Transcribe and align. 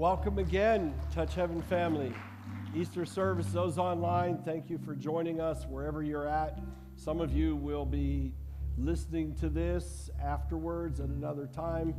Welcome 0.00 0.38
again, 0.38 0.94
Touch 1.12 1.34
Heaven 1.34 1.60
family. 1.60 2.14
Easter 2.74 3.04
service, 3.04 3.48
those 3.48 3.76
online, 3.76 4.38
thank 4.46 4.70
you 4.70 4.78
for 4.78 4.94
joining 4.94 5.42
us 5.42 5.66
wherever 5.68 6.02
you're 6.02 6.26
at. 6.26 6.58
Some 6.96 7.20
of 7.20 7.34
you 7.34 7.54
will 7.54 7.84
be 7.84 8.32
listening 8.78 9.34
to 9.40 9.50
this 9.50 10.08
afterwards 10.18 11.00
at 11.00 11.10
another 11.10 11.46
time. 11.48 11.94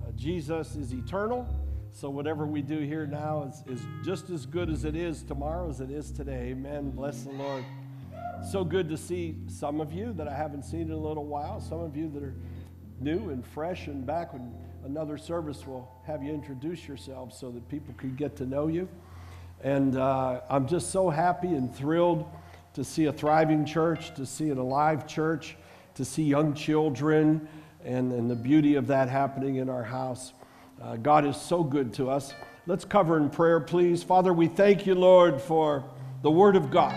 Uh, 0.00 0.12
Jesus 0.12 0.76
is 0.76 0.92
eternal, 0.92 1.44
so 1.90 2.08
whatever 2.08 2.46
we 2.46 2.62
do 2.62 2.78
here 2.78 3.04
now 3.04 3.42
is, 3.42 3.80
is 3.80 3.84
just 4.04 4.30
as 4.30 4.46
good 4.46 4.70
as 4.70 4.84
it 4.84 4.94
is 4.94 5.24
tomorrow 5.24 5.68
as 5.68 5.80
it 5.80 5.90
is 5.90 6.12
today. 6.12 6.50
Amen. 6.50 6.92
Bless 6.92 7.24
the 7.24 7.30
Lord. 7.30 7.64
So 8.48 8.62
good 8.62 8.88
to 8.90 8.96
see 8.96 9.38
some 9.48 9.80
of 9.80 9.92
you 9.92 10.12
that 10.12 10.28
I 10.28 10.36
haven't 10.36 10.62
seen 10.62 10.82
in 10.82 10.92
a 10.92 10.96
little 10.96 11.26
while, 11.26 11.60
some 11.60 11.80
of 11.80 11.96
you 11.96 12.08
that 12.10 12.22
are 12.22 12.36
new 13.00 13.30
and 13.30 13.44
fresh 13.44 13.88
and 13.88 14.06
back 14.06 14.34
when 14.34 14.54
another 14.84 15.18
service 15.18 15.66
will 15.66 15.90
have 16.06 16.22
you 16.22 16.32
introduce 16.32 16.86
yourselves 16.86 17.36
so 17.38 17.50
that 17.50 17.68
people 17.68 17.94
can 17.96 18.14
get 18.14 18.36
to 18.36 18.46
know 18.46 18.66
you. 18.66 18.88
And 19.62 19.96
uh, 19.96 20.40
I'm 20.48 20.66
just 20.66 20.90
so 20.90 21.10
happy 21.10 21.48
and 21.48 21.74
thrilled 21.74 22.26
to 22.74 22.84
see 22.84 23.06
a 23.06 23.12
thriving 23.12 23.64
church, 23.64 24.14
to 24.14 24.24
see 24.24 24.50
an 24.50 24.58
alive 24.58 25.06
church, 25.06 25.56
to 25.94 26.04
see 26.04 26.22
young 26.22 26.54
children, 26.54 27.46
and, 27.84 28.12
and 28.12 28.30
the 28.30 28.36
beauty 28.36 28.74
of 28.76 28.86
that 28.86 29.08
happening 29.08 29.56
in 29.56 29.68
our 29.68 29.84
house. 29.84 30.32
Uh, 30.80 30.96
God 30.96 31.26
is 31.26 31.36
so 31.36 31.62
good 31.62 31.92
to 31.94 32.08
us. 32.08 32.32
Let's 32.66 32.84
cover 32.84 33.18
in 33.18 33.28
prayer, 33.30 33.60
please. 33.60 34.02
Father, 34.02 34.32
we 34.32 34.46
thank 34.46 34.86
you, 34.86 34.94
Lord, 34.94 35.40
for 35.40 35.84
the 36.22 36.30
Word 36.30 36.56
of 36.56 36.70
God. 36.70 36.94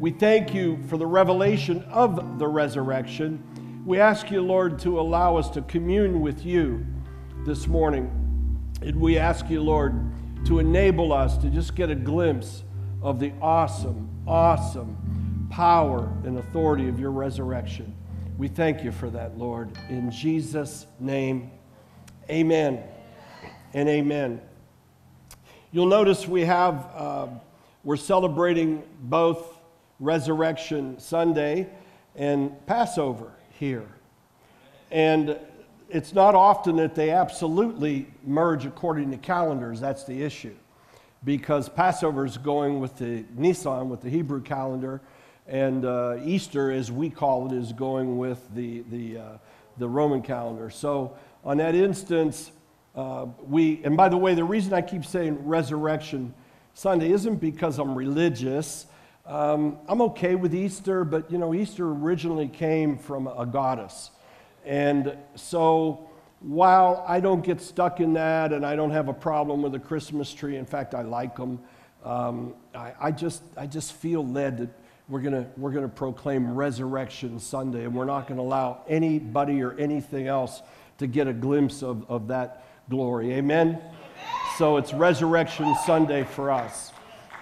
We 0.00 0.10
thank 0.12 0.54
you 0.54 0.82
for 0.88 0.96
the 0.96 1.06
revelation 1.06 1.82
of 1.90 2.38
the 2.38 2.48
resurrection. 2.48 3.42
We 3.88 4.00
ask 4.00 4.30
you, 4.30 4.42
Lord, 4.42 4.78
to 4.80 5.00
allow 5.00 5.38
us 5.38 5.48
to 5.48 5.62
commune 5.62 6.20
with 6.20 6.44
you 6.44 6.84
this 7.46 7.66
morning. 7.66 8.10
And 8.82 9.00
we 9.00 9.16
ask 9.16 9.48
you, 9.48 9.62
Lord, 9.62 9.98
to 10.44 10.58
enable 10.58 11.10
us 11.10 11.38
to 11.38 11.48
just 11.48 11.74
get 11.74 11.88
a 11.88 11.94
glimpse 11.94 12.64
of 13.00 13.18
the 13.18 13.32
awesome, 13.40 14.10
awesome 14.26 15.48
power 15.50 16.12
and 16.24 16.36
authority 16.36 16.86
of 16.90 17.00
your 17.00 17.10
resurrection. 17.12 17.96
We 18.36 18.48
thank 18.48 18.84
you 18.84 18.92
for 18.92 19.08
that, 19.08 19.38
Lord. 19.38 19.70
In 19.88 20.10
Jesus' 20.10 20.84
name, 21.00 21.50
amen 22.28 22.82
and 23.72 23.88
amen. 23.88 24.42
You'll 25.72 25.86
notice 25.86 26.28
we 26.28 26.42
have, 26.42 26.90
uh, 26.94 27.28
we're 27.84 27.96
celebrating 27.96 28.82
both 29.00 29.56
Resurrection 29.98 31.00
Sunday 31.00 31.70
and 32.14 32.54
Passover 32.66 33.32
here. 33.58 33.88
And 34.90 35.36
it's 35.90 36.12
not 36.12 36.34
often 36.34 36.76
that 36.76 36.94
they 36.94 37.10
absolutely 37.10 38.06
merge 38.24 38.64
according 38.64 39.10
to 39.10 39.16
calendars. 39.16 39.80
That's 39.80 40.04
the 40.04 40.22
issue. 40.22 40.54
Because 41.24 41.68
Passover 41.68 42.24
is 42.24 42.38
going 42.38 42.78
with 42.80 42.96
the 42.96 43.24
Nisan, 43.34 43.88
with 43.88 44.00
the 44.00 44.10
Hebrew 44.10 44.40
calendar, 44.40 45.00
and 45.46 45.84
uh, 45.84 46.18
Easter, 46.24 46.70
as 46.70 46.92
we 46.92 47.10
call 47.10 47.46
it, 47.46 47.52
is 47.52 47.72
going 47.72 48.18
with 48.18 48.54
the, 48.54 48.84
the, 48.90 49.18
uh, 49.18 49.24
the 49.78 49.88
Roman 49.88 50.22
calendar. 50.22 50.70
So, 50.70 51.16
on 51.44 51.56
that 51.56 51.74
instance, 51.74 52.52
uh, 52.94 53.26
we, 53.46 53.80
and 53.84 53.96
by 53.96 54.08
the 54.08 54.16
way, 54.16 54.34
the 54.34 54.44
reason 54.44 54.74
I 54.74 54.82
keep 54.82 55.04
saying 55.04 55.46
Resurrection 55.46 56.34
Sunday 56.74 57.10
isn't 57.10 57.36
because 57.36 57.78
I'm 57.78 57.94
religious. 57.94 58.86
Um, 59.28 59.76
I'm 59.86 60.00
okay 60.00 60.36
with 60.36 60.54
Easter, 60.54 61.04
but 61.04 61.30
you 61.30 61.36
know, 61.36 61.52
Easter 61.52 61.86
originally 61.86 62.48
came 62.48 62.96
from 62.96 63.26
a 63.26 63.44
goddess. 63.44 64.10
And 64.64 65.18
so 65.34 66.08
while 66.40 67.04
I 67.06 67.20
don't 67.20 67.44
get 67.44 67.60
stuck 67.60 68.00
in 68.00 68.14
that 68.14 68.54
and 68.54 68.64
I 68.64 68.74
don't 68.74 68.90
have 68.90 69.08
a 69.08 69.12
problem 69.12 69.60
with 69.60 69.74
a 69.74 69.78
Christmas 69.78 70.32
tree, 70.32 70.56
in 70.56 70.64
fact, 70.64 70.94
I 70.94 71.02
like 71.02 71.36
them, 71.36 71.60
um, 72.04 72.54
I, 72.74 72.94
I, 72.98 73.12
just, 73.12 73.42
I 73.54 73.66
just 73.66 73.92
feel 73.92 74.26
led 74.26 74.58
that 74.58 74.70
we're 75.10 75.20
going 75.20 75.46
we're 75.58 75.72
gonna 75.72 75.88
proclaim 75.88 76.54
Resurrection 76.54 77.38
Sunday 77.38 77.84
and 77.84 77.94
we're 77.94 78.06
not 78.06 78.28
going 78.28 78.38
to 78.38 78.42
allow 78.42 78.82
anybody 78.88 79.62
or 79.62 79.72
anything 79.78 80.26
else 80.26 80.62
to 80.98 81.06
get 81.06 81.28
a 81.28 81.34
glimpse 81.34 81.82
of, 81.82 82.10
of 82.10 82.28
that 82.28 82.64
glory. 82.88 83.34
Amen? 83.34 83.78
So 84.56 84.78
it's 84.78 84.94
Resurrection 84.94 85.74
Sunday 85.84 86.24
for 86.24 86.50
us. 86.50 86.92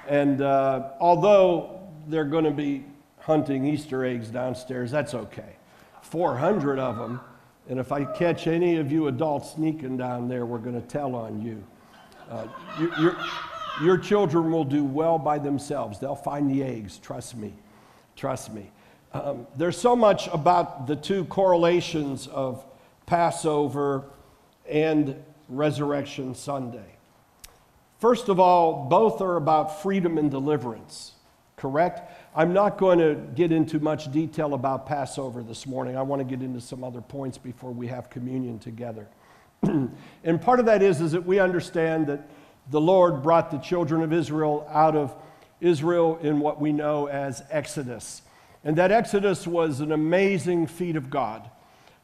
And 0.09 0.41
uh, 0.43 0.91
although 1.01 1.76
they're 2.07 2.25
going 2.25 2.45
to 2.45 2.51
be 2.51 2.85
hunting 3.19 3.67
Easter 3.67 4.05
eggs 4.05 4.29
downstairs, 4.29 4.91
that's 4.91 5.15
okay. 5.15 5.57
400 6.03 6.79
of 6.79 6.97
them. 6.97 7.21
And 7.69 7.81
if 7.81 7.91
I 7.91 8.05
catch 8.05 8.47
any 8.47 8.77
of 8.77 8.93
you 8.93 9.09
adults 9.09 9.53
sneaking 9.53 9.97
down 9.97 10.29
there, 10.29 10.47
we're 10.47 10.59
going 10.59 10.81
to 10.81 10.87
tell 10.87 11.15
on 11.17 11.43
you. 11.43 11.65
Uh, 12.31 12.47
you 12.79 12.93
your, 13.01 13.17
your 13.83 13.99
children 13.99 14.53
will 14.53 14.65
do 14.65 14.85
well 14.85 15.19
by 15.19 15.39
themselves. 15.39 15.99
They'll 15.99 16.15
find 16.15 16.49
the 16.51 16.63
eggs, 16.63 16.99
trust 16.99 17.37
me. 17.37 17.53
Trust 18.15 18.53
me. 18.53 18.71
Um, 19.13 19.47
there's 19.57 19.79
so 19.79 19.97
much 19.97 20.29
about 20.29 20.87
the 20.87 20.97
two 20.97 21.25
correlations 21.27 22.27
of 22.29 22.65
Passover 23.07 24.05
and 24.69 25.23
Resurrection 25.49 26.35
Sunday. 26.35 26.97
First 27.99 28.29
of 28.29 28.39
all, 28.39 28.87
both 28.89 29.21
are 29.21 29.37
about 29.37 29.83
freedom 29.83 30.19
and 30.19 30.31
deliverance, 30.31 31.13
correct? 31.57 32.13
I'm 32.35 32.53
not 32.53 32.77
going 32.79 32.99
to 32.99 33.15
get 33.35 33.51
into 33.51 33.81
much 33.81 34.13
detail 34.13 34.55
about 34.55 34.87
Passover 34.87 35.43
this 35.43 35.67
morning. 35.67 35.97
I 35.97 36.03
want 36.03 36.21
to 36.21 36.25
get 36.25 36.45
into 36.45 36.61
some 36.61 36.85
other 36.85 37.01
points 37.01 37.39
before 37.39 37.71
we 37.71 37.87
have 37.87 38.11
communion 38.11 38.59
together. 38.59 39.09
and 39.63 40.41
part 40.41 40.61
of 40.61 40.67
that 40.67 40.83
is, 40.83 41.01
is 41.01 41.13
that 41.13 41.25
we 41.25 41.39
understand 41.39 42.07
that 42.09 42.29
the 42.71 42.81
Lord 42.81 43.23
brought 43.23 43.51
the 43.51 43.59
children 43.59 44.03
of 44.03 44.13
Israel 44.13 44.69
out 44.71 44.97
of 44.97 45.15
Israel 45.61 46.19
in 46.21 46.41
what 46.41 46.61
we 46.61 46.73
know 46.73 47.07
as 47.07 47.43
Exodus. 47.51 48.23
And 48.63 48.77
that 48.77 48.93
Exodus 48.93 49.47
was 49.47 49.81
an 49.81 49.93
amazing 49.93 50.67
feat 50.67 50.97
of 50.97 51.09
God. 51.09 51.49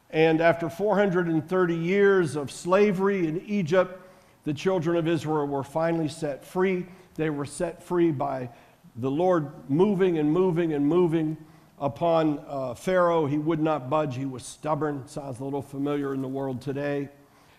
And 0.09 0.41
after 0.41 0.69
430 0.69 1.75
years 1.75 2.35
of 2.35 2.51
slavery 2.51 3.27
in 3.27 3.41
Egypt, 3.41 3.99
the 4.45 4.53
children 4.53 4.95
of 4.97 5.07
Israel 5.07 5.45
were 5.45 5.63
finally 5.63 6.07
set 6.07 6.45
free. 6.45 6.85
They 7.15 7.29
were 7.29 7.45
set 7.45 7.83
free 7.83 8.11
by 8.11 8.49
the 8.95 9.11
Lord 9.11 9.69
moving 9.69 10.17
and 10.17 10.31
moving 10.31 10.73
and 10.73 10.85
moving 10.85 11.37
upon 11.79 12.43
uh, 12.47 12.73
Pharaoh. 12.73 13.25
He 13.25 13.37
would 13.37 13.59
not 13.59 13.89
budge, 13.89 14.15
he 14.15 14.25
was 14.25 14.43
stubborn. 14.43 15.07
Sounds 15.07 15.39
a 15.39 15.43
little 15.43 15.61
familiar 15.61 16.13
in 16.13 16.21
the 16.21 16.27
world 16.27 16.61
today. 16.61 17.09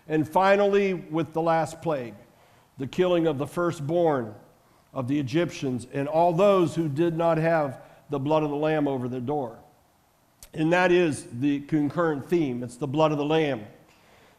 And 0.08 0.28
finally, 0.28 0.94
with 0.94 1.32
the 1.32 1.42
last 1.42 1.80
plague, 1.82 2.14
the 2.78 2.86
killing 2.86 3.26
of 3.26 3.38
the 3.38 3.46
firstborn 3.46 4.34
of 4.92 5.08
the 5.08 5.18
Egyptians 5.18 5.86
and 5.92 6.06
all 6.06 6.32
those 6.32 6.74
who 6.74 6.88
did 6.88 7.16
not 7.16 7.38
have 7.38 7.80
the 8.10 8.18
blood 8.18 8.42
of 8.42 8.50
the 8.50 8.56
Lamb 8.56 8.86
over 8.86 9.08
their 9.08 9.20
door. 9.20 9.58
And 10.52 10.72
that 10.72 10.92
is 10.92 11.26
the 11.32 11.60
concurrent 11.60 12.28
theme 12.28 12.62
it's 12.62 12.76
the 12.76 12.86
blood 12.86 13.12
of 13.12 13.18
the 13.18 13.24
Lamb. 13.24 13.66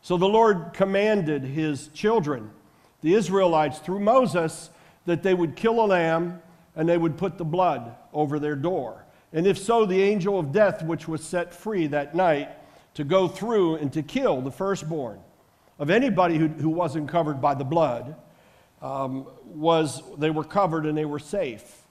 So 0.01 0.17
the 0.17 0.27
Lord 0.27 0.71
commanded 0.73 1.43
his 1.43 1.87
children, 1.89 2.51
the 3.01 3.15
Israelites, 3.15 3.79
through 3.79 3.99
Moses, 3.99 4.69
that 5.05 5.23
they 5.23 5.33
would 5.33 5.55
kill 5.55 5.83
a 5.83 5.87
lamb 5.87 6.41
and 6.75 6.87
they 6.87 6.97
would 6.97 7.17
put 7.17 7.37
the 7.37 7.45
blood 7.45 7.95
over 8.13 8.39
their 8.39 8.55
door. 8.55 9.05
And 9.33 9.45
if 9.45 9.57
so, 9.57 9.85
the 9.85 10.01
angel 10.01 10.39
of 10.39 10.51
death, 10.51 10.83
which 10.83 11.07
was 11.07 11.23
set 11.23 11.53
free 11.53 11.87
that 11.87 12.15
night 12.15 12.49
to 12.95 13.03
go 13.03 13.27
through 13.27 13.75
and 13.75 13.91
to 13.93 14.01
kill 14.01 14.41
the 14.41 14.51
firstborn 14.51 15.19
of 15.77 15.89
anybody 15.89 16.37
who, 16.37 16.47
who 16.47 16.69
wasn't 16.69 17.09
covered 17.09 17.41
by 17.41 17.53
the 17.53 17.65
blood, 17.65 18.15
um, 18.81 19.27
was 19.43 20.01
they 20.17 20.29
were 20.29 20.43
covered 20.43 20.85
and 20.85 20.97
they 20.97 21.05
were 21.05 21.19
safe. 21.19 21.81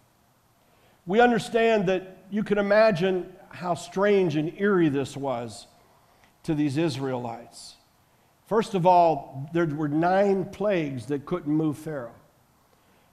We 1.06 1.20
understand 1.20 1.88
that 1.88 2.24
you 2.30 2.42
can 2.42 2.56
imagine 2.56 3.32
how 3.50 3.74
strange 3.74 4.36
and 4.36 4.58
eerie 4.58 4.88
this 4.88 5.16
was 5.16 5.66
to 6.44 6.54
these 6.54 6.76
Israelites. 6.76 7.76
First 8.46 8.74
of 8.74 8.86
all, 8.86 9.48
there 9.52 9.66
were 9.66 9.88
nine 9.88 10.46
plagues 10.46 11.06
that 11.06 11.26
couldn't 11.26 11.52
move 11.52 11.78
Pharaoh. 11.78 12.14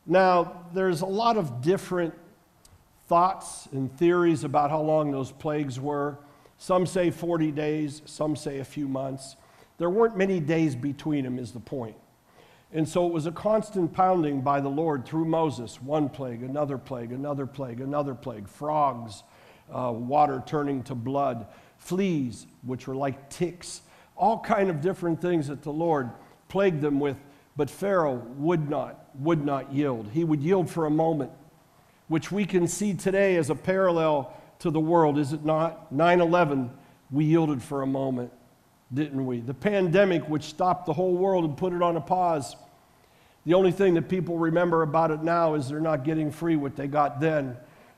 Now, 0.06 0.66
there's 0.74 1.02
a 1.02 1.06
lot 1.06 1.38
of 1.38 1.62
different 1.62 2.14
thoughts 3.08 3.68
and 3.72 3.96
theories 3.98 4.44
about 4.44 4.70
how 4.70 4.82
long 4.82 5.12
those 5.12 5.32
plagues 5.32 5.80
were. 5.80 6.18
Some 6.58 6.86
say 6.86 7.12
40 7.12 7.52
days, 7.52 8.02
some 8.06 8.36
say 8.36 8.60
a 8.60 8.64
few 8.64 8.88
months. 8.88 9.36
There 9.78 9.90
weren't 9.90 10.18
many 10.18 10.40
days 10.40 10.76
between 10.76 11.24
them, 11.24 11.38
is 11.40 11.52
the 11.52 11.60
point. 11.60 11.96
And 12.74 12.88
so 12.88 13.06
it 13.06 13.12
was 13.12 13.26
a 13.26 13.32
constant 13.32 13.92
pounding 13.94 14.42
by 14.42 14.62
the 14.62 14.70
Lord 14.70 15.06
through 15.06 15.26
Moses 15.26 15.82
one 15.82 16.08
plague, 16.08 16.42
another 16.42 16.78
plague, 16.78 17.12
another 17.12 17.46
plague, 17.46 17.82
another 17.82 18.16
plague, 18.16 18.48
frogs, 18.48 19.24
uh, 19.74 19.92
water 19.92 20.42
turning 20.46 20.82
to 20.84 20.96
blood, 20.96 21.48
fleas, 21.78 22.48
which 22.64 22.88
were 22.88 22.96
like 22.96 23.30
ticks, 23.30 23.82
all 24.16 24.40
kind 24.40 24.70
of 24.70 24.82
different 24.82 25.22
things 25.22 25.48
that 25.48 25.64
the 25.64 25.72
Lord 25.72 26.12
plagued 26.48 26.82
them 26.82 27.00
with 27.00 27.18
but 27.56 27.70
Pharaoh 27.70 28.24
would 28.38 28.70
not, 28.70 29.06
would 29.16 29.46
not 29.46 29.74
yield. 29.74 30.10
He 30.12 30.24
would 30.24 30.42
yield 30.42 30.70
for 30.70 30.86
a 30.86 30.90
moment, 30.90 31.32
which 32.08 32.32
we 32.32 32.46
can 32.46 32.68
see 32.68 32.94
today 32.94 33.36
as 33.36 33.50
a 33.50 33.56
parallel 33.56 34.34
to 34.60 34.70
the 34.70 34.80
world, 34.80 35.18
is 35.18 35.34
it 35.34 35.44
not? 35.44 35.92
9 35.92 36.22
11, 36.22 36.70
we 37.10 37.26
yielded 37.26 37.62
for 37.62 37.82
a 37.82 37.88
moment, 37.88 38.32
didn't 38.94 39.26
we? 39.26 39.40
The 39.40 39.54
pandemic, 39.54 40.28
which 40.30 40.44
stopped 40.44 40.86
the 40.86 40.94
whole 40.94 41.16
world 41.16 41.46
and 41.46 41.58
put 41.58 41.74
it 41.74 41.82
on 41.82 41.98
a 41.98 42.02
pause, 42.02 42.56
The 43.46 43.56
only 43.56 43.72
thing 43.72 43.96
that 43.96 44.08
people 44.08 44.38
remember 44.38 44.84
about 44.84 45.10
it 45.10 45.24
now 45.24 45.56
is 45.56 45.68
they're 45.68 45.80
not 45.80 46.04
getting 46.04 46.32
free 46.32 46.56
what 46.56 46.76
they 46.76 46.88
got 46.88 47.20
then, 47.20 47.58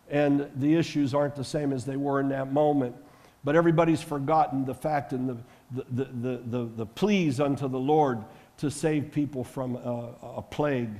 and 0.10 0.50
the 0.56 0.76
issues 0.76 1.14
aren't 1.14 1.36
the 1.36 1.44
same 1.44 1.74
as 1.74 1.86
they 1.86 1.98
were 1.98 2.22
in 2.22 2.30
that 2.30 2.52
moment. 2.52 2.96
But 3.44 3.58
everybody's 3.58 4.02
forgotten 4.02 4.64
the 4.64 4.74
fact 4.74 5.12
and 5.12 5.30
the, 5.30 5.38
the, 5.72 6.06
the, 6.06 6.38
the, 6.46 6.66
the 6.78 6.86
pleas 6.86 7.42
unto 7.42 7.68
the 7.68 7.80
Lord 7.80 8.24
to 8.58 8.70
save 8.70 9.12
people 9.12 9.44
from 9.44 9.76
a, 9.76 10.38
a 10.38 10.42
plague, 10.42 10.92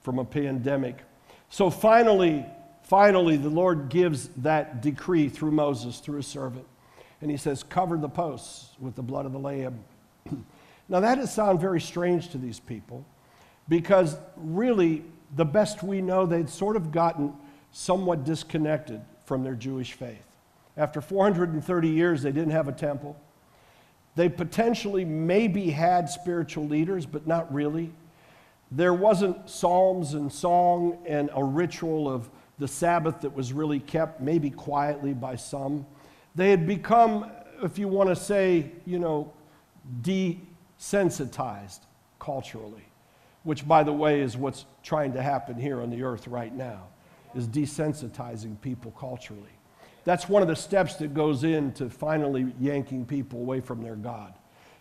from 0.00 0.18
a 0.18 0.24
pandemic. 0.24 0.98
So 1.48 1.70
finally, 1.70 2.46
finally, 2.82 3.36
the 3.36 3.48
Lord 3.48 3.88
gives 3.88 4.28
that 4.38 4.82
decree 4.82 5.28
through 5.28 5.52
Moses, 5.52 5.98
through 5.98 6.18
a 6.18 6.22
servant. 6.22 6.66
And 7.20 7.30
he 7.30 7.36
says, 7.36 7.62
Cover 7.62 7.96
the 7.96 8.08
posts 8.08 8.70
with 8.80 8.94
the 8.94 9.02
blood 9.02 9.26
of 9.26 9.32
the 9.32 9.38
Lamb. 9.38 9.84
now, 10.88 11.00
that 11.00 11.16
does 11.16 11.32
sound 11.32 11.60
very 11.60 11.80
strange 11.80 12.30
to 12.30 12.38
these 12.38 12.60
people 12.60 13.04
because 13.68 14.16
really, 14.36 15.04
the 15.36 15.44
best 15.44 15.82
we 15.82 16.02
know, 16.02 16.26
they'd 16.26 16.50
sort 16.50 16.76
of 16.76 16.92
gotten 16.92 17.32
somewhat 17.70 18.24
disconnected 18.24 19.00
from 19.24 19.42
their 19.42 19.54
Jewish 19.54 19.92
faith. 19.92 20.26
After 20.76 21.00
430 21.00 21.88
years, 21.88 22.22
they 22.22 22.32
didn't 22.32 22.50
have 22.50 22.68
a 22.68 22.72
temple. 22.72 23.16
They 24.14 24.28
potentially 24.28 25.04
maybe 25.04 25.70
had 25.70 26.08
spiritual 26.08 26.66
leaders, 26.66 27.06
but 27.06 27.26
not 27.26 27.52
really. 27.52 27.92
There 28.70 28.94
wasn't 28.94 29.48
psalms 29.48 30.14
and 30.14 30.32
song 30.32 30.98
and 31.06 31.30
a 31.34 31.42
ritual 31.42 32.08
of 32.08 32.28
the 32.58 32.68
Sabbath 32.68 33.22
that 33.22 33.34
was 33.34 33.52
really 33.52 33.80
kept, 33.80 34.20
maybe 34.20 34.50
quietly 34.50 35.14
by 35.14 35.36
some. 35.36 35.86
They 36.34 36.50
had 36.50 36.66
become, 36.66 37.30
if 37.62 37.78
you 37.78 37.88
want 37.88 38.08
to 38.08 38.16
say, 38.16 38.70
you 38.86 38.98
know, 38.98 39.32
desensitized 40.02 41.80
culturally, 42.18 42.84
which, 43.42 43.66
by 43.66 43.82
the 43.82 43.92
way, 43.92 44.20
is 44.20 44.36
what's 44.36 44.66
trying 44.82 45.12
to 45.14 45.22
happen 45.22 45.56
here 45.58 45.82
on 45.82 45.90
the 45.90 46.02
earth 46.02 46.28
right 46.28 46.54
now, 46.54 46.84
is 47.34 47.48
desensitizing 47.48 48.60
people 48.60 48.90
culturally. 48.92 49.50
That's 50.04 50.28
one 50.28 50.42
of 50.42 50.48
the 50.48 50.56
steps 50.56 50.96
that 50.96 51.14
goes 51.14 51.44
into 51.44 51.88
finally 51.88 52.52
yanking 52.60 53.04
people 53.04 53.40
away 53.40 53.60
from 53.60 53.82
their 53.82 53.96
God 53.96 54.34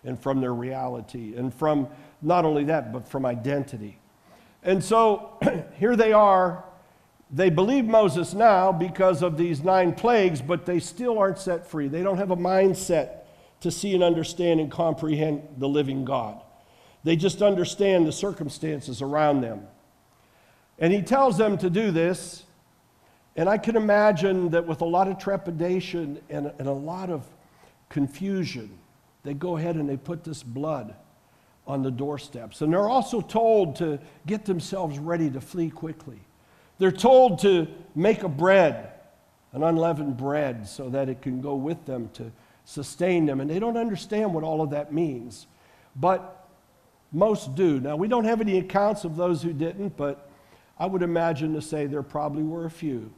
and 0.04 0.20
from 0.20 0.42
their 0.42 0.54
reality 0.54 1.36
and 1.36 1.54
from 1.54 1.88
not 2.22 2.46
only 2.46 2.64
that, 2.66 2.92
but 2.92 3.08
from 3.08 3.26
identity. 3.26 4.00
And 4.64 4.84
so 4.84 5.38
here 5.78 5.96
they 5.96 6.14
are. 6.14 6.66
They 7.34 7.50
believe 7.50 7.86
Moses 7.86 8.34
now 8.34 8.72
because 8.72 9.22
of 9.22 9.38
these 9.38 9.64
nine 9.64 9.94
plagues, 9.94 10.42
but 10.42 10.66
they 10.66 10.80
still 10.80 11.18
aren't 11.18 11.40
set 11.40 11.66
free. 11.66 11.88
They 11.88 12.04
don't 12.04 12.18
have 12.18 12.32
a 12.32 12.36
mindset 12.36 13.20
to 13.62 13.72
see 13.72 13.94
and 13.94 14.04
understand 14.04 14.60
and 14.60 14.70
comprehend 14.70 15.48
the 15.58 15.70
living 15.70 16.04
God. 16.04 16.42
They 17.04 17.16
just 17.16 17.42
understand 17.42 18.06
the 18.06 18.12
circumstances 18.12 19.02
around 19.02 19.42
them. 19.42 19.68
And 20.78 20.92
he 20.92 21.02
tells 21.02 21.38
them 21.38 21.58
to 21.60 21.70
do 21.70 21.92
this 21.92 22.44
and 23.36 23.48
I 23.48 23.58
can 23.58 23.76
imagine 23.76 24.50
that 24.50 24.66
with 24.68 24.82
a 24.82 24.86
lot 24.86 25.08
of 25.08 25.18
trepidation 25.18 26.20
and, 26.30 26.52
and 26.60 26.68
a 26.68 26.74
lot 26.74 27.10
of 27.10 27.26
confusion, 27.90 28.78
they 29.24 29.34
go 29.34 29.58
ahead 29.58 29.76
and 29.76 29.88
they 29.88 29.98
put 29.98 30.24
this 30.24 30.44
blood 30.44 30.96
on 31.66 31.82
the 31.82 31.92
doorsteps. 31.92 32.62
And 32.62 32.74
they're 32.74 32.90
also 32.90 33.22
told 33.22 33.78
to 33.78 34.00
get 34.26 34.46
themselves 34.46 35.00
ready 35.00 35.30
to 35.30 35.40
flee 35.40 35.70
quickly. 35.70 36.20
They're 36.78 36.92
told 36.92 37.40
to 37.40 37.68
make 37.96 38.24
a 38.24 38.30
bread, 38.30 38.92
an 39.54 39.64
unleavened 39.64 40.18
bread, 40.18 40.68
so 40.68 40.90
that 40.90 41.08
it 41.08 41.22
can 41.22 41.40
go 41.40 41.56
with 41.56 41.86
them 41.86 42.10
to 42.14 42.32
sustain 42.66 43.26
them. 43.26 43.40
And 43.40 43.50
they 43.50 43.60
don't 43.60 43.78
understand 43.78 44.34
what 44.34 44.44
all 44.44 44.62
of 44.62 44.72
that 44.72 44.92
means. 44.92 45.48
But 45.96 46.50
most 47.14 47.56
do. 47.56 47.80
Now, 47.80 47.96
we 47.96 48.08
don't 48.08 48.26
have 48.26 48.42
any 48.42 48.58
accounts 48.58 49.06
of 49.06 49.16
those 49.16 49.42
who 49.42 49.54
didn't, 49.54 49.96
but 49.96 50.30
I 50.80 50.86
would 50.86 51.04
imagine 51.04 51.54
to 51.54 51.62
say 51.62 51.86
there 51.86 52.04
probably 52.04 52.44
were 52.44 52.66
a 52.66 52.72
few 52.72 53.12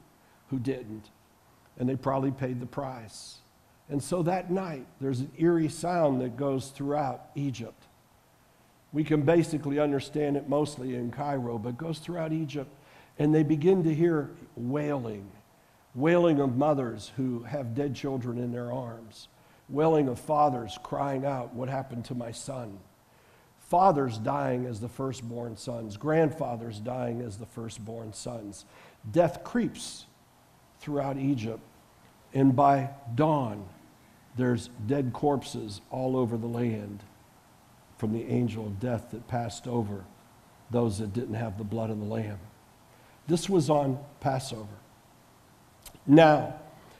who 0.50 0.60
didn't. 0.60 1.10
And 1.78 1.90
they 1.90 1.95
probably 1.95 2.31
paid 2.31 2.60
the 2.60 2.66
price. 2.66 3.38
And 3.90 4.01
so 4.01 4.24
that 4.24 4.51
night, 4.51 4.86
there's 5.01 5.19
an 5.19 5.31
eerie 5.38 5.69
sound 5.69 6.22
that 6.22 6.38
goes 6.38 6.69
throughout 6.69 7.25
Egypt. 7.36 7.84
We 8.92 9.04
can 9.04 9.24
basically 9.24 9.80
understand 9.80 10.38
it 10.38 10.48
mostly 10.48 10.95
in 10.95 11.12
Cairo, 11.12 11.57
but 11.57 11.78
goes 11.78 12.00
throughout 12.00 12.31
Egypt. 12.31 12.69
And 13.19 13.34
they 13.34 13.44
begin 13.44 13.84
to 13.84 13.94
hear 13.94 14.31
wailing 14.56 15.30
wailing 15.95 16.40
of 16.40 16.57
mothers 16.57 17.12
who 17.18 17.44
have 17.44 17.75
dead 17.75 17.96
children 17.96 18.38
in 18.38 18.51
their 18.51 18.72
arms, 18.72 19.28
wailing 19.69 20.07
of 20.07 20.19
fathers 20.19 20.78
crying 20.84 21.25
out, 21.25 21.54
What 21.54 21.69
happened 21.69 22.06
to 22.06 22.16
my 22.16 22.31
son? 22.31 22.80
Fathers 23.60 24.18
dying 24.18 24.66
as 24.66 24.80
the 24.80 24.89
firstborn 24.89 25.57
sons, 25.57 25.98
grandfathers 25.98 26.80
dying 26.80 27.22
as 27.22 27.38
the 27.38 27.46
firstborn 27.46 28.13
sons. 28.13 28.66
Death 29.10 29.44
creeps 29.44 30.06
throughout 30.84 31.18
Egypt. 31.18 31.62
And 32.34 32.56
by 32.56 32.90
dawn, 33.16 33.66
there's 34.36 34.70
dead 34.86 35.14
corpses 35.14 35.82
all 35.90 36.18
over 36.18 36.38
the 36.38 36.48
land 36.48 37.04
from 37.98 38.12
the 38.12 38.26
angel 38.26 38.66
of 38.66 38.80
death 38.80 39.12
that 39.12 39.28
passed 39.28 39.68
over 39.68 40.04
those 40.72 40.98
that 40.98 41.14
didn't 41.14 41.36
have 41.36 41.58
the 41.58 41.64
blood 41.64 41.90
of 41.90 42.00
the 42.00 42.06
Lamb. 42.06 42.40
This 43.28 43.50
was 43.50 43.70
on 43.70 43.98
Passover. 44.20 44.68
Now, 46.06 46.56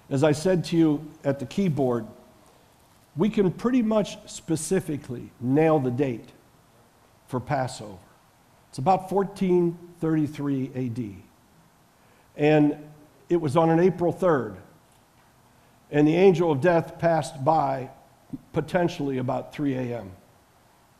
as 0.10 0.24
I 0.24 0.32
said 0.32 0.64
to 0.66 0.78
you 0.78 1.12
at 1.26 1.40
the 1.40 1.46
keyboard, 1.46 2.06
we 3.18 3.30
can 3.30 3.52
pretty 3.52 3.82
much 3.82 4.18
specifically 4.30 5.30
nail 5.42 5.80
the 5.80 5.92
date 5.92 6.30
for 7.28 7.40
Passover. 7.40 7.98
It's 8.70 8.78
about 8.78 9.12
1433 9.12 10.72
AD. 10.76 11.16
And 12.38 12.78
it 13.34 13.42
was 13.42 13.58
on 13.58 13.70
an 13.70 13.80
April 13.80 14.14
3rd, 14.14 14.56
and 15.92 16.08
the 16.08 16.16
angel 16.16 16.52
of 16.52 16.62
death 16.62 17.00
passed 17.00 17.44
by 17.44 17.90
potentially 18.54 19.18
about 19.18 19.54
3 19.54 19.76
a.m. 19.76 20.12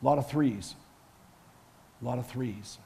A 0.02 0.04
lot 0.04 0.18
of 0.18 0.28
threes. 0.28 0.74
A 2.02 2.04
lot 2.04 2.18
of 2.18 2.26
threes. 2.26 2.78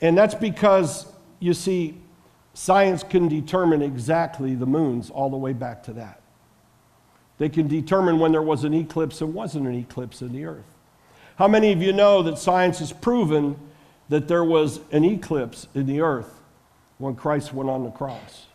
And 0.00 0.16
that's 0.16 0.34
because, 0.34 1.06
you 1.38 1.54
see, 1.54 1.98
science 2.54 3.02
can 3.02 3.28
determine 3.28 3.82
exactly 3.82 4.54
the 4.54 4.66
moons 4.66 5.10
all 5.10 5.30
the 5.30 5.36
way 5.36 5.52
back 5.52 5.82
to 5.84 5.92
that. 5.92 6.20
They 7.38 7.48
can 7.48 7.68
determine 7.68 8.18
when 8.18 8.32
there 8.32 8.42
was 8.42 8.64
an 8.64 8.74
eclipse 8.74 9.20
and 9.20 9.32
wasn't 9.32 9.66
an 9.66 9.74
eclipse 9.74 10.22
in 10.22 10.32
the 10.32 10.44
earth. 10.44 10.64
How 11.36 11.48
many 11.48 11.72
of 11.72 11.82
you 11.82 11.92
know 11.92 12.22
that 12.22 12.38
science 12.38 12.80
has 12.80 12.92
proven 12.92 13.56
that 14.08 14.28
there 14.28 14.44
was 14.44 14.80
an 14.92 15.04
eclipse 15.04 15.66
in 15.74 15.86
the 15.86 16.00
earth 16.00 16.39
when 17.00 17.16
Christ 17.16 17.52
went 17.52 17.68
on 17.68 17.82
the 17.82 17.90
cross. 17.90 18.46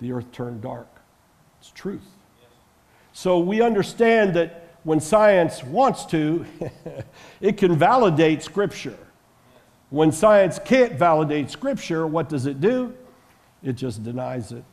The 0.00 0.12
earth 0.12 0.30
turned 0.32 0.60
dark. 0.60 0.88
It's 1.60 1.70
truth. 1.70 2.06
So 3.12 3.38
we 3.38 3.62
understand 3.62 4.34
that 4.34 4.74
when 4.82 4.98
science 4.98 5.62
wants 5.62 6.04
to, 6.06 6.44
it 7.40 7.56
can 7.56 7.76
validate 7.76 8.42
Scripture. 8.42 8.98
When 9.90 10.10
science 10.10 10.58
can't 10.64 10.94
validate 10.94 11.50
Scripture, 11.50 12.06
what 12.06 12.28
does 12.28 12.46
it 12.46 12.60
do? 12.60 12.94
It 13.62 13.74
just 13.74 14.02
denies 14.02 14.50
it, 14.52 14.64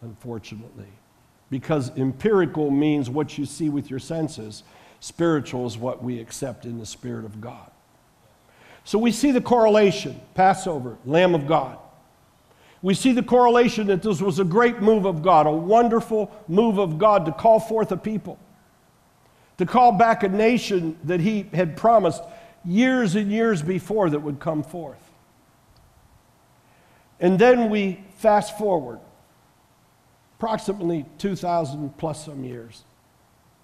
unfortunately. 0.00 0.88
Because 1.50 1.90
empirical 1.98 2.70
means 2.70 3.10
what 3.10 3.36
you 3.36 3.44
see 3.44 3.68
with 3.68 3.90
your 3.90 3.98
senses, 3.98 4.62
spiritual 5.00 5.66
is 5.66 5.76
what 5.76 6.02
we 6.02 6.18
accept 6.18 6.64
in 6.64 6.78
the 6.78 6.86
Spirit 6.86 7.24
of 7.24 7.40
God. 7.40 7.70
So 8.86 9.00
we 9.00 9.10
see 9.10 9.32
the 9.32 9.40
correlation 9.40 10.20
Passover, 10.34 10.96
Lamb 11.04 11.34
of 11.34 11.48
God. 11.48 11.76
We 12.82 12.94
see 12.94 13.10
the 13.10 13.22
correlation 13.22 13.88
that 13.88 14.00
this 14.00 14.22
was 14.22 14.38
a 14.38 14.44
great 14.44 14.80
move 14.80 15.06
of 15.06 15.22
God, 15.22 15.48
a 15.48 15.50
wonderful 15.50 16.30
move 16.46 16.78
of 16.78 16.96
God 16.96 17.26
to 17.26 17.32
call 17.32 17.58
forth 17.58 17.90
a 17.90 17.96
people, 17.96 18.38
to 19.58 19.66
call 19.66 19.90
back 19.90 20.22
a 20.22 20.28
nation 20.28 20.96
that 21.02 21.18
He 21.18 21.48
had 21.52 21.76
promised 21.76 22.22
years 22.64 23.16
and 23.16 23.32
years 23.32 23.60
before 23.60 24.08
that 24.10 24.20
would 24.20 24.38
come 24.38 24.62
forth. 24.62 25.02
And 27.18 27.40
then 27.40 27.70
we 27.70 28.04
fast 28.18 28.56
forward 28.56 29.00
approximately 30.38 31.06
2,000 31.18 31.98
plus 31.98 32.24
some 32.24 32.44
years, 32.44 32.84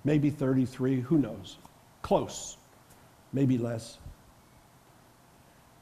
maybe 0.03 0.31
33, 0.31 1.01
who 1.01 1.19
knows? 1.19 1.59
Close, 2.03 2.57
maybe 3.33 3.57
less 3.57 3.99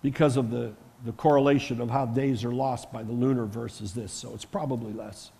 because 0.02 0.36
of 0.36 0.50
the, 0.50 0.72
the 1.04 1.12
correlation 1.12 1.80
of 1.80 1.90
how 1.90 2.06
days 2.06 2.44
are 2.44 2.52
lost 2.52 2.92
by 2.92 3.02
the 3.02 3.12
lunar 3.12 3.46
versus 3.46 3.92
this, 3.94 4.12
so 4.12 4.32
it's 4.34 4.44
probably 4.44 4.92
less. 4.92 5.30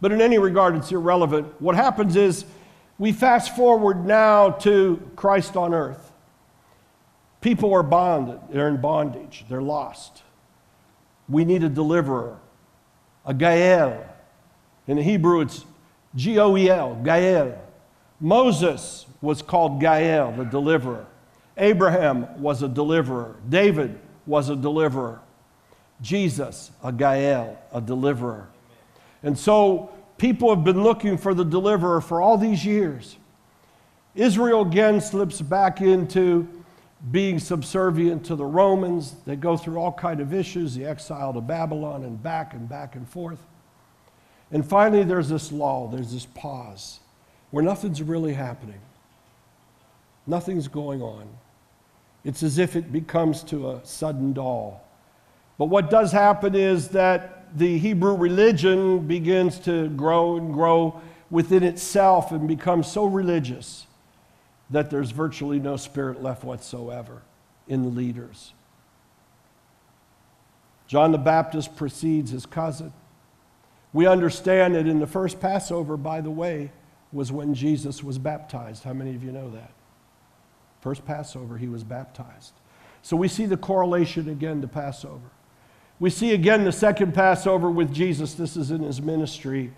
But 0.00 0.12
in 0.12 0.20
any 0.20 0.38
regard, 0.38 0.74
it's 0.76 0.90
irrelevant. 0.90 1.60
What 1.60 1.76
happens 1.76 2.16
is 2.16 2.44
we 2.98 3.12
fast 3.12 3.54
forward 3.56 4.04
now 4.04 4.50
to 4.50 5.00
Christ 5.16 5.56
on 5.56 5.74
earth. 5.74 6.12
People 7.40 7.72
are 7.74 7.82
bonded, 7.82 8.38
they're 8.50 8.68
in 8.68 8.80
bondage, 8.80 9.44
they're 9.48 9.62
lost. 9.62 10.22
We 11.28 11.44
need 11.44 11.62
a 11.64 11.68
deliverer, 11.68 12.38
a 13.24 13.34
Goel. 13.34 14.04
In 14.86 14.96
the 14.96 15.02
Hebrew, 15.02 15.40
it's 15.40 15.64
G 16.14 16.38
O 16.38 16.56
E 16.56 16.68
L, 16.68 16.94
Goel. 17.02 17.60
Moses 18.20 19.06
was 19.20 19.42
called 19.42 19.80
Goel, 19.80 20.32
the 20.32 20.44
deliverer. 20.44 21.06
Abraham 21.56 22.40
was 22.40 22.62
a 22.62 22.68
deliverer. 22.68 23.36
David 23.48 23.98
was 24.26 24.48
a 24.48 24.56
deliverer. 24.56 25.20
Jesus, 26.00 26.70
a 26.82 26.92
Goel, 26.92 27.58
a 27.72 27.80
deliverer. 27.80 28.48
And 29.22 29.38
so 29.38 29.90
people 30.18 30.54
have 30.54 30.64
been 30.64 30.82
looking 30.82 31.16
for 31.16 31.34
the 31.34 31.44
deliverer 31.44 32.00
for 32.00 32.20
all 32.20 32.36
these 32.36 32.64
years. 32.64 33.16
Israel 34.14 34.62
again 34.62 35.00
slips 35.00 35.40
back 35.40 35.80
into 35.80 36.48
being 37.10 37.38
subservient 37.38 38.24
to 38.26 38.36
the 38.36 38.44
Romans. 38.44 39.16
They 39.26 39.36
go 39.36 39.56
through 39.56 39.78
all 39.78 39.92
kind 39.92 40.20
of 40.20 40.32
issues, 40.32 40.74
the 40.74 40.84
exile 40.84 41.32
to 41.32 41.40
Babylon 41.40 42.04
and 42.04 42.22
back 42.22 42.54
and 42.54 42.68
back 42.68 42.94
and 42.94 43.08
forth. 43.08 43.40
And 44.50 44.68
finally 44.68 45.02
there's 45.02 45.28
this 45.28 45.50
lull, 45.50 45.88
there's 45.88 46.12
this 46.12 46.26
pause 46.26 47.00
where 47.50 47.64
nothing's 47.64 48.02
really 48.02 48.34
happening. 48.34 48.80
Nothing's 50.26 50.68
going 50.68 51.02
on. 51.02 51.28
It's 52.24 52.42
as 52.42 52.58
if 52.58 52.76
it 52.76 52.92
becomes 52.92 53.42
to 53.44 53.70
a 53.70 53.80
sudden 53.84 54.32
dull. 54.32 54.82
But 55.58 55.66
what 55.66 55.90
does 55.90 56.12
happen 56.12 56.54
is 56.54 56.88
that 56.88 57.56
the 57.56 57.78
Hebrew 57.78 58.16
religion 58.16 59.06
begins 59.06 59.58
to 59.60 59.88
grow 59.90 60.36
and 60.36 60.52
grow 60.52 61.00
within 61.30 61.62
itself 61.62 62.30
and 62.30 62.46
become 62.46 62.82
so 62.82 63.04
religious 63.04 63.86
that 64.70 64.90
there's 64.90 65.10
virtually 65.10 65.58
no 65.58 65.76
spirit 65.76 66.22
left 66.22 66.44
whatsoever 66.44 67.22
in 67.68 67.82
the 67.82 67.88
leaders. 67.88 68.52
John 70.86 71.12
the 71.12 71.18
Baptist 71.18 71.76
precedes 71.76 72.30
his 72.30 72.46
cousin. 72.46 72.92
We 73.92 74.06
understand 74.06 74.74
that 74.74 74.86
in 74.86 75.00
the 75.00 75.06
first 75.06 75.40
Passover, 75.40 75.96
by 75.96 76.20
the 76.20 76.30
way, 76.30 76.70
was 77.12 77.30
when 77.30 77.54
Jesus 77.54 78.02
was 78.02 78.18
baptized. 78.18 78.84
How 78.84 78.92
many 78.92 79.14
of 79.14 79.22
you 79.22 79.32
know 79.32 79.50
that? 79.50 79.70
First 80.82 81.06
Passover, 81.06 81.56
he 81.56 81.68
was 81.68 81.84
baptized. 81.84 82.52
So 83.02 83.16
we 83.16 83.28
see 83.28 83.46
the 83.46 83.56
correlation 83.56 84.28
again 84.28 84.60
to 84.62 84.68
Passover. 84.68 85.30
We 86.00 86.10
see 86.10 86.32
again 86.32 86.64
the 86.64 86.72
second 86.72 87.14
Passover 87.14 87.70
with 87.70 87.94
Jesus. 87.94 88.34
This 88.34 88.56
is 88.56 88.72
in 88.72 88.82
his 88.82 89.00
ministry 89.00 89.72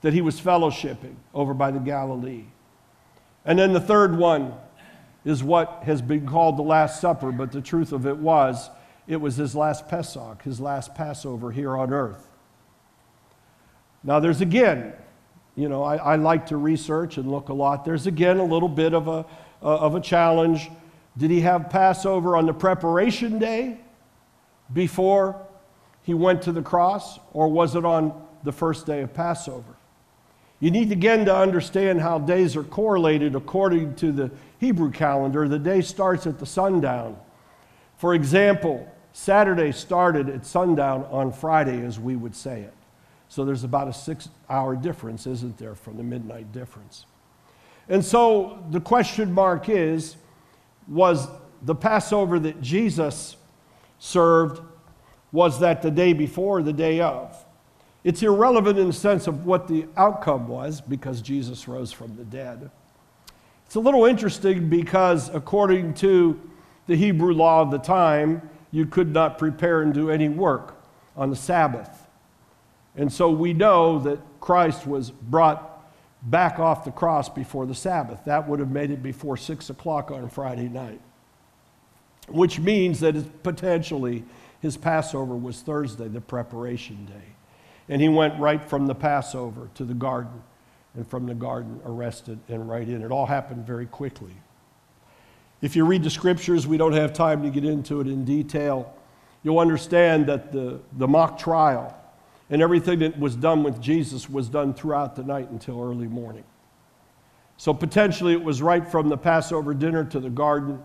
that 0.00 0.14
he 0.14 0.22
was 0.22 0.40
fellowshipping 0.40 1.16
over 1.34 1.52
by 1.52 1.70
the 1.70 1.78
Galilee. 1.78 2.44
And 3.44 3.58
then 3.58 3.74
the 3.74 3.80
third 3.80 4.16
one 4.16 4.54
is 5.26 5.44
what 5.44 5.82
has 5.84 6.00
been 6.00 6.26
called 6.26 6.56
the 6.56 6.62
Last 6.62 7.02
Supper, 7.02 7.32
but 7.32 7.52
the 7.52 7.60
truth 7.60 7.92
of 7.92 8.06
it 8.06 8.16
was, 8.16 8.70
it 9.06 9.20
was 9.20 9.36
his 9.36 9.54
last 9.54 9.88
Pesach, 9.88 10.42
his 10.42 10.58
last 10.58 10.94
Passover 10.94 11.50
here 11.50 11.76
on 11.76 11.92
earth. 11.92 12.26
Now, 14.02 14.20
there's 14.20 14.40
again, 14.40 14.94
you 15.54 15.68
know, 15.68 15.82
I, 15.82 15.96
I 15.96 16.16
like 16.16 16.46
to 16.46 16.56
research 16.56 17.18
and 17.18 17.30
look 17.30 17.50
a 17.50 17.54
lot. 17.54 17.84
There's 17.84 18.06
again 18.06 18.38
a 18.38 18.44
little 18.44 18.68
bit 18.68 18.94
of 18.94 19.08
a, 19.08 19.26
uh, 19.62 19.76
of 19.76 19.94
a 19.94 20.00
challenge. 20.00 20.70
Did 21.16 21.30
he 21.30 21.40
have 21.40 21.70
Passover 21.70 22.36
on 22.36 22.46
the 22.46 22.54
preparation 22.54 23.38
day 23.38 23.78
before 24.72 25.40
he 26.02 26.14
went 26.14 26.42
to 26.42 26.52
the 26.52 26.62
cross, 26.62 27.18
or 27.32 27.48
was 27.48 27.74
it 27.74 27.84
on 27.84 28.12
the 28.44 28.52
first 28.52 28.86
day 28.86 29.00
of 29.02 29.14
Passover? 29.14 29.76
You 30.60 30.70
need 30.70 30.90
again 30.92 31.24
to 31.26 31.36
understand 31.36 32.00
how 32.00 32.18
days 32.18 32.56
are 32.56 32.62
correlated 32.62 33.34
according 33.34 33.96
to 33.96 34.12
the 34.12 34.30
Hebrew 34.58 34.90
calendar. 34.90 35.48
The 35.48 35.58
day 35.58 35.82
starts 35.82 36.26
at 36.26 36.38
the 36.38 36.46
sundown. 36.46 37.18
For 37.98 38.14
example, 38.14 38.90
Saturday 39.12 39.72
started 39.72 40.28
at 40.28 40.46
sundown 40.46 41.06
on 41.10 41.32
Friday, 41.32 41.84
as 41.84 41.98
we 41.98 42.16
would 42.16 42.34
say 42.34 42.62
it. 42.62 42.72
So 43.28 43.44
there's 43.44 43.64
about 43.64 43.88
a 43.88 43.92
six 43.92 44.28
hour 44.48 44.76
difference, 44.76 45.26
isn't 45.26 45.58
there, 45.58 45.74
from 45.74 45.96
the 45.96 46.02
midnight 46.02 46.52
difference? 46.52 47.06
And 47.88 48.04
so 48.04 48.64
the 48.70 48.80
question 48.80 49.32
mark 49.32 49.68
is 49.68 50.16
was 50.88 51.28
the 51.62 51.74
Passover 51.74 52.38
that 52.38 52.60
Jesus 52.60 53.36
served, 53.98 54.60
was 55.32 55.60
that 55.60 55.82
the 55.82 55.90
day 55.90 56.12
before, 56.12 56.62
the 56.62 56.72
day 56.72 57.00
of? 57.00 57.44
It's 58.04 58.22
irrelevant 58.22 58.78
in 58.78 58.86
the 58.86 58.92
sense 58.92 59.26
of 59.26 59.46
what 59.46 59.66
the 59.66 59.86
outcome 59.96 60.46
was 60.46 60.80
because 60.80 61.20
Jesus 61.20 61.66
rose 61.66 61.90
from 61.90 62.16
the 62.16 62.24
dead. 62.24 62.70
It's 63.66 63.74
a 63.74 63.80
little 63.80 64.04
interesting 64.04 64.68
because, 64.68 65.28
according 65.34 65.94
to 65.94 66.40
the 66.86 66.94
Hebrew 66.94 67.34
law 67.34 67.62
of 67.62 67.72
the 67.72 67.78
time, 67.78 68.48
you 68.70 68.86
could 68.86 69.12
not 69.12 69.38
prepare 69.38 69.82
and 69.82 69.92
do 69.92 70.08
any 70.08 70.28
work 70.28 70.76
on 71.16 71.30
the 71.30 71.36
Sabbath. 71.36 72.06
And 72.94 73.12
so 73.12 73.28
we 73.28 73.52
know 73.52 73.98
that 74.00 74.20
Christ 74.40 74.86
was 74.86 75.10
brought 75.10 75.75
back 76.26 76.58
off 76.58 76.84
the 76.84 76.90
cross 76.90 77.28
before 77.28 77.66
the 77.66 77.74
Sabbath. 77.74 78.20
That 78.24 78.48
would 78.48 78.60
have 78.60 78.70
made 78.70 78.90
it 78.90 79.02
before 79.02 79.36
6 79.36 79.70
o'clock 79.70 80.10
on 80.10 80.28
Friday 80.28 80.68
night, 80.68 81.00
which 82.28 82.58
means 82.58 83.00
that 83.00 83.42
potentially 83.42 84.24
his 84.60 84.76
Passover 84.76 85.36
was 85.36 85.60
Thursday, 85.60 86.08
the 86.08 86.20
preparation 86.20 87.06
day. 87.06 87.34
And 87.88 88.02
he 88.02 88.08
went 88.08 88.38
right 88.40 88.62
from 88.62 88.86
the 88.88 88.94
Passover 88.94 89.70
to 89.76 89.84
the 89.84 89.94
garden, 89.94 90.42
and 90.94 91.06
from 91.06 91.26
the 91.26 91.34
garden 91.34 91.80
arrested 91.84 92.40
and 92.48 92.68
right 92.68 92.88
in. 92.88 93.02
It 93.02 93.12
all 93.12 93.26
happened 93.26 93.64
very 93.64 93.86
quickly. 93.86 94.32
If 95.62 95.76
you 95.76 95.84
read 95.84 96.02
the 96.02 96.10
scriptures, 96.10 96.66
we 96.66 96.76
don't 96.76 96.92
have 96.92 97.12
time 97.12 97.42
to 97.44 97.50
get 97.50 97.64
into 97.64 98.00
it 98.00 98.08
in 98.08 98.24
detail. 98.24 98.92
You'll 99.44 99.60
understand 99.60 100.26
that 100.26 100.52
the, 100.52 100.80
the 100.92 101.06
mock 101.06 101.38
trial 101.38 101.96
and 102.50 102.62
everything 102.62 103.00
that 103.00 103.18
was 103.18 103.34
done 103.34 103.62
with 103.62 103.80
Jesus 103.80 104.30
was 104.30 104.48
done 104.48 104.72
throughout 104.74 105.16
the 105.16 105.24
night 105.24 105.50
until 105.50 105.82
early 105.82 106.06
morning. 106.06 106.44
So 107.56 107.72
potentially 107.72 108.32
it 108.32 108.42
was 108.42 108.62
right 108.62 108.86
from 108.86 109.08
the 109.08 109.16
Passover 109.16 109.74
dinner 109.74 110.04
to 110.04 110.20
the 110.20 110.30
garden 110.30 110.82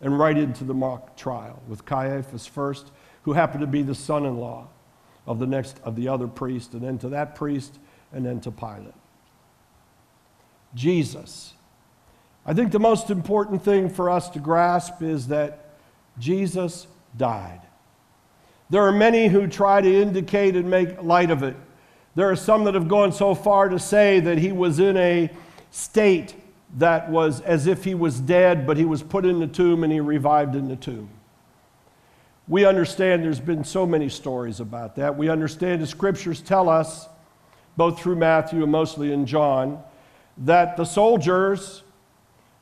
and 0.00 0.18
right 0.18 0.36
into 0.36 0.64
the 0.64 0.74
mock 0.74 1.16
trial 1.16 1.62
with 1.68 1.84
Caiaphas 1.84 2.46
first, 2.46 2.90
who 3.22 3.32
happened 3.32 3.60
to 3.60 3.66
be 3.66 3.82
the 3.82 3.94
son 3.94 4.24
in 4.24 4.36
law 4.38 4.68
of 5.26 5.38
the 5.38 5.46
next 5.46 5.78
of 5.84 5.96
the 5.96 6.08
other 6.08 6.26
priest, 6.26 6.72
and 6.72 6.82
then 6.82 6.98
to 6.98 7.10
that 7.10 7.34
priest, 7.34 7.78
and 8.12 8.24
then 8.24 8.40
to 8.40 8.50
Pilate. 8.50 8.94
Jesus. 10.74 11.54
I 12.46 12.54
think 12.54 12.72
the 12.72 12.78
most 12.78 13.10
important 13.10 13.62
thing 13.62 13.90
for 13.90 14.08
us 14.08 14.30
to 14.30 14.38
grasp 14.38 15.02
is 15.02 15.28
that 15.28 15.74
Jesus 16.18 16.86
died. 17.16 17.60
There 18.70 18.82
are 18.82 18.92
many 18.92 19.28
who 19.28 19.46
try 19.46 19.80
to 19.80 20.02
indicate 20.02 20.54
and 20.54 20.68
make 20.68 21.02
light 21.02 21.30
of 21.30 21.42
it. 21.42 21.56
There 22.14 22.30
are 22.30 22.36
some 22.36 22.64
that 22.64 22.74
have 22.74 22.88
gone 22.88 23.12
so 23.12 23.34
far 23.34 23.68
to 23.68 23.78
say 23.78 24.20
that 24.20 24.38
he 24.38 24.52
was 24.52 24.78
in 24.78 24.96
a 24.96 25.30
state 25.70 26.34
that 26.76 27.10
was 27.10 27.40
as 27.40 27.66
if 27.66 27.84
he 27.84 27.94
was 27.94 28.20
dead, 28.20 28.66
but 28.66 28.76
he 28.76 28.84
was 28.84 29.02
put 29.02 29.24
in 29.24 29.40
the 29.40 29.46
tomb 29.46 29.84
and 29.84 29.92
he 29.92 30.00
revived 30.00 30.54
in 30.54 30.68
the 30.68 30.76
tomb. 30.76 31.08
We 32.46 32.64
understand 32.64 33.22
there's 33.22 33.40
been 33.40 33.64
so 33.64 33.86
many 33.86 34.08
stories 34.08 34.60
about 34.60 34.96
that. 34.96 35.16
We 35.16 35.28
understand 35.28 35.80
the 35.80 35.86
scriptures 35.86 36.40
tell 36.40 36.68
us, 36.68 37.08
both 37.76 38.00
through 38.00 38.16
Matthew 38.16 38.62
and 38.62 38.72
mostly 38.72 39.12
in 39.12 39.24
John, 39.24 39.82
that 40.38 40.76
the 40.76 40.84
soldiers 40.84 41.82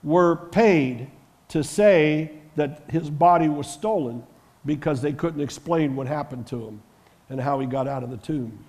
were 0.02 0.36
paid 0.36 1.10
to 1.48 1.64
say 1.64 2.32
that 2.56 2.82
his 2.90 3.10
body 3.10 3.48
was 3.48 3.66
stolen 3.66 4.24
because 4.66 5.00
they 5.00 5.12
couldn't 5.12 5.40
explain 5.40 5.96
what 5.96 6.06
happened 6.06 6.46
to 6.48 6.66
him 6.66 6.82
and 7.30 7.40
how 7.40 7.60
he 7.60 7.66
got 7.66 7.88
out 7.88 8.02
of 8.02 8.10
the 8.10 8.16
tomb. 8.18 8.64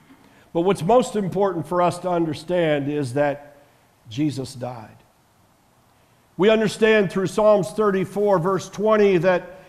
But 0.54 0.62
what's 0.62 0.84
most 0.84 1.16
important 1.16 1.68
for 1.68 1.82
us 1.82 2.00
to 2.00 2.10
understand 2.10 2.90
is 2.90 3.14
that 3.16 3.58
Jesus 4.10 4.54
died. 4.54 4.96
We 6.38 6.50
understand 6.50 7.12
through 7.12 7.28
Psalms 7.28 7.72
34, 7.72 8.40
verse 8.40 8.70
20, 8.70 9.18
that 9.20 9.60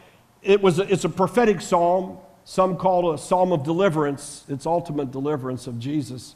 it 0.43 0.63
was 0.63 0.79
a, 0.79 0.93
it's 0.93 1.05
a 1.05 1.09
prophetic 1.09 1.61
psalm. 1.61 2.19
Some 2.45 2.77
call 2.77 3.11
it 3.11 3.15
a 3.15 3.19
psalm 3.19 3.53
of 3.53 3.65
deliverance, 3.65 4.45
its 4.49 4.67
ultimate 4.67 5.11
deliverance 5.11 5.67
of 5.67 5.79
Jesus. 5.79 6.35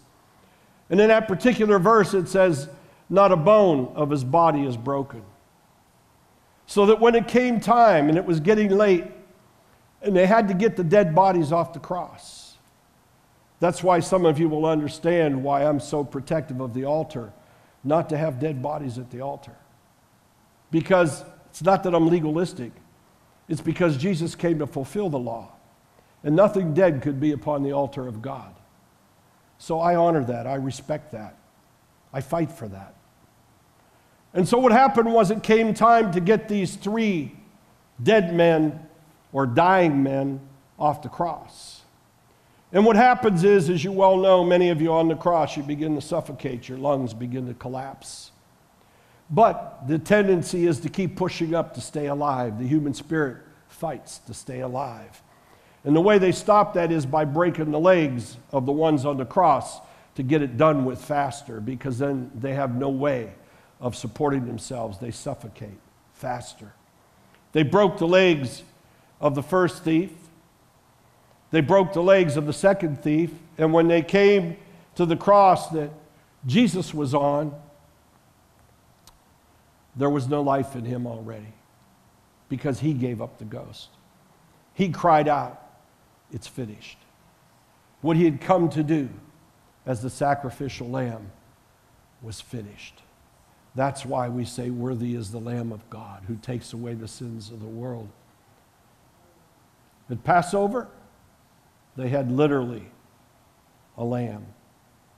And 0.91 1.01
in 1.01 1.09
that 1.09 1.29
particular 1.29 1.79
verse, 1.79 2.13
it 2.15 2.29
says, 2.29 2.69
Not 3.09 3.31
a 3.31 3.37
bone 3.37 3.93
of 3.95 4.11
his 4.11 4.25
body 4.25 4.65
is 4.65 4.77
broken. 4.77 5.23
So 6.67 6.87
that 6.87 7.01
when 7.01 7.15
it 7.15 7.29
came 7.29 7.61
time 7.61 8.09
and 8.09 8.17
it 8.17 8.25
was 8.25 8.41
getting 8.41 8.71
late, 8.71 9.05
and 10.03 10.15
they 10.17 10.27
had 10.27 10.49
to 10.49 10.55
get 10.55 10.77
the 10.77 10.85
dead 10.85 11.15
bodies 11.15 11.53
off 11.53 11.73
the 11.73 11.79
cross. 11.79 12.57
That's 13.61 13.83
why 13.83 14.01
some 14.01 14.27
of 14.27 14.39
you 14.41 14.49
will 14.49 14.67
understand 14.67 15.43
why 15.43 15.65
I'm 15.65 15.79
so 15.79 16.03
protective 16.03 16.61
of 16.61 16.75
the 16.75 16.85
altar, 16.85 17.33
not 17.85 18.09
to 18.09 18.17
have 18.17 18.41
dead 18.41 18.61
bodies 18.61 18.99
at 18.99 19.11
the 19.11 19.21
altar. 19.21 19.57
Because 20.73 21.25
it's 21.51 21.63
not 21.63 21.85
that 21.85 21.95
I'm 21.95 22.09
legalistic, 22.09 22.73
it's 23.49 23.61
because 23.61 23.97
Jesus 23.97 24.35
came 24.35 24.59
to 24.59 24.67
fulfill 24.67 25.09
the 25.09 25.19
law, 25.19 25.53
and 26.25 26.35
nothing 26.35 26.75
dead 26.75 27.03
could 27.03 27.21
be 27.21 27.33
upon 27.33 27.63
the 27.63 27.73
altar 27.73 28.09
of 28.09 28.21
God. 28.21 28.53
So 29.59 29.79
I 29.79 29.95
honor 29.95 30.25
that, 30.25 30.47
I 30.47 30.55
respect 30.55 31.13
that, 31.13 31.37
I 32.13 32.21
fight 32.21 32.51
for 32.51 32.67
that. 32.69 32.97
And 34.35 34.49
so 34.49 34.59
what 34.59 34.73
happened 34.73 35.13
was 35.13 35.31
it 35.31 35.43
came 35.43 35.75
time 35.75 36.11
to 36.13 36.21
get 36.21 36.49
these 36.49 36.75
three 36.75 37.37
dead 38.03 38.35
men 38.35 38.89
or 39.33 39.47
dying 39.47 40.03
men 40.03 40.41
off 40.79 41.03
the 41.03 41.09
cross. 41.09 41.83
And 42.73 42.87
what 42.87 42.97
happens 42.97 43.45
is, 43.45 43.69
as 43.69 43.85
you 43.85 43.93
well 43.93 44.17
know, 44.17 44.43
many 44.43 44.71
of 44.71 44.81
you 44.81 44.93
on 44.93 45.09
the 45.09 45.15
cross, 45.15 45.57
you 45.57 45.63
begin 45.63 45.95
to 45.95 46.01
suffocate, 46.01 46.69
your 46.69 46.79
lungs 46.79 47.13
begin 47.13 47.47
to 47.47 47.55
collapse. 47.55 48.31
But 49.31 49.87
the 49.87 49.99
tendency 49.99 50.67
is 50.67 50.81
to 50.81 50.89
keep 50.89 51.17
pushing 51.17 51.55
up 51.55 51.75
to 51.75 51.81
stay 51.81 52.07
alive. 52.07 52.59
The 52.59 52.67
human 52.67 52.95
spirit 52.95 53.39
fights 53.69 54.19
to 54.21 54.35
stay 54.35 54.61
alive. 54.61 55.23
And 55.85 55.97
the 55.97 56.01
way 56.01 56.19
they 56.19 56.33
stop 56.33 56.75
that 56.75 56.93
is 56.93 57.05
by 57.07 57.25
breaking 57.25 57.73
the 57.73 57.81
legs 57.81 58.37
of 58.53 58.67
the 58.67 58.73
ones 58.73 59.05
on 59.05 59.17
the 59.17 59.25
cross 59.25 59.81
to 60.15 60.23
get 60.23 60.43
it 60.43 60.57
done 60.57 60.85
with 60.85 61.03
faster 61.03 61.61
because 61.61 61.99
then 61.99 62.31
they 62.35 62.55
have 62.55 62.75
no 62.77 62.89
way 62.89 63.33
of 63.81 63.97
supporting 63.97 64.47
themselves. 64.47 64.99
They 64.99 65.11
suffocate 65.11 65.79
faster. 66.13 66.73
They 67.53 67.65
broke 67.65 67.99
the 67.99 68.07
legs 68.07 68.63
of 69.23 69.35
the 69.35 69.43
first 69.43 69.85
thief. 69.85 70.11
They 71.53 71.63
broke 71.63 71.93
the 71.93 72.03
legs 72.03 72.37
of 72.37 72.45
the 72.45 72.53
second 72.53 73.03
thief. 73.03 73.31
And 73.57 73.73
when 73.73 73.89
they 73.89 74.03
came 74.03 74.57
to 74.97 75.07
the 75.07 75.17
cross 75.17 75.69
that 75.71 75.91
Jesus 76.45 76.93
was 76.93 77.15
on, 77.15 77.55
there 79.95 80.11
was 80.11 80.29
no 80.29 80.43
life 80.43 80.75
in 80.75 80.85
him 80.85 81.07
already 81.07 81.53
because 82.49 82.81
he 82.81 82.93
gave 82.93 83.23
up 83.23 83.39
the 83.39 83.45
ghost. 83.45 83.89
He 84.75 84.89
cried 84.89 85.29
out, 85.29 85.63
It's 86.33 86.47
finished. 86.47 86.99
What 88.01 88.17
he 88.17 88.25
had 88.25 88.41
come 88.41 88.69
to 88.71 88.83
do 88.83 89.09
as 89.87 90.03
the 90.03 90.11
sacrificial 90.11 90.89
lamb 90.89 91.31
was 92.23 92.41
finished. 92.41 93.03
That's 93.75 94.05
why 94.05 94.29
we 94.29 94.45
say, 94.45 94.71
Worthy 94.71 95.15
is 95.15 95.31
the 95.31 95.41
Lamb 95.41 95.73
of 95.73 95.89
God 95.91 96.25
who 96.27 96.37
takes 96.37 96.73
away 96.73 96.95
the 96.95 97.09
sins 97.09 97.51
of 97.51 97.61
the 97.61 97.67
world. 97.67 98.09
At 100.11 100.25
Passover, 100.25 100.89
they 101.97 102.09
had 102.09 102.31
literally 102.31 102.87
a 103.97 104.05
lamb. 104.05 104.47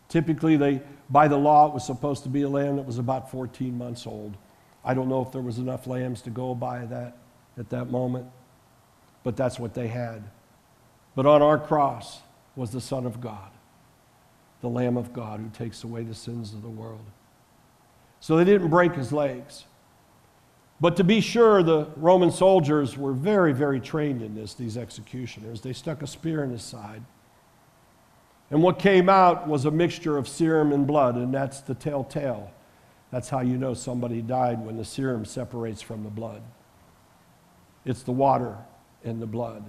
Typically, 0.08 0.56
they, 0.56 0.82
by 1.10 1.28
the 1.28 1.36
law, 1.36 1.68
it 1.68 1.74
was 1.74 1.84
supposed 1.84 2.22
to 2.24 2.28
be 2.28 2.42
a 2.42 2.48
lamb 2.48 2.76
that 2.76 2.86
was 2.86 2.98
about 2.98 3.30
14 3.30 3.76
months 3.76 4.06
old. 4.06 4.36
I 4.84 4.94
don't 4.94 5.08
know 5.08 5.22
if 5.22 5.32
there 5.32 5.40
was 5.40 5.58
enough 5.58 5.86
lambs 5.86 6.22
to 6.22 6.30
go 6.30 6.54
by 6.54 6.84
that 6.86 7.16
at 7.58 7.70
that 7.70 7.90
moment, 7.90 8.26
but 9.22 9.36
that's 9.36 9.58
what 9.58 9.74
they 9.74 9.88
had. 9.88 10.22
But 11.14 11.26
on 11.26 11.42
our 11.42 11.58
cross 11.58 12.20
was 12.56 12.70
the 12.70 12.80
Son 12.80 13.06
of 13.06 13.20
God, 13.20 13.50
the 14.60 14.68
Lamb 14.68 14.96
of 14.96 15.12
God 15.12 15.40
who 15.40 15.48
takes 15.50 15.84
away 15.84 16.02
the 16.02 16.14
sins 16.14 16.52
of 16.52 16.62
the 16.62 16.68
world. 16.68 17.04
So 18.20 18.36
they 18.36 18.44
didn't 18.44 18.68
break 18.68 18.94
his 18.94 19.12
legs. 19.12 19.64
But 20.80 20.96
to 20.96 21.04
be 21.04 21.20
sure, 21.20 21.62
the 21.62 21.88
Roman 21.96 22.30
soldiers 22.30 22.98
were 22.98 23.12
very, 23.12 23.52
very 23.52 23.80
trained 23.80 24.22
in 24.22 24.34
this, 24.34 24.54
these 24.54 24.76
executioners. 24.76 25.60
They 25.60 25.72
stuck 25.72 26.02
a 26.02 26.06
spear 26.06 26.42
in 26.42 26.50
his 26.50 26.62
side. 26.62 27.02
And 28.50 28.62
what 28.62 28.78
came 28.78 29.08
out 29.08 29.48
was 29.48 29.64
a 29.64 29.70
mixture 29.70 30.18
of 30.18 30.28
serum 30.28 30.72
and 30.72 30.86
blood, 30.86 31.16
and 31.16 31.32
that's 31.32 31.60
the 31.60 31.74
telltale. 31.74 32.50
That's 33.10 33.28
how 33.28 33.40
you 33.40 33.56
know 33.56 33.74
somebody 33.74 34.20
died 34.20 34.64
when 34.64 34.76
the 34.76 34.84
serum 34.84 35.24
separates 35.24 35.80
from 35.80 36.02
the 36.02 36.10
blood. 36.10 36.42
It's 37.84 38.02
the 38.02 38.12
water 38.12 38.56
and 39.04 39.22
the 39.22 39.26
blood. 39.26 39.64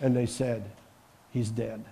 And 0.00 0.14
they 0.14 0.26
said, 0.26 0.70
He's 1.30 1.50
dead. 1.50 1.84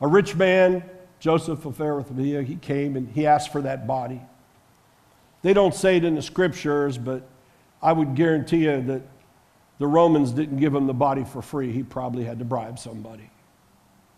A 0.00 0.06
rich 0.08 0.34
man 0.34 0.82
Joseph 1.24 1.64
of 1.64 1.80
Arimathea, 1.80 2.42
he 2.42 2.56
came 2.56 2.96
and 2.96 3.08
he 3.08 3.26
asked 3.26 3.50
for 3.50 3.62
that 3.62 3.86
body. 3.86 4.20
They 5.44 5.52
don't 5.52 5.74
say 5.74 5.98
it 5.98 6.04
in 6.04 6.14
the 6.14 6.22
scriptures, 6.22 6.96
but 6.96 7.28
I 7.82 7.92
would 7.92 8.14
guarantee 8.14 8.64
you 8.64 8.80
that 8.80 9.02
the 9.78 9.86
Romans 9.86 10.32
didn't 10.32 10.56
give 10.56 10.74
him 10.74 10.86
the 10.86 10.94
body 10.94 11.22
for 11.22 11.42
free. 11.42 11.70
He 11.70 11.82
probably 11.82 12.24
had 12.24 12.38
to 12.38 12.46
bribe 12.46 12.78
somebody. 12.78 13.28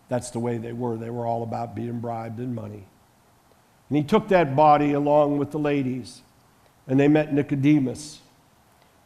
That's 0.07 0.31
the 0.31 0.39
way 0.39 0.57
they 0.57 0.71
were. 0.71 0.95
They 0.95 1.09
were 1.09 1.25
all 1.25 1.43
about 1.43 1.75
being 1.75 1.99
bribed 1.99 2.39
and 2.39 2.55
money. 2.55 2.87
And 3.89 3.97
he 3.97 4.03
took 4.05 4.29
that 4.29 4.55
body 4.55 4.93
along 4.93 5.37
with 5.37 5.51
the 5.51 5.59
ladies, 5.59 6.21
and 6.87 6.97
they 6.97 7.09
met 7.09 7.33
Nicodemus. 7.33 8.21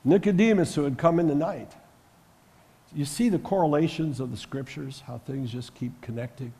Nicodemus, 0.05 0.75
who 0.75 0.83
had 0.83 0.99
come 0.99 1.19
in 1.19 1.27
the 1.27 1.33
night. 1.33 1.71
You 2.93 3.05
see 3.05 3.29
the 3.29 3.39
correlations 3.39 4.19
of 4.19 4.29
the 4.29 4.37
scriptures, 4.37 5.01
how 5.07 5.17
things 5.25 5.51
just 5.51 5.73
keep 5.73 5.99
connecting? 6.01 6.53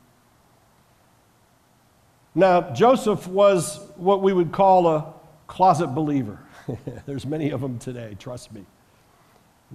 Now, 2.34 2.72
Joseph 2.72 3.28
was 3.28 3.78
what 3.94 4.22
we 4.22 4.32
would 4.32 4.50
call 4.50 4.88
a 4.88 5.21
closet 5.52 5.88
believer. 5.88 6.38
There's 7.06 7.26
many 7.26 7.50
of 7.50 7.60
them 7.60 7.78
today, 7.78 8.16
trust 8.18 8.54
me. 8.54 8.64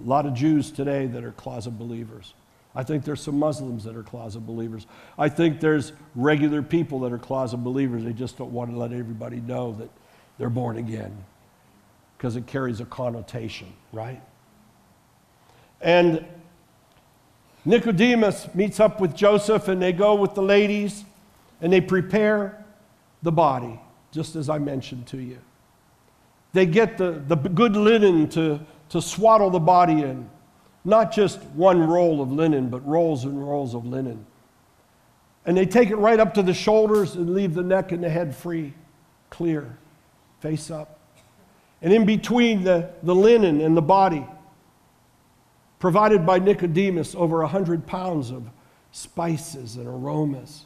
A 0.04 0.08
lot 0.08 0.26
of 0.26 0.34
Jews 0.34 0.72
today 0.72 1.06
that 1.06 1.22
are 1.22 1.30
closet 1.30 1.78
believers. 1.78 2.34
I 2.74 2.82
think 2.82 3.04
there's 3.04 3.20
some 3.20 3.38
Muslims 3.38 3.84
that 3.84 3.96
are 3.96 4.02
closet 4.02 4.40
believers. 4.40 4.86
I 5.16 5.28
think 5.28 5.60
there's 5.60 5.92
regular 6.14 6.62
people 6.62 7.00
that 7.00 7.12
are 7.12 7.18
closet 7.18 7.58
believers. 7.58 8.04
They 8.04 8.12
just 8.12 8.36
don't 8.36 8.52
want 8.52 8.70
to 8.72 8.76
let 8.76 8.92
everybody 8.92 9.40
know 9.40 9.72
that 9.78 9.88
they're 10.36 10.50
born 10.50 10.78
again 10.78 11.16
because 12.16 12.36
it 12.36 12.46
carries 12.46 12.80
a 12.80 12.84
connotation, 12.84 13.72
right? 13.92 14.20
And 15.80 16.24
Nicodemus 17.64 18.52
meets 18.54 18.80
up 18.80 19.00
with 19.00 19.14
Joseph 19.14 19.68
and 19.68 19.80
they 19.80 19.92
go 19.92 20.16
with 20.16 20.34
the 20.34 20.42
ladies 20.42 21.04
and 21.60 21.72
they 21.72 21.80
prepare 21.80 22.64
the 23.22 23.32
body, 23.32 23.80
just 24.12 24.36
as 24.36 24.48
I 24.48 24.58
mentioned 24.58 25.06
to 25.08 25.18
you. 25.18 25.38
They 26.52 26.66
get 26.66 26.98
the, 26.98 27.22
the 27.26 27.36
good 27.36 27.76
linen 27.76 28.28
to, 28.30 28.60
to 28.90 29.02
swaddle 29.02 29.50
the 29.50 29.58
body 29.58 30.02
in, 30.02 30.28
not 30.84 31.12
just 31.12 31.42
one 31.54 31.86
roll 31.86 32.22
of 32.22 32.32
linen, 32.32 32.68
but 32.68 32.86
rolls 32.86 33.24
and 33.24 33.46
rolls 33.46 33.74
of 33.74 33.86
linen. 33.86 34.24
And 35.44 35.56
they 35.56 35.66
take 35.66 35.90
it 35.90 35.96
right 35.96 36.18
up 36.18 36.34
to 36.34 36.42
the 36.42 36.54
shoulders 36.54 37.14
and 37.14 37.34
leave 37.34 37.54
the 37.54 37.62
neck 37.62 37.92
and 37.92 38.02
the 38.02 38.10
head 38.10 38.34
free, 38.34 38.74
clear, 39.30 39.76
face 40.40 40.70
up. 40.70 40.98
And 41.80 41.92
in 41.92 42.06
between 42.06 42.64
the, 42.64 42.90
the 43.02 43.14
linen 43.14 43.60
and 43.60 43.76
the 43.76 43.82
body, 43.82 44.26
provided 45.78 46.26
by 46.26 46.38
Nicodemus, 46.38 47.14
over 47.14 47.42
a 47.42 47.48
hundred 47.48 47.86
pounds 47.86 48.30
of 48.30 48.50
spices 48.90 49.76
and 49.76 49.86
aromas 49.86 50.64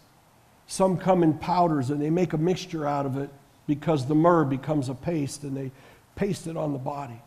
some 0.73 0.97
come 0.97 1.23
in 1.23 1.35
powders 1.35 1.91
and 1.91 2.01
they 2.01 2.09
make 2.09 2.33
a 2.33 2.39
mixture 2.39 2.87
out 2.87 3.05
of 3.05 3.19
it 3.19 3.29
because 3.67 4.07
the 4.07 4.15
myrrh 4.15 4.45
becomes 4.45 4.89
a 4.89 4.95
paste 4.95 5.45
and 5.45 5.57
they 5.57 5.71
paste 6.17 6.47
it 6.47 6.57
on 6.57 6.73
the 6.73 6.79
body, 6.79 7.21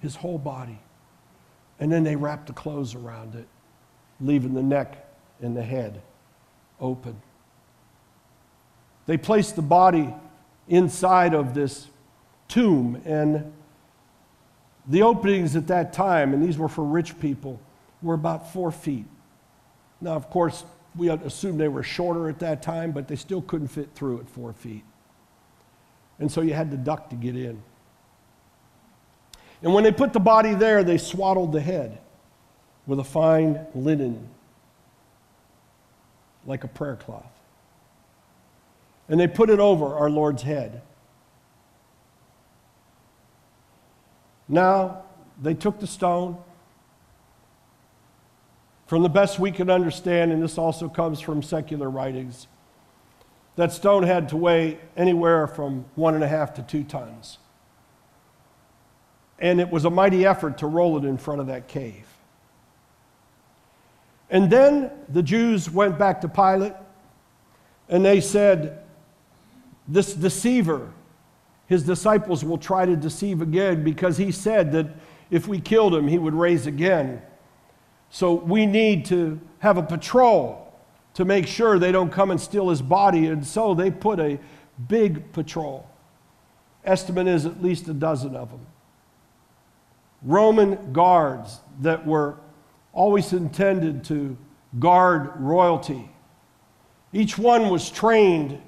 his 0.00 0.16
whole 0.16 0.38
body. 0.38 0.78
And 1.80 1.90
then 1.90 2.04
they 2.04 2.16
wrap 2.16 2.46
the 2.46 2.52
clothes 2.52 2.94
around 2.94 3.34
it, 3.34 3.46
leaving 4.20 4.54
the 4.54 4.62
neck 4.62 5.08
and 5.40 5.56
the 5.56 5.62
head 5.62 6.02
open. 6.80 7.20
They 9.06 9.16
place 9.16 9.52
the 9.52 9.62
body 9.62 10.14
inside 10.68 11.34
of 11.34 11.54
this 11.54 11.88
tomb, 12.46 13.02
and 13.04 13.52
the 14.86 15.02
openings 15.02 15.56
at 15.56 15.66
that 15.68 15.92
time, 15.92 16.32
and 16.32 16.42
these 16.42 16.58
were 16.58 16.68
for 16.68 16.84
rich 16.84 17.18
people, 17.18 17.60
were 18.00 18.14
about 18.14 18.52
four 18.52 18.70
feet. 18.70 19.06
Now, 20.00 20.12
of 20.12 20.30
course, 20.30 20.64
we 20.96 21.08
assumed 21.08 21.58
they 21.58 21.68
were 21.68 21.82
shorter 21.82 22.28
at 22.28 22.38
that 22.40 22.62
time, 22.62 22.92
but 22.92 23.08
they 23.08 23.16
still 23.16 23.42
couldn't 23.42 23.68
fit 23.68 23.90
through 23.94 24.20
at 24.20 24.28
four 24.28 24.52
feet. 24.52 24.84
And 26.22 26.30
so 26.30 26.40
you 26.40 26.54
had 26.54 26.70
to 26.70 26.76
duck 26.76 27.10
to 27.10 27.16
get 27.16 27.34
in. 27.34 27.60
And 29.60 29.74
when 29.74 29.82
they 29.82 29.90
put 29.90 30.12
the 30.12 30.20
body 30.20 30.54
there, 30.54 30.84
they 30.84 30.96
swaddled 30.96 31.50
the 31.50 31.60
head 31.60 31.98
with 32.86 33.00
a 33.00 33.04
fine 33.04 33.66
linen, 33.74 34.28
like 36.46 36.62
a 36.62 36.68
prayer 36.68 36.94
cloth. 36.94 37.26
And 39.08 39.18
they 39.18 39.26
put 39.26 39.50
it 39.50 39.58
over 39.58 39.96
our 39.96 40.08
Lord's 40.08 40.44
head. 40.44 40.82
Now, 44.48 45.02
they 45.42 45.54
took 45.54 45.80
the 45.80 45.88
stone 45.88 46.38
from 48.86 49.02
the 49.02 49.08
best 49.08 49.40
we 49.40 49.50
can 49.50 49.70
understand, 49.70 50.30
and 50.30 50.40
this 50.40 50.56
also 50.56 50.88
comes 50.88 51.18
from 51.18 51.42
secular 51.42 51.90
writings, 51.90 52.46
that 53.56 53.72
stone 53.72 54.02
had 54.02 54.28
to 54.30 54.36
weigh 54.36 54.78
anywhere 54.96 55.46
from 55.46 55.84
one 55.94 56.14
and 56.14 56.24
a 56.24 56.28
half 56.28 56.54
to 56.54 56.62
two 56.62 56.84
tons. 56.84 57.38
And 59.38 59.60
it 59.60 59.70
was 59.70 59.84
a 59.84 59.90
mighty 59.90 60.24
effort 60.24 60.58
to 60.58 60.66
roll 60.66 60.96
it 60.96 61.04
in 61.04 61.18
front 61.18 61.40
of 61.40 61.48
that 61.48 61.68
cave. 61.68 62.06
And 64.30 64.50
then 64.50 64.90
the 65.08 65.22
Jews 65.22 65.68
went 65.68 65.98
back 65.98 66.22
to 66.22 66.28
Pilate 66.28 66.72
and 67.88 68.04
they 68.04 68.20
said, 68.20 68.82
This 69.86 70.14
deceiver, 70.14 70.90
his 71.66 71.82
disciples 71.82 72.42
will 72.42 72.56
try 72.56 72.86
to 72.86 72.96
deceive 72.96 73.42
again 73.42 73.84
because 73.84 74.16
he 74.16 74.32
said 74.32 74.72
that 74.72 74.86
if 75.30 75.48
we 75.48 75.60
killed 75.60 75.94
him, 75.94 76.08
he 76.08 76.18
would 76.18 76.34
raise 76.34 76.66
again. 76.66 77.20
So 78.08 78.34
we 78.34 78.64
need 78.64 79.04
to 79.06 79.40
have 79.58 79.76
a 79.76 79.82
patrol 79.82 80.71
to 81.14 81.24
make 81.24 81.46
sure 81.46 81.78
they 81.78 81.92
don't 81.92 82.10
come 82.10 82.30
and 82.30 82.40
steal 82.40 82.68
his 82.68 82.82
body. 82.82 83.26
And 83.26 83.46
so 83.46 83.74
they 83.74 83.90
put 83.90 84.18
a 84.18 84.38
big 84.88 85.32
patrol. 85.32 85.88
Estimate 86.84 87.28
is 87.28 87.46
at 87.46 87.62
least 87.62 87.88
a 87.88 87.94
dozen 87.94 88.34
of 88.34 88.50
them. 88.50 88.66
Roman 90.22 90.92
guards 90.92 91.60
that 91.80 92.06
were 92.06 92.36
always 92.92 93.32
intended 93.32 94.04
to 94.04 94.36
guard 94.78 95.32
royalty. 95.36 96.08
Each 97.12 97.36
one 97.36 97.68
was 97.68 97.90
trained, 97.90 98.60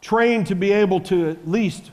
trained 0.00 0.46
to 0.48 0.54
be 0.54 0.72
able 0.72 1.00
to 1.02 1.30
at 1.30 1.48
least 1.48 1.90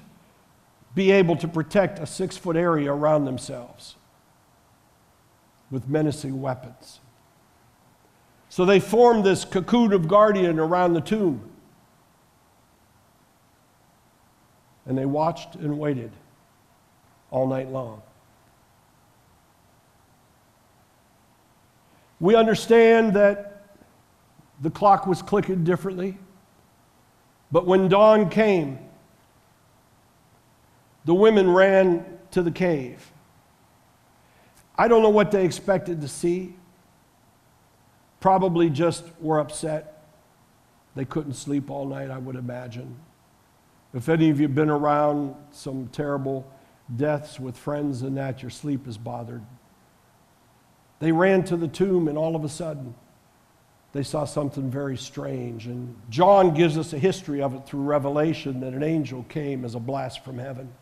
be 0.96 1.12
able 1.12 1.36
to 1.38 1.48
protect 1.48 2.00
a 2.00 2.08
six 2.08 2.38
foot 2.38 2.56
area 2.56 2.92
around 2.92 3.26
themselves 3.26 3.96
with 5.70 5.88
menacing 5.88 6.42
weapons. 6.42 7.00
So 8.58 8.66
they 8.66 8.80
formed 8.80 9.24
this 9.24 9.46
cocoon 9.46 9.94
of 9.94 10.08
guardian 10.08 10.58
around 10.58 10.94
the 10.94 11.02
tomb. 11.02 11.48
And 14.88 14.98
they 14.98 15.06
watched 15.06 15.54
and 15.54 15.78
waited 15.78 16.10
all 17.30 17.46
night 17.46 17.70
long. 17.70 18.02
We 22.20 22.34
understand 22.34 23.14
that 23.14 23.62
the 24.60 24.72
clock 24.72 25.06
was 25.06 25.22
clicking 25.22 25.64
differently, 25.64 26.18
but 27.52 27.68
when 27.68 27.90
dawn 27.90 28.28
came, 28.28 28.80
the 31.06 31.14
women 31.14 31.48
ran 31.48 32.04
to 32.32 32.42
the 32.42 32.50
cave. 32.50 33.12
I 34.76 34.88
don't 34.88 35.04
know 35.04 35.10
what 35.10 35.30
they 35.30 35.46
expected 35.46 36.02
to 36.02 36.08
see. 36.08 36.56
Probably 38.20 38.70
just 38.70 39.04
were 39.20 39.40
upset. 39.40 40.04
They 40.96 41.06
couldn't 41.06 41.34
sleep 41.34 41.70
all 41.70 41.86
night, 41.86 42.10
I 42.10 42.18
would 42.18 42.36
imagine. 42.36 42.98
If 43.94 44.10
any 44.10 44.30
of 44.30 44.40
you 44.40 44.48
have 44.48 44.56
been 44.56 44.70
around 44.70 45.36
some 45.52 45.88
terrible 45.88 46.50
deaths 46.96 47.40
with 47.40 47.58
friends 47.58 48.02
and 48.02 48.18
that, 48.18 48.42
your 48.42 48.50
sleep 48.50 48.88
is 48.88 48.98
bothered. 48.98 49.44
They 51.00 51.12
ran 51.12 51.44
to 51.46 51.58
the 51.58 51.68
tomb, 51.68 52.08
and 52.08 52.18
all 52.18 52.36
of 52.36 52.44
a 52.44 52.50
sudden, 52.50 52.96
they 53.94 54.04
saw 54.04 54.26
something 54.26 54.70
very 54.70 54.98
strange. 54.98 55.68
And 55.68 55.96
John 56.10 56.54
gives 56.54 56.78
us 56.78 56.94
a 56.94 57.00
history 57.00 57.42
of 57.42 57.54
it 57.54 57.66
through 57.66 57.82
Revelation 57.82 58.60
that 58.62 58.74
an 58.74 58.84
angel 58.84 59.24
came 59.30 59.64
as 59.64 59.76
a 59.76 59.80
blast 59.80 60.26
from 60.26 60.40
heaven 60.40 60.74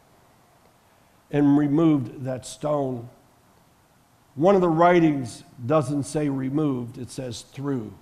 and 1.31 1.57
removed 1.57 2.23
that 2.23 2.45
stone. 2.45 3.09
One 4.35 4.55
of 4.55 4.61
the 4.61 4.69
writings 4.69 5.43
doesn't 5.65 6.03
say 6.03 6.29
removed, 6.29 6.97
it 6.97 7.09
says 7.09 7.41
through 7.41 7.93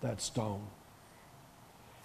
that 0.00 0.20
stone. 0.20 0.62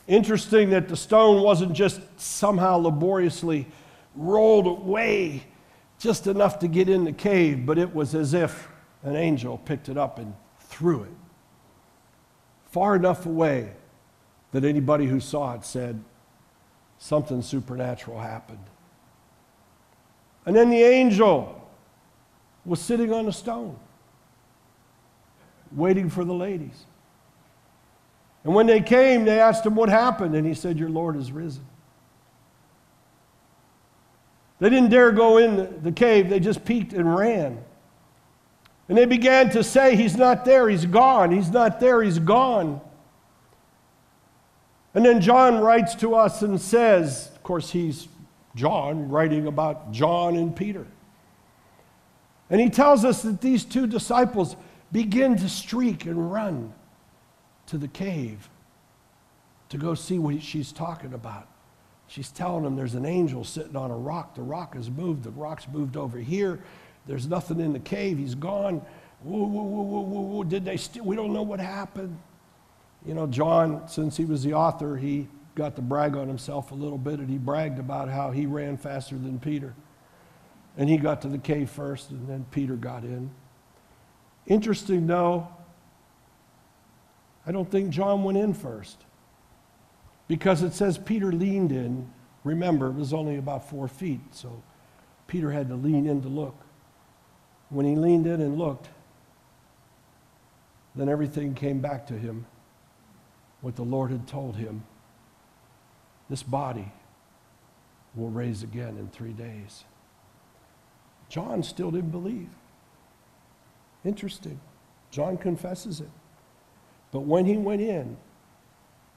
Interesting 0.07 0.69
that 0.69 0.87
the 0.87 0.97
stone 0.97 1.41
wasn't 1.41 1.73
just 1.73 2.01
somehow 2.17 2.77
laboriously 2.77 3.67
rolled 4.15 4.67
away 4.67 5.45
just 5.97 6.27
enough 6.27 6.59
to 6.59 6.67
get 6.67 6.89
in 6.89 7.05
the 7.05 7.13
cave, 7.13 7.65
but 7.65 7.77
it 7.77 7.95
was 7.95 8.13
as 8.13 8.33
if 8.33 8.67
an 9.03 9.15
angel 9.15 9.57
picked 9.57 9.89
it 9.89 9.97
up 9.97 10.19
and 10.19 10.33
threw 10.59 11.03
it 11.03 11.11
far 12.75 12.93
enough 12.93 13.25
away 13.25 13.71
that 14.51 14.65
anybody 14.65 15.05
who 15.05 15.21
saw 15.21 15.53
it 15.53 15.63
said 15.63 16.03
something 16.97 17.41
supernatural 17.41 18.19
happened. 18.19 18.65
And 20.45 20.53
then 20.53 20.69
the 20.69 20.83
angel 20.83 21.54
was 22.65 22.79
sitting 22.79 23.13
on 23.13 23.27
a 23.27 23.31
stone, 23.31 23.77
waiting 25.71 26.09
for 26.09 26.23
the 26.23 26.33
ladies. 26.33 26.85
And 28.43 28.53
when 28.53 28.67
they 28.67 28.81
came, 28.81 29.25
they 29.25 29.39
asked 29.39 29.65
him 29.65 29.75
what 29.75 29.89
happened, 29.89 30.35
and 30.35 30.45
he 30.45 30.53
said, 30.53 30.77
Your 30.77 30.89
Lord 30.89 31.15
is 31.15 31.31
risen. 31.31 31.65
They 34.59 34.69
didn't 34.69 34.89
dare 34.89 35.11
go 35.11 35.37
in 35.37 35.81
the 35.83 35.91
cave, 35.91 36.29
they 36.29 36.39
just 36.39 36.65
peeked 36.65 36.93
and 36.93 37.15
ran. 37.15 37.63
And 38.87 38.97
they 38.97 39.05
began 39.05 39.49
to 39.51 39.63
say, 39.63 39.95
He's 39.95 40.15
not 40.15 40.45
there, 40.45 40.69
He's 40.69 40.85
gone, 40.85 41.31
He's 41.31 41.49
not 41.49 41.79
there, 41.79 42.01
He's 42.03 42.19
gone. 42.19 42.81
And 44.95 45.05
then 45.05 45.19
John 45.19 45.59
writes 45.59 45.93
to 45.95 46.15
us 46.15 46.41
and 46.41 46.59
says, 46.59 47.29
of 47.35 47.43
course, 47.43 47.69
he's 47.69 48.07
John 48.55 49.09
writing 49.09 49.45
about 49.45 49.91
John 49.91 50.37
and 50.37 50.55
Peter. 50.55 50.87
And 52.49 52.61
he 52.61 52.69
tells 52.69 53.03
us 53.03 53.21
that 53.23 53.41
these 53.41 53.65
two 53.65 53.87
disciples 53.87 54.55
begin 54.91 55.37
to 55.37 55.49
streak 55.49 56.05
and 56.05 56.31
run 56.31 56.73
to 57.67 57.77
the 57.77 57.87
cave 57.87 58.49
to 59.69 59.77
go 59.77 59.95
see 59.95 60.19
what 60.19 60.41
she's 60.41 60.71
talking 60.71 61.13
about. 61.13 61.47
She's 62.07 62.29
telling 62.29 62.63
them 62.63 62.75
there's 62.75 62.93
an 62.93 63.05
angel 63.05 63.43
sitting 63.43 63.75
on 63.75 63.89
a 63.89 63.97
rock. 63.97 64.35
The 64.35 64.43
rock 64.43 64.75
has 64.75 64.89
moved. 64.91 65.23
The 65.23 65.31
rock's 65.31 65.67
moved 65.67 65.97
over 65.97 66.19
here. 66.19 66.59
There's 67.07 67.27
nothing 67.27 67.59
in 67.59 67.73
the 67.73 67.79
cave. 67.79 68.17
He's 68.17 68.35
gone. 68.35 68.81
Woo, 69.23 69.45
woo, 69.45 69.63
woo, 69.63 70.01
woo, 70.01 70.21
woo, 70.21 70.43
Did 70.43 70.65
they 70.65 70.77
steal? 70.77 71.03
We 71.03 71.15
don't 71.15 71.33
know 71.33 71.41
what 71.41 71.59
happened. 71.59 72.17
You 73.05 73.15
know, 73.15 73.25
John, 73.27 73.87
since 73.87 74.17
he 74.17 74.25
was 74.25 74.43
the 74.43 74.53
author, 74.53 74.97
he 74.97 75.27
got 75.55 75.75
to 75.77 75.81
brag 75.81 76.15
on 76.15 76.27
himself 76.27 76.71
a 76.71 76.75
little 76.75 76.97
bit, 76.97 77.19
and 77.19 77.29
he 77.29 77.37
bragged 77.37 77.79
about 77.79 78.09
how 78.09 78.31
he 78.31 78.45
ran 78.45 78.77
faster 78.77 79.15
than 79.15 79.39
Peter. 79.39 79.73
And 80.77 80.89
he 80.89 80.97
got 80.97 81.21
to 81.21 81.27
the 81.27 81.37
cave 81.37 81.69
first, 81.69 82.11
and 82.11 82.27
then 82.27 82.45
Peter 82.51 82.75
got 82.75 83.03
in. 83.03 83.31
Interesting, 84.47 85.07
though, 85.07 85.47
I 87.45 87.51
don't 87.51 87.69
think 87.69 87.89
John 87.89 88.23
went 88.23 88.37
in 88.37 88.53
first. 88.53 88.97
Because 90.27 90.63
it 90.63 90.73
says 90.73 90.97
Peter 90.97 91.31
leaned 91.31 91.71
in. 91.71 92.11
Remember, 92.43 92.87
it 92.87 92.95
was 92.95 93.13
only 93.13 93.37
about 93.37 93.69
four 93.69 93.87
feet, 93.87 94.21
so 94.31 94.61
Peter 95.27 95.51
had 95.51 95.69
to 95.69 95.75
lean 95.75 96.07
in 96.07 96.21
to 96.21 96.27
look. 96.27 96.55
When 97.69 97.85
he 97.85 97.95
leaned 97.95 98.27
in 98.27 98.41
and 98.41 98.57
looked, 98.57 98.89
then 100.95 101.09
everything 101.09 101.53
came 101.53 101.79
back 101.79 102.07
to 102.07 102.13
him, 102.13 102.45
what 103.61 103.75
the 103.75 103.83
Lord 103.83 104.11
had 104.11 104.27
told 104.27 104.55
him. 104.55 104.83
This 106.29 106.43
body 106.43 106.91
will 108.15 108.29
raise 108.29 108.63
again 108.63 108.97
in 108.97 109.09
three 109.09 109.33
days. 109.33 109.83
John 111.29 111.63
still 111.63 111.91
didn't 111.91 112.11
believe. 112.11 112.49
Interesting. 114.03 114.59
John 115.11 115.37
confesses 115.37 116.01
it. 116.01 116.09
But 117.11 117.21
when 117.21 117.45
he 117.45 117.57
went 117.57 117.81
in 117.81 118.17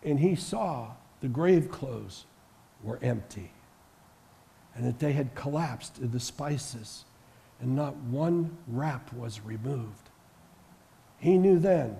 and 0.03 0.21
he 0.21 0.35
saw 0.35 0.93
the 1.21 1.29
grave 1.29 1.71
clothes 1.71 2.25
were 2.83 2.99
empty 3.03 3.51
and 4.75 4.87
that 4.87 5.01
they 5.01 5.13
had 5.13 5.35
collapsed 5.35 5.99
in 5.99 6.13
the 6.13 6.21
spices 6.21 7.05
and 7.61 7.75
not 7.75 7.97
one 7.97 8.57
wrap 8.69 9.13
was 9.13 9.41
removed. 9.41 10.11
He 11.19 11.37
knew 11.37 11.59
then 11.59 11.97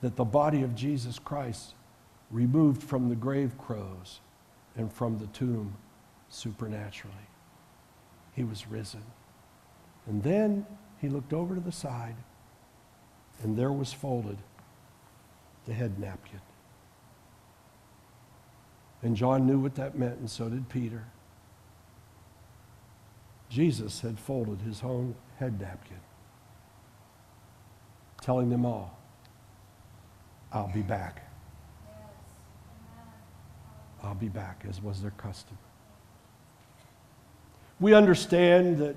that 0.00 0.16
the 0.16 0.24
body 0.24 0.62
of 0.62 0.76
Jesus 0.76 1.18
Christ 1.18 1.74
removed 2.30 2.82
from 2.82 3.08
the 3.08 3.16
grave 3.16 3.58
clothes 3.58 4.20
and 4.76 4.92
from 4.92 5.18
the 5.18 5.26
tomb 5.26 5.74
supernaturally. 6.28 7.16
He 8.40 8.44
was 8.44 8.66
risen. 8.68 9.02
And 10.06 10.22
then 10.22 10.64
he 10.98 11.10
looked 11.10 11.34
over 11.34 11.54
to 11.54 11.60
the 11.60 11.70
side, 11.70 12.16
and 13.42 13.54
there 13.54 13.70
was 13.70 13.92
folded 13.92 14.38
the 15.66 15.74
head 15.74 15.98
napkin. 15.98 16.40
And 19.02 19.14
John 19.14 19.46
knew 19.46 19.58
what 19.58 19.74
that 19.74 19.98
meant, 19.98 20.20
and 20.20 20.30
so 20.30 20.48
did 20.48 20.70
Peter. 20.70 21.04
Jesus 23.50 24.00
had 24.00 24.18
folded 24.18 24.62
his 24.62 24.82
own 24.82 25.16
head 25.38 25.60
napkin, 25.60 26.00
telling 28.22 28.48
them 28.48 28.64
all, 28.64 28.98
I'll 30.50 30.72
be 30.72 30.80
back. 30.80 31.30
I'll 34.02 34.14
be 34.14 34.30
back, 34.30 34.64
as 34.66 34.80
was 34.80 35.02
their 35.02 35.10
custom. 35.10 35.58
We 37.80 37.94
understand 37.94 38.78
that 38.78 38.94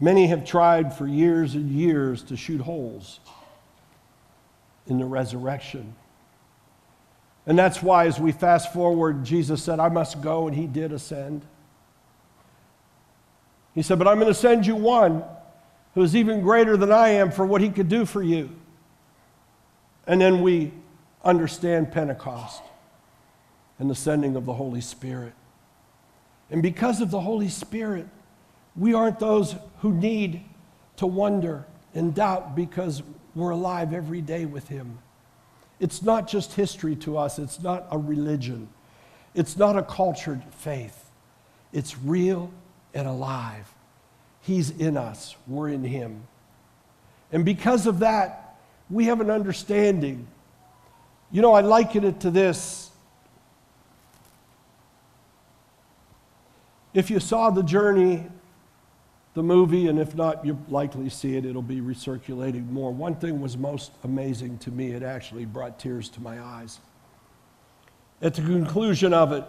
many 0.00 0.26
have 0.26 0.44
tried 0.44 0.92
for 0.92 1.06
years 1.06 1.54
and 1.54 1.70
years 1.70 2.22
to 2.24 2.36
shoot 2.36 2.60
holes 2.60 3.20
in 4.88 4.98
the 4.98 5.04
resurrection. 5.04 5.94
And 7.46 7.56
that's 7.56 7.80
why, 7.80 8.06
as 8.06 8.18
we 8.18 8.32
fast 8.32 8.72
forward, 8.72 9.24
Jesus 9.24 9.62
said, 9.62 9.78
I 9.78 9.88
must 9.88 10.20
go, 10.20 10.48
and 10.48 10.56
he 10.56 10.66
did 10.66 10.92
ascend. 10.92 11.42
He 13.74 13.82
said, 13.82 13.98
But 13.98 14.08
I'm 14.08 14.16
going 14.16 14.26
to 14.26 14.34
send 14.34 14.66
you 14.66 14.74
one 14.74 15.22
who 15.94 16.02
is 16.02 16.16
even 16.16 16.40
greater 16.40 16.76
than 16.76 16.90
I 16.90 17.10
am 17.10 17.30
for 17.30 17.46
what 17.46 17.60
he 17.60 17.70
could 17.70 17.88
do 17.88 18.04
for 18.04 18.22
you. 18.22 18.50
And 20.08 20.20
then 20.20 20.42
we 20.42 20.72
understand 21.24 21.92
Pentecost 21.92 22.62
and 23.78 23.90
the 23.90 23.94
sending 23.94 24.36
of 24.36 24.46
the 24.46 24.54
Holy 24.54 24.80
Spirit. 24.80 25.32
And 26.50 26.62
because 26.62 27.00
of 27.00 27.10
the 27.10 27.20
Holy 27.20 27.48
Spirit, 27.48 28.06
we 28.76 28.94
aren't 28.94 29.18
those 29.18 29.56
who 29.80 29.92
need 29.92 30.42
to 30.96 31.06
wonder 31.06 31.66
and 31.94 32.14
doubt 32.14 32.54
because 32.54 33.02
we're 33.34 33.50
alive 33.50 33.92
every 33.92 34.20
day 34.20 34.44
with 34.44 34.68
him. 34.68 34.98
It's 35.80 36.02
not 36.02 36.26
just 36.26 36.54
history 36.54 36.96
to 36.96 37.18
us, 37.18 37.38
it's 37.38 37.62
not 37.62 37.86
a 37.90 37.98
religion, 37.98 38.68
it's 39.34 39.56
not 39.56 39.76
a 39.76 39.82
cultured 39.82 40.42
faith. 40.50 41.06
It's 41.72 41.98
real 41.98 42.50
and 42.94 43.06
alive. 43.06 43.72
He's 44.40 44.70
in 44.70 44.96
us, 44.96 45.36
we're 45.46 45.68
in 45.68 45.84
Him. 45.84 46.22
And 47.32 47.44
because 47.44 47.86
of 47.86 47.98
that, 47.98 48.56
we 48.88 49.06
have 49.06 49.20
an 49.20 49.30
understanding. 49.30 50.26
You 51.32 51.42
know, 51.42 51.52
I 51.52 51.60
liken 51.60 52.04
it 52.04 52.20
to 52.20 52.30
this 52.30 52.85
If 56.96 57.10
you 57.10 57.20
saw 57.20 57.50
The 57.50 57.62
Journey, 57.62 58.24
the 59.34 59.42
movie, 59.42 59.86
and 59.88 59.98
if 59.98 60.14
not, 60.14 60.46
you'll 60.46 60.64
likely 60.70 61.10
see 61.10 61.36
it, 61.36 61.44
it'll 61.44 61.60
be 61.60 61.82
recirculating 61.82 62.70
more. 62.70 62.90
One 62.90 63.14
thing 63.14 63.42
was 63.42 63.58
most 63.58 63.92
amazing 64.02 64.56
to 64.60 64.70
me, 64.70 64.92
it 64.92 65.02
actually 65.02 65.44
brought 65.44 65.78
tears 65.78 66.08
to 66.08 66.22
my 66.22 66.40
eyes. 66.40 66.80
At 68.22 68.32
the 68.32 68.40
conclusion 68.40 69.12
of 69.12 69.30
it, 69.32 69.44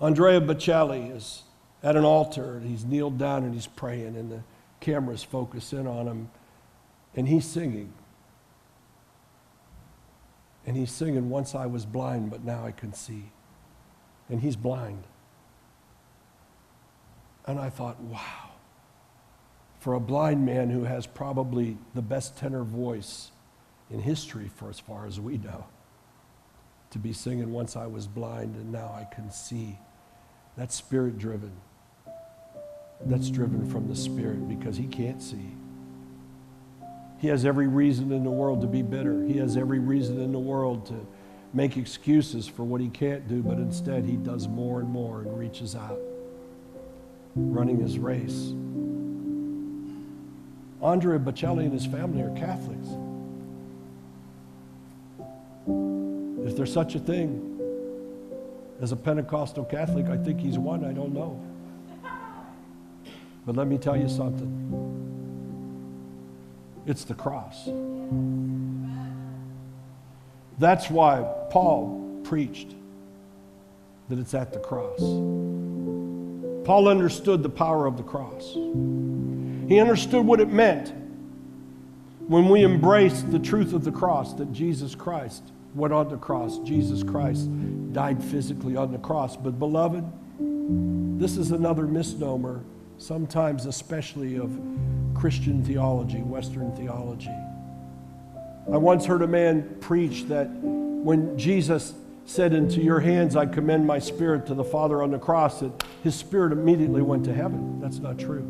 Andrea 0.00 0.40
Bocelli 0.40 1.14
is 1.14 1.42
at 1.82 1.96
an 1.96 2.06
altar 2.06 2.56
and 2.56 2.66
he's 2.66 2.86
kneeled 2.86 3.18
down 3.18 3.44
and 3.44 3.52
he's 3.52 3.66
praying, 3.66 4.16
and 4.16 4.32
the 4.32 4.42
cameras 4.80 5.22
focus 5.22 5.74
in 5.74 5.86
on 5.86 6.08
him, 6.08 6.30
and 7.14 7.28
he's 7.28 7.44
singing. 7.44 7.92
And 10.64 10.78
he's 10.78 10.92
singing, 10.92 11.28
Once 11.28 11.54
I 11.54 11.66
was 11.66 11.84
blind, 11.84 12.30
but 12.30 12.42
now 12.42 12.64
I 12.64 12.70
can 12.70 12.94
see. 12.94 13.32
And 14.30 14.40
he's 14.40 14.56
blind. 14.56 15.04
And 17.48 17.58
I 17.58 17.70
thought, 17.70 17.98
wow. 18.00 18.50
For 19.80 19.94
a 19.94 20.00
blind 20.00 20.44
man 20.44 20.70
who 20.70 20.84
has 20.84 21.06
probably 21.06 21.78
the 21.94 22.02
best 22.02 22.36
tenor 22.36 22.62
voice 22.62 23.32
in 23.90 24.00
history, 24.00 24.50
for 24.54 24.68
as 24.68 24.78
far 24.78 25.06
as 25.06 25.18
we 25.18 25.38
know, 25.38 25.66
to 26.90 26.98
be 26.98 27.12
singing, 27.12 27.52
Once 27.52 27.74
I 27.74 27.86
was 27.86 28.06
blind 28.06 28.54
and 28.54 28.70
now 28.70 28.94
I 28.94 29.12
can 29.12 29.30
see, 29.30 29.78
that's 30.56 30.74
spirit 30.74 31.18
driven. 31.18 31.52
That's 33.06 33.30
driven 33.30 33.64
from 33.70 33.88
the 33.88 33.94
Spirit 33.94 34.48
because 34.48 34.76
he 34.76 34.86
can't 34.86 35.22
see. 35.22 35.52
He 37.18 37.28
has 37.28 37.44
every 37.44 37.68
reason 37.68 38.10
in 38.12 38.24
the 38.24 38.30
world 38.30 38.60
to 38.62 38.66
be 38.66 38.82
bitter. 38.82 39.24
He 39.24 39.38
has 39.38 39.56
every 39.56 39.78
reason 39.78 40.20
in 40.20 40.32
the 40.32 40.38
world 40.38 40.86
to 40.86 41.06
make 41.54 41.76
excuses 41.76 42.46
for 42.48 42.64
what 42.64 42.80
he 42.80 42.88
can't 42.88 43.28
do, 43.28 43.42
but 43.42 43.58
instead 43.58 44.04
he 44.04 44.16
does 44.16 44.48
more 44.48 44.80
and 44.80 44.88
more 44.88 45.22
and 45.22 45.38
reaches 45.38 45.74
out, 45.74 45.98
running 47.38 47.80
his 47.80 47.98
race. 47.98 48.52
Andrea 50.80 51.18
Bocelli 51.18 51.64
and 51.64 51.72
his 51.72 51.86
family 51.86 52.22
are 52.22 52.34
Catholics. 52.36 52.88
If 56.48 56.56
there's 56.56 56.72
such 56.72 56.94
a 56.94 56.98
thing 56.98 57.44
as 58.80 58.92
a 58.92 58.96
Pentecostal 58.96 59.64
Catholic, 59.64 60.06
I 60.06 60.16
think 60.16 60.40
he's 60.40 60.58
one, 60.58 60.84
I 60.84 60.92
don't 60.92 61.12
know. 61.12 61.40
But 63.44 63.56
let 63.56 63.66
me 63.66 63.78
tell 63.78 63.96
you 63.96 64.08
something 64.08 64.54
it's 66.86 67.04
the 67.04 67.14
cross. 67.14 67.68
That's 70.58 70.90
why 70.90 71.22
Paul 71.50 72.20
preached 72.24 72.74
that 74.08 74.18
it's 74.18 74.34
at 74.34 74.52
the 74.52 74.58
cross. 74.58 75.00
Paul 76.68 76.86
understood 76.86 77.42
the 77.42 77.48
power 77.48 77.86
of 77.86 77.96
the 77.96 78.02
cross. 78.02 78.52
He 78.52 79.80
understood 79.80 80.26
what 80.26 80.38
it 80.38 80.50
meant 80.50 80.92
when 82.26 82.50
we 82.50 82.62
embraced 82.62 83.32
the 83.32 83.38
truth 83.38 83.72
of 83.72 83.84
the 83.84 83.90
cross 83.90 84.34
that 84.34 84.52
Jesus 84.52 84.94
Christ 84.94 85.44
went 85.74 85.94
on 85.94 86.10
the 86.10 86.18
cross. 86.18 86.58
Jesus 86.58 87.02
Christ 87.02 87.48
died 87.94 88.22
physically 88.22 88.76
on 88.76 88.92
the 88.92 88.98
cross. 88.98 89.34
But, 89.34 89.58
beloved, 89.58 90.04
this 91.18 91.38
is 91.38 91.52
another 91.52 91.86
misnomer, 91.86 92.62
sometimes 92.98 93.64
especially 93.64 94.36
of 94.36 94.50
Christian 95.14 95.64
theology, 95.64 96.20
Western 96.20 96.76
theology. 96.76 97.34
I 98.70 98.76
once 98.76 99.06
heard 99.06 99.22
a 99.22 99.26
man 99.26 99.78
preach 99.80 100.24
that 100.24 100.50
when 100.50 101.38
Jesus 101.38 101.94
said, 102.28 102.52
Into 102.52 102.82
your 102.82 103.00
hands 103.00 103.36
I 103.36 103.46
commend 103.46 103.86
my 103.86 103.98
spirit 103.98 104.46
to 104.46 104.54
the 104.54 104.64
Father 104.64 105.02
on 105.02 105.10
the 105.10 105.18
cross, 105.18 105.60
that 105.60 105.84
his 106.02 106.14
spirit 106.14 106.52
immediately 106.52 107.00
went 107.00 107.24
to 107.24 107.32
heaven. 107.32 107.80
That's 107.80 107.98
not 107.98 108.18
true. 108.18 108.46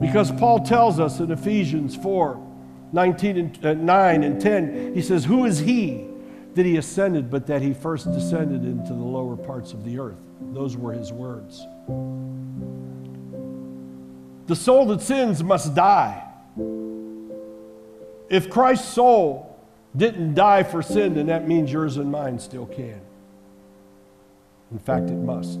Because 0.00 0.32
Paul 0.32 0.60
tells 0.60 0.98
us 0.98 1.20
in 1.20 1.30
Ephesians 1.30 1.94
4 1.96 2.46
19 2.92 3.36
and, 3.36 3.64
uh, 3.66 3.74
9 3.74 4.24
and 4.24 4.40
10, 4.40 4.94
he 4.94 5.02
says, 5.02 5.24
Who 5.26 5.44
is 5.44 5.60
he 5.60 6.08
that 6.54 6.64
he 6.64 6.76
ascended, 6.78 7.30
but 7.30 7.46
that 7.46 7.62
he 7.62 7.72
first 7.72 8.10
descended 8.10 8.64
into 8.64 8.88
the 8.88 9.04
lower 9.04 9.36
parts 9.36 9.72
of 9.72 9.84
the 9.84 9.98
earth? 9.98 10.18
Those 10.52 10.76
were 10.76 10.92
his 10.92 11.12
words. 11.12 11.60
The 14.46 14.56
soul 14.56 14.86
that 14.86 15.02
sins 15.02 15.44
must 15.44 15.74
die. 15.74 16.26
If 18.28 18.48
Christ's 18.50 18.88
soul 18.88 19.49
didn't 19.96 20.34
die 20.34 20.62
for 20.62 20.82
sin, 20.82 21.14
then 21.14 21.26
that 21.26 21.48
means 21.48 21.72
yours 21.72 21.96
and 21.96 22.10
mine 22.10 22.38
still 22.38 22.66
can. 22.66 23.00
In 24.70 24.78
fact, 24.78 25.10
it 25.10 25.16
must. 25.16 25.60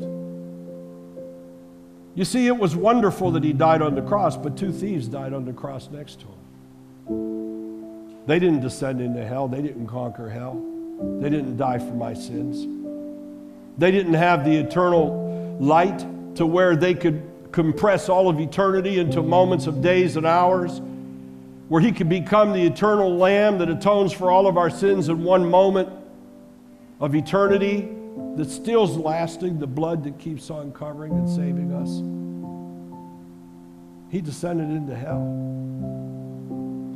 You 2.14 2.24
see, 2.24 2.46
it 2.46 2.56
was 2.56 2.76
wonderful 2.76 3.30
that 3.32 3.44
he 3.44 3.52
died 3.52 3.82
on 3.82 3.94
the 3.94 4.02
cross, 4.02 4.36
but 4.36 4.56
two 4.56 4.72
thieves 4.72 5.08
died 5.08 5.32
on 5.32 5.44
the 5.44 5.52
cross 5.52 5.88
next 5.90 6.20
to 6.20 6.26
him. 6.26 8.26
They 8.26 8.38
didn't 8.38 8.60
descend 8.60 9.00
into 9.00 9.24
hell, 9.24 9.48
they 9.48 9.62
didn't 9.62 9.86
conquer 9.86 10.28
hell, 10.28 10.62
they 11.20 11.30
didn't 11.30 11.56
die 11.56 11.78
for 11.78 11.94
my 11.94 12.14
sins. 12.14 12.66
They 13.78 13.90
didn't 13.90 14.14
have 14.14 14.44
the 14.44 14.56
eternal 14.56 15.56
light 15.58 16.06
to 16.36 16.46
where 16.46 16.76
they 16.76 16.94
could 16.94 17.22
compress 17.50 18.08
all 18.08 18.28
of 18.28 18.38
eternity 18.38 18.98
into 18.98 19.22
moments 19.22 19.66
of 19.66 19.82
days 19.82 20.16
and 20.16 20.26
hours, 20.26 20.80
where 21.70 21.80
he 21.80 21.92
could 21.92 22.08
become 22.08 22.52
the 22.52 22.60
eternal 22.60 23.16
lamb 23.16 23.58
that 23.58 23.70
atones 23.70 24.12
for 24.12 24.28
all 24.28 24.48
of 24.48 24.58
our 24.58 24.68
sins 24.68 25.08
in 25.08 25.22
one 25.22 25.48
moment 25.48 25.88
of 26.98 27.14
eternity 27.14 27.88
that 28.34 28.50
still's 28.50 28.96
lasting, 28.96 29.56
the 29.60 29.68
blood 29.68 30.02
that 30.02 30.18
keeps 30.18 30.50
on 30.50 30.72
covering 30.72 31.12
and 31.12 31.28
saving 31.28 31.72
us. 31.72 31.88
He 34.10 34.20
descended 34.20 34.68
into 34.68 34.96
hell. 34.96 35.20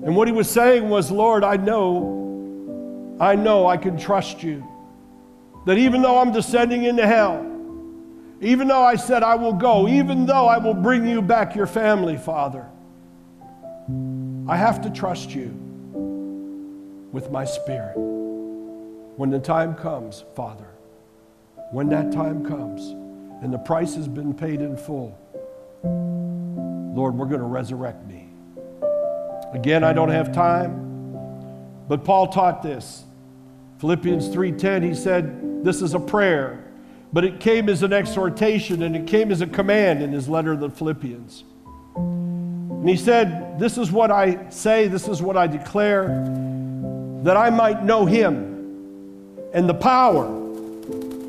And 0.04 0.16
what 0.16 0.26
he 0.26 0.32
was 0.32 0.50
saying 0.50 0.88
was, 0.88 1.08
Lord, 1.08 1.44
I 1.44 1.56
know, 1.56 3.16
I 3.20 3.36
know 3.36 3.68
I 3.68 3.76
can 3.76 3.96
trust 3.96 4.42
you. 4.42 4.66
That 5.66 5.78
even 5.78 6.02
though 6.02 6.18
I'm 6.18 6.32
descending 6.32 6.82
into 6.82 7.06
hell, 7.06 7.48
even 8.40 8.66
though 8.66 8.82
I 8.82 8.96
said 8.96 9.22
I 9.22 9.36
will 9.36 9.52
go, 9.52 9.86
even 9.86 10.26
though 10.26 10.48
I 10.48 10.58
will 10.58 10.74
bring 10.74 11.06
you 11.06 11.22
back 11.22 11.54
your 11.54 11.68
family, 11.68 12.16
Father, 12.16 12.68
I 14.46 14.56
have 14.56 14.82
to 14.82 14.90
trust 14.90 15.34
you 15.34 15.48
with 17.12 17.30
my 17.30 17.44
spirit. 17.44 17.96
When 17.96 19.30
the 19.30 19.38
time 19.38 19.74
comes, 19.74 20.24
Father, 20.34 20.68
when 21.70 21.88
that 21.88 22.12
time 22.12 22.44
comes 22.44 22.82
and 23.42 23.52
the 23.52 23.58
price 23.58 23.94
has 23.94 24.06
been 24.06 24.34
paid 24.34 24.60
in 24.60 24.76
full, 24.76 25.16
Lord, 26.94 27.14
we're 27.14 27.26
going 27.26 27.40
to 27.40 27.46
resurrect 27.46 28.06
me. 28.06 28.28
Again, 29.52 29.82
I 29.82 29.92
don't 29.92 30.10
have 30.10 30.32
time, 30.32 31.16
but 31.88 32.04
Paul 32.04 32.28
taught 32.28 32.62
this. 32.62 33.04
Philippians 33.78 34.28
3:10 34.28 34.84
he 34.84 34.94
said, 34.94 35.64
this 35.64 35.80
is 35.80 35.94
a 35.94 36.00
prayer 36.00 36.64
but 37.14 37.24
it 37.24 37.38
came 37.38 37.68
as 37.68 37.84
an 37.84 37.92
exhortation 37.92 38.82
and 38.82 38.96
it 38.96 39.06
came 39.06 39.30
as 39.30 39.40
a 39.40 39.46
command 39.46 40.02
in 40.02 40.10
his 40.10 40.28
letter 40.28 40.54
to 40.54 40.60
the 40.60 40.68
Philippians. 40.68 41.44
And 42.84 42.90
he 42.90 42.98
said, 42.98 43.58
This 43.58 43.78
is 43.78 43.90
what 43.90 44.10
I 44.10 44.50
say, 44.50 44.88
this 44.88 45.08
is 45.08 45.22
what 45.22 45.38
I 45.38 45.46
declare, 45.46 46.08
that 47.22 47.34
I 47.34 47.48
might 47.48 47.82
know 47.82 48.04
him 48.04 48.52
and 49.54 49.66
the 49.66 49.72
power 49.72 50.26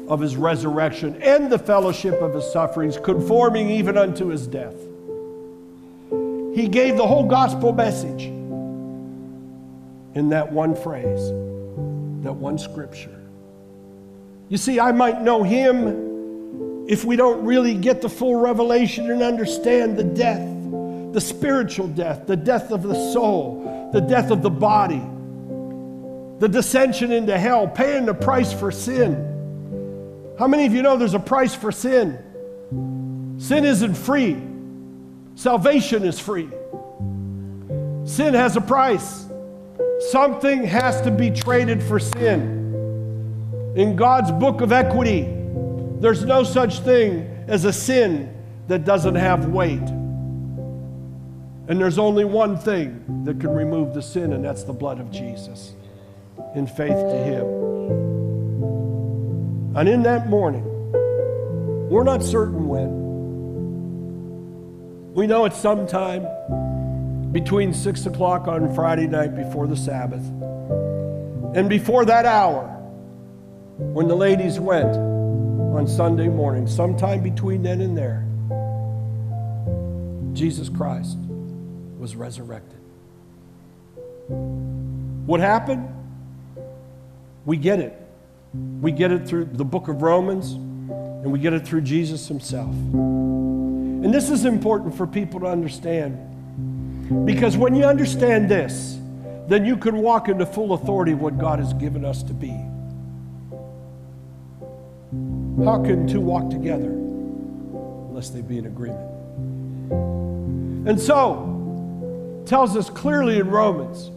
of 0.09 0.19
his 0.19 0.35
resurrection 0.35 1.15
and 1.21 1.49
the 1.49 1.57
fellowship 1.57 2.21
of 2.21 2.33
his 2.33 2.43
sufferings, 2.51 2.97
conforming 2.97 3.69
even 3.69 3.97
unto 3.97 4.27
his 4.27 4.47
death. 4.47 4.75
He 6.53 6.67
gave 6.67 6.97
the 6.97 7.07
whole 7.07 7.25
gospel 7.25 7.71
message 7.71 8.23
in 10.13 10.27
that 10.31 10.51
one 10.51 10.75
phrase, 10.75 11.29
that 12.25 12.33
one 12.33 12.57
scripture. 12.57 13.17
You 14.49 14.57
see, 14.57 14.81
I 14.81 14.91
might 14.91 15.21
know 15.21 15.41
him 15.41 16.85
if 16.89 17.05
we 17.05 17.15
don't 17.15 17.45
really 17.45 17.75
get 17.75 18.01
the 18.01 18.09
full 18.09 18.35
revelation 18.35 19.09
and 19.09 19.23
understand 19.23 19.95
the 19.95 20.03
death, 20.03 20.54
the 21.15 21.21
spiritual 21.21 21.87
death, 21.87 22.27
the 22.27 22.35
death 22.35 22.71
of 22.71 22.83
the 22.83 22.93
soul, 23.13 23.89
the 23.93 24.01
death 24.01 24.31
of 24.31 24.41
the 24.41 24.49
body, 24.49 24.99
the 26.39 26.49
descension 26.49 27.09
into 27.09 27.37
hell, 27.37 27.69
paying 27.69 28.05
the 28.05 28.13
price 28.13 28.51
for 28.51 28.69
sin. 28.69 30.35
How 30.37 30.45
many 30.45 30.65
of 30.65 30.73
you 30.73 30.81
know 30.81 30.97
there's 30.97 31.13
a 31.13 31.19
price 31.19 31.55
for 31.55 31.71
sin? 31.71 32.19
Sin 33.37 33.63
isn't 33.63 33.93
free, 33.93 34.43
salvation 35.35 36.03
is 36.03 36.19
free. 36.19 36.49
Sin 38.03 38.33
has 38.33 38.57
a 38.57 38.61
price. 38.61 39.25
Something 40.11 40.65
has 40.65 40.99
to 41.03 41.11
be 41.11 41.31
traded 41.31 41.81
for 41.81 41.97
sin. 41.97 43.73
In 43.77 43.95
God's 43.95 44.33
book 44.33 44.59
of 44.59 44.73
equity, 44.73 45.33
there's 46.01 46.25
no 46.25 46.43
such 46.43 46.81
thing 46.81 47.45
as 47.47 47.63
a 47.63 47.71
sin 47.71 48.35
that 48.67 48.83
doesn't 48.83 49.15
have 49.15 49.45
weight. 49.45 50.04
And 51.67 51.79
there's 51.79 51.97
only 51.97 52.25
one 52.25 52.57
thing 52.57 53.23
that 53.25 53.39
can 53.39 53.49
remove 53.49 53.93
the 53.93 54.01
sin, 54.01 54.33
and 54.33 54.45
that's 54.45 54.63
the 54.63 54.73
blood 54.73 54.99
of 54.99 55.11
Jesus 55.11 55.73
in 56.53 56.67
faith 56.67 56.95
to 56.95 57.17
Him. 57.23 57.45
And 59.75 59.89
in 59.89 60.03
that 60.03 60.29
morning, 60.29 60.63
We're 61.89 62.03
not 62.03 62.23
certain 62.23 62.67
when. 62.67 63.03
We 65.13 65.27
know 65.27 65.45
it's 65.45 65.57
sometime 65.57 66.25
between 67.31 67.73
6 67.73 68.05
o'clock 68.07 68.47
on 68.47 68.73
Friday 68.73 69.05
night 69.05 69.35
before 69.35 69.67
the 69.67 69.77
Sabbath 69.77 70.25
and 71.55 71.69
before 71.69 72.03
that 72.05 72.25
hour 72.25 72.67
when 73.77 74.07
the 74.07 74.15
ladies 74.15 74.59
went 74.59 74.95
on 74.97 75.87
Sunday 75.87 76.27
morning, 76.27 76.65
sometime 76.65 77.21
between 77.21 77.61
then 77.61 77.81
and 77.81 77.95
there, 77.95 78.25
Jesus 80.33 80.69
Christ 80.69 81.17
was 82.05 82.15
resurrected. 82.15 82.77
What 85.25 85.39
happened? 85.39 85.89
We 87.45 87.57
get 87.57 87.79
it. 87.79 87.99
We 88.79 88.91
get 88.91 89.11
it 89.11 89.27
through 89.27 89.45
the 89.45 89.65
book 89.65 89.87
of 89.87 90.03
Romans, 90.03 90.51
and 90.51 91.31
we 91.31 91.39
get 91.39 91.53
it 91.53 91.65
through 91.65 91.81
Jesus 91.81 92.27
himself. 92.27 92.69
And 92.69 94.13
this 94.13 94.29
is 94.29 94.45
important 94.45 94.93
for 94.95 95.07
people 95.07 95.39
to 95.39 95.47
understand 95.47 97.25
because 97.25 97.57
when 97.57 97.73
you 97.73 97.85
understand 97.85 98.49
this, 98.49 98.99
then 99.47 99.65
you 99.65 99.75
can 99.75 99.97
walk 99.97 100.29
into 100.29 100.45
full 100.45 100.73
authority 100.73 101.13
of 101.13 101.21
what 101.21 101.39
God 101.39 101.57
has 101.57 101.73
given 101.73 102.05
us 102.05 102.21
to 102.21 102.35
be. 102.35 102.53
How 105.65 105.81
can 105.83 106.07
two 106.07 106.21
walk 106.21 106.51
together 106.51 106.91
unless 106.91 108.29
they 108.29 108.41
be 108.41 108.59
in 108.59 108.67
agreement? 108.67 109.09
And 110.87 111.01
so, 111.01 111.55
tells 112.47 112.75
us 112.75 112.89
clearly 112.89 113.39
in 113.39 113.49
Romans 113.49 114.11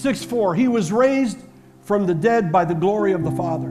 6 0.00 0.24
4, 0.24 0.54
he 0.54 0.68
was 0.68 0.92
raised 0.92 1.38
from 1.82 2.06
the 2.06 2.14
dead 2.14 2.50
by 2.50 2.64
the 2.64 2.74
glory 2.74 3.12
of 3.12 3.22
the 3.22 3.30
Father. 3.30 3.68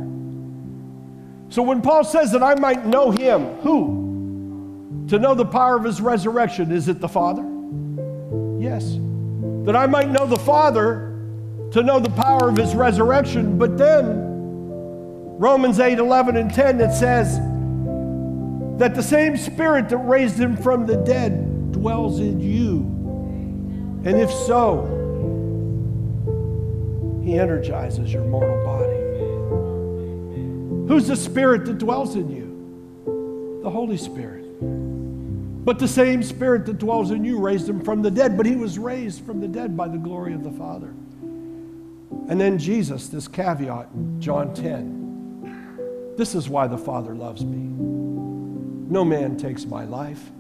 So 1.50 1.62
when 1.62 1.82
Paul 1.82 2.04
says 2.04 2.32
that 2.32 2.42
I 2.42 2.56
might 2.56 2.86
know 2.86 3.12
him, 3.12 3.58
who? 3.58 5.06
To 5.10 5.20
know 5.20 5.36
the 5.36 5.46
power 5.46 5.76
of 5.76 5.84
his 5.84 6.02
resurrection, 6.02 6.72
is 6.72 6.88
it 6.88 7.00
the 7.00 7.08
Father? 7.08 7.44
Yes. 8.60 8.98
That 9.66 9.76
I 9.76 9.86
might 9.86 10.10
know 10.10 10.26
the 10.26 10.40
Father, 10.40 11.10
to 11.72 11.84
know 11.84 12.00
the 12.00 12.10
power 12.10 12.50
of 12.50 12.58
his 12.58 12.74
resurrection. 12.74 13.58
But 13.58 13.78
then, 13.78 14.32
Romans 15.38 15.80
8 15.80 16.00
11 16.00 16.38
and 16.38 16.54
10, 16.54 16.82
it 16.82 16.94
says 16.94 17.38
that 18.80 18.96
the 18.96 19.04
same 19.04 19.38
Spirit 19.38 19.90
that 19.90 19.98
raised 19.98 20.40
him 20.40 20.56
from 20.56 20.86
the 20.86 20.98
dead 20.98 21.72
dwells 21.72 22.20
in 22.20 22.40
you. 22.40 23.03
And 24.04 24.20
if 24.20 24.32
so, 24.32 24.84
he 27.24 27.40
energizes 27.40 28.12
your 28.12 28.24
mortal 28.26 28.64
body. 28.66 28.94
Who's 30.88 31.08
the 31.08 31.16
Spirit 31.16 31.66
that 31.66 31.78
dwells 31.78 32.16
in 32.16 32.30
you? 32.30 33.62
The 33.64 33.70
Holy 33.70 33.98
Spirit. 33.98 34.44
But 35.66 35.80
the 35.80 35.88
same 35.88 36.22
Spirit 36.22 36.66
that 36.66 36.78
dwells 36.78 37.12
in 37.12 37.24
you 37.24 37.40
raised 37.40 37.70
him 37.70 37.82
from 37.82 38.02
the 38.02 38.12
dead, 38.12 38.36
but 38.36 38.46
he 38.46 38.56
was 38.56 38.78
raised 38.78 39.26
from 39.26 39.40
the 39.40 39.48
dead 39.48 39.78
by 39.78 39.88
the 39.88 39.98
glory 39.98 40.34
of 40.34 40.44
the 40.44 40.52
Father. 40.52 40.94
And 42.30 42.40
then 42.40 42.58
Jesus, 42.58 43.08
this 43.08 43.28
caveat 43.28 43.90
in 43.94 44.20
John 44.20 44.54
10 44.54 45.04
this 46.16 46.36
is 46.36 46.48
why 46.48 46.68
the 46.68 46.78
Father 46.78 47.16
loves 47.16 47.44
me. 47.44 47.58
No 47.58 49.04
man 49.04 49.36
takes 49.36 49.66
my 49.66 49.84
life, 49.84 50.32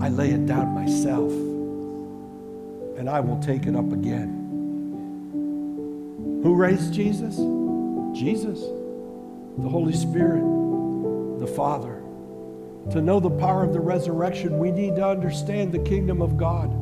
I 0.00 0.10
lay 0.10 0.30
it 0.30 0.46
down 0.46 0.74
myself, 0.74 1.32
and 2.96 3.08
I 3.08 3.20
will 3.20 3.40
take 3.42 3.66
it 3.66 3.74
up 3.74 3.92
again. 3.92 4.38
Who 6.42 6.54
raised 6.54 6.92
Jesus? 6.92 7.36
Jesus, 8.18 8.60
the 9.58 9.68
Holy 9.68 9.92
Spirit, 9.92 10.42
the 11.38 11.46
Father. 11.46 12.02
To 12.90 13.00
know 13.00 13.20
the 13.20 13.30
power 13.30 13.62
of 13.62 13.72
the 13.72 13.80
resurrection, 13.80 14.58
we 14.58 14.70
need 14.70 14.96
to 14.96 15.06
understand 15.06 15.72
the 15.72 15.78
kingdom 15.78 16.20
of 16.20 16.36
God 16.36 16.78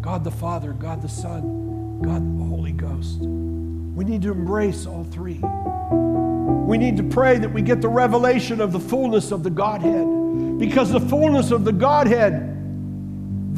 God 0.00 0.24
the 0.24 0.30
Father, 0.30 0.72
God 0.72 1.02
the 1.02 1.08
Son, 1.08 2.00
God 2.00 2.38
the 2.38 2.44
Holy 2.44 2.72
Ghost. 2.72 3.18
We 3.18 4.04
need 4.04 4.22
to 4.22 4.30
embrace 4.30 4.86
all 4.86 5.04
three. 5.04 5.40
We 5.40 6.78
need 6.78 6.96
to 6.96 7.02
pray 7.02 7.38
that 7.38 7.52
we 7.52 7.62
get 7.62 7.82
the 7.82 7.88
revelation 7.88 8.60
of 8.60 8.72
the 8.72 8.80
fullness 8.80 9.32
of 9.32 9.42
the 9.42 9.50
Godhead. 9.50 10.58
Because 10.58 10.90
the 10.90 11.00
fullness 11.00 11.50
of 11.50 11.64
the 11.64 11.72
Godhead, 11.72 12.57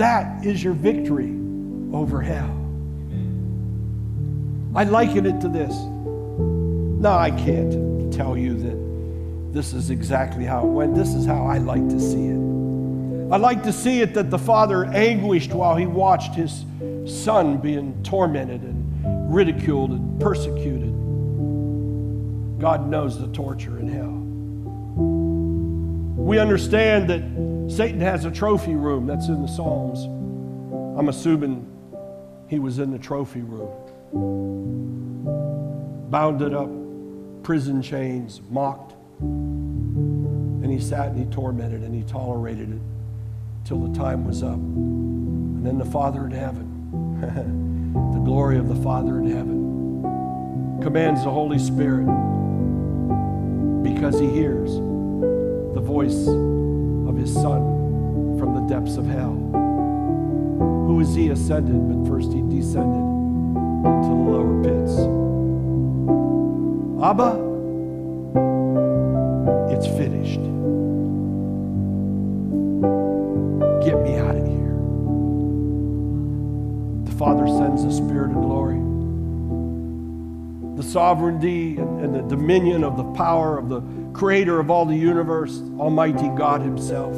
that 0.00 0.46
is 0.46 0.64
your 0.64 0.72
victory 0.72 1.30
over 1.92 2.22
hell. 2.22 2.56
I 4.74 4.84
liken 4.84 5.26
it 5.26 5.40
to 5.42 5.48
this. 5.48 5.74
No, 5.76 7.12
I 7.12 7.30
can't 7.30 8.10
tell 8.10 8.34
you 8.36 8.54
that 8.54 9.52
this 9.52 9.74
is 9.74 9.90
exactly 9.90 10.44
how 10.44 10.66
it 10.66 10.70
went. 10.70 10.94
This 10.94 11.14
is 11.14 11.26
how 11.26 11.44
I 11.44 11.58
like 11.58 11.86
to 11.88 12.00
see 12.00 12.28
it. 12.28 12.40
I 13.30 13.36
like 13.36 13.62
to 13.64 13.72
see 13.74 14.00
it 14.00 14.14
that 14.14 14.30
the 14.30 14.38
father 14.38 14.86
anguished 14.86 15.52
while 15.52 15.76
he 15.76 15.86
watched 15.86 16.34
his 16.34 16.64
son 17.04 17.58
being 17.58 18.02
tormented 18.02 18.62
and 18.62 19.34
ridiculed 19.34 19.90
and 19.90 20.18
persecuted. 20.18 20.90
God 22.58 22.88
knows 22.88 23.20
the 23.20 23.28
torture 23.34 23.78
in 23.78 23.88
hell. 23.88 24.16
We 26.24 26.38
understand 26.38 27.10
that 27.10 27.49
Satan 27.70 28.00
has 28.00 28.24
a 28.24 28.33
trophy 28.33 28.74
room 28.74 29.06
that's 29.06 29.28
in 29.28 29.42
the 29.42 29.48
Psalms. 29.48 30.04
I'm 30.98 31.09
assuming 31.09 31.68
he 32.48 32.59
was 32.59 32.80
in 32.80 32.90
the 32.90 32.98
trophy 32.98 33.42
room. 33.42 33.70
Bounded 36.11 36.52
up, 36.52 36.68
prison 37.44 37.80
chains, 37.80 38.40
mocked. 38.50 38.94
And 39.20 40.66
he 40.70 40.80
sat 40.80 41.11
and 41.11 41.18
he 41.18 41.26
tormented 41.33 41.83
and 41.83 41.94
he 41.94 42.02
tolerated 42.02 42.72
it 42.72 42.80
till 43.64 43.78
the 43.87 43.96
time 43.96 44.26
was 44.26 44.42
up. 44.42 44.56
And 44.56 45.64
then 45.64 45.78
the 45.78 45.85
Father 45.85 46.26
in 46.26 46.33
heaven, 46.33 47.20
the 48.12 48.18
glory 48.18 48.59
of 48.59 48.68
the 48.68 48.83
Father 48.83 49.20
in 49.20 49.30
heaven, 49.30 50.80
commands 50.83 51.22
the 51.22 51.30
Holy 51.30 51.61
Spirit 51.61 52.06
because 53.85 54.18
he 54.18 54.28
hears 54.28 54.74
the 54.74 55.80
voice 55.80 56.26
his 57.20 57.35
Son 57.35 58.38
from 58.38 58.54
the 58.54 58.74
depths 58.74 58.96
of 58.96 59.06
hell. 59.06 59.35
Who 60.87 61.00
is 61.00 61.14
he 61.14 61.28
ascended, 61.28 61.76
but 61.88 62.09
first 62.09 62.33
he 62.33 62.40
descended 62.40 63.04
into 63.85 64.09
the 64.09 64.24
lower 64.33 64.56
pits? 64.64 64.92
Abba, 67.04 67.37
it's 69.74 69.87
finished. 69.87 70.40
Get 73.85 74.00
me 74.02 74.16
out 74.16 74.37
of 74.37 74.46
here. 74.46 74.76
The 77.04 77.18
Father 77.18 77.46
sends 77.46 77.85
the 77.85 77.92
Spirit 77.92 78.30
of 78.30 78.42
glory 78.42 78.78
the 80.76 80.87
sovereignty 80.87 81.76
and, 81.76 82.00
and, 82.00 82.14
the 82.14 82.22
dominion 82.35 82.85
of 82.85 82.96
the 82.96 83.04
power 83.12 83.59
of 83.59 83.68
the 83.68 83.83
creator 84.20 84.61
of 84.61 84.70
all 84.70 84.85
the 84.85 84.94
universe, 84.94 85.62
Almighty 85.78 86.28
God 86.37 86.61
Himself, 86.61 87.14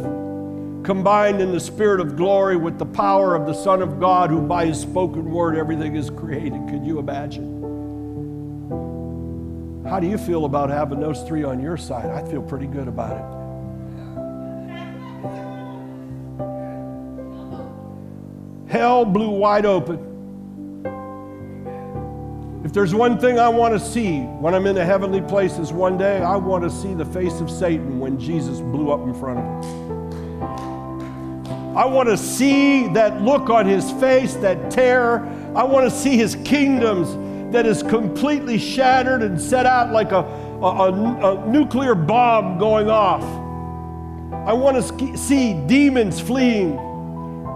combined 0.84 1.40
in 1.40 1.50
the 1.50 1.58
spirit 1.58 1.98
of 1.98 2.14
glory 2.14 2.56
with 2.56 2.78
the 2.78 2.86
power 2.86 3.34
of 3.34 3.44
the 3.44 3.52
Son 3.52 3.82
of 3.82 3.98
God, 3.98 4.30
who 4.30 4.40
by 4.40 4.66
His 4.66 4.80
spoken 4.80 5.32
word 5.32 5.56
everything 5.56 5.96
is 5.96 6.10
created. 6.10 6.60
Could 6.70 6.86
you 6.86 7.00
imagine? 7.00 7.60
How 9.84 9.98
do 9.98 10.06
you 10.06 10.16
feel 10.16 10.44
about 10.44 10.70
having 10.70 11.00
those 11.00 11.20
three 11.24 11.42
on 11.42 11.60
your 11.60 11.76
side? 11.76 12.08
I 12.08 12.22
feel 12.30 12.40
pretty 12.40 12.68
good 12.68 12.86
about 12.86 13.16
it. 13.16 13.24
Hell 18.70 19.04
blew 19.04 19.30
wide 19.30 19.66
open. 19.66 20.11
If 22.72 22.76
there's 22.76 22.94
one 22.94 23.18
thing 23.18 23.38
I 23.38 23.50
want 23.50 23.74
to 23.74 23.78
see 23.78 24.20
when 24.20 24.54
I'm 24.54 24.66
in 24.66 24.74
the 24.74 24.82
heavenly 24.82 25.20
places 25.20 25.74
one 25.74 25.98
day, 25.98 26.22
I 26.22 26.36
want 26.36 26.64
to 26.64 26.70
see 26.70 26.94
the 26.94 27.04
face 27.04 27.38
of 27.38 27.50
Satan 27.50 28.00
when 28.00 28.18
Jesus 28.18 28.60
blew 28.60 28.90
up 28.90 29.02
in 29.02 29.12
front 29.12 29.40
of 29.40 29.44
him. 29.44 30.42
I 31.76 31.84
want 31.84 32.08
to 32.08 32.16
see 32.16 32.88
that 32.94 33.20
look 33.20 33.50
on 33.50 33.66
his 33.66 33.92
face, 34.00 34.36
that 34.36 34.70
terror. 34.70 35.20
I 35.54 35.64
want 35.64 35.84
to 35.84 35.94
see 35.94 36.16
his 36.16 36.34
kingdoms 36.46 37.14
that 37.52 37.66
is 37.66 37.82
completely 37.82 38.56
shattered 38.56 39.20
and 39.20 39.38
set 39.38 39.66
out 39.66 39.92
like 39.92 40.12
a, 40.12 40.20
a, 40.20 40.90
a, 40.90 41.36
a 41.36 41.46
nuclear 41.46 41.94
bomb 41.94 42.56
going 42.56 42.88
off. 42.88 43.22
I 44.48 44.54
want 44.54 44.78
to 44.82 45.18
see 45.18 45.52
demons 45.66 46.20
fleeing, 46.20 46.78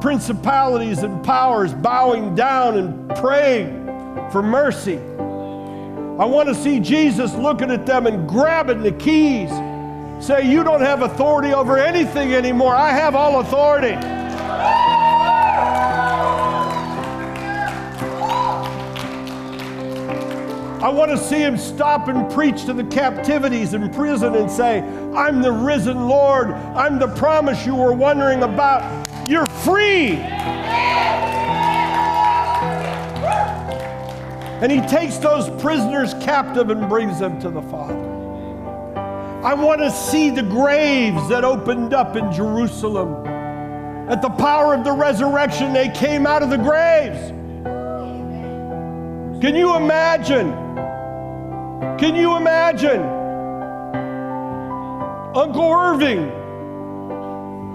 principalities 0.02 0.98
and 0.98 1.24
powers 1.24 1.72
bowing 1.72 2.34
down 2.34 2.76
and 2.76 3.16
praying 3.16 3.75
for 4.30 4.42
mercy. 4.42 4.98
I 4.98 6.24
want 6.24 6.48
to 6.48 6.54
see 6.54 6.80
Jesus 6.80 7.34
looking 7.34 7.70
at 7.70 7.84
them 7.84 8.06
and 8.06 8.28
grabbing 8.28 8.82
the 8.82 8.92
keys. 8.92 9.50
Say, 10.24 10.50
You 10.50 10.64
don't 10.64 10.80
have 10.80 11.02
authority 11.02 11.52
over 11.52 11.76
anything 11.76 12.32
anymore. 12.32 12.74
I 12.74 12.90
have 12.90 13.14
all 13.14 13.40
authority. 13.40 13.96
I 20.86 20.88
want 20.88 21.10
to 21.10 21.18
see 21.18 21.38
him 21.38 21.58
stop 21.58 22.06
and 22.06 22.30
preach 22.32 22.64
to 22.66 22.72
the 22.72 22.84
captivities 22.84 23.74
in 23.74 23.92
prison 23.92 24.36
and 24.36 24.48
say, 24.48 24.82
I'm 25.16 25.42
the 25.42 25.50
risen 25.50 26.06
Lord. 26.06 26.50
I'm 26.50 26.98
the 26.98 27.08
promise 27.08 27.66
you 27.66 27.74
were 27.74 27.92
wondering 27.92 28.42
about. 28.42 29.08
You're 29.28 29.46
free. 29.46 30.16
And 34.62 34.72
he 34.72 34.80
takes 34.86 35.18
those 35.18 35.50
prisoners 35.62 36.14
captive 36.14 36.70
and 36.70 36.88
brings 36.88 37.18
them 37.18 37.38
to 37.40 37.50
the 37.50 37.62
Father. 37.62 38.16
I 39.44 39.54
want 39.54 39.80
to 39.80 39.90
see 39.90 40.30
the 40.30 40.42
graves 40.42 41.28
that 41.28 41.44
opened 41.44 41.92
up 41.94 42.16
in 42.16 42.32
Jerusalem. 42.32 43.26
At 44.08 44.22
the 44.22 44.30
power 44.30 44.72
of 44.74 44.82
the 44.82 44.92
resurrection, 44.92 45.72
they 45.72 45.88
came 45.90 46.26
out 46.26 46.42
of 46.42 46.50
the 46.50 46.56
graves. 46.56 47.30
Can 49.42 49.54
you 49.54 49.76
imagine? 49.76 50.50
Can 51.98 52.14
you 52.16 52.36
imagine? 52.36 53.02
Uncle 55.36 55.70
Irving, 55.70 56.32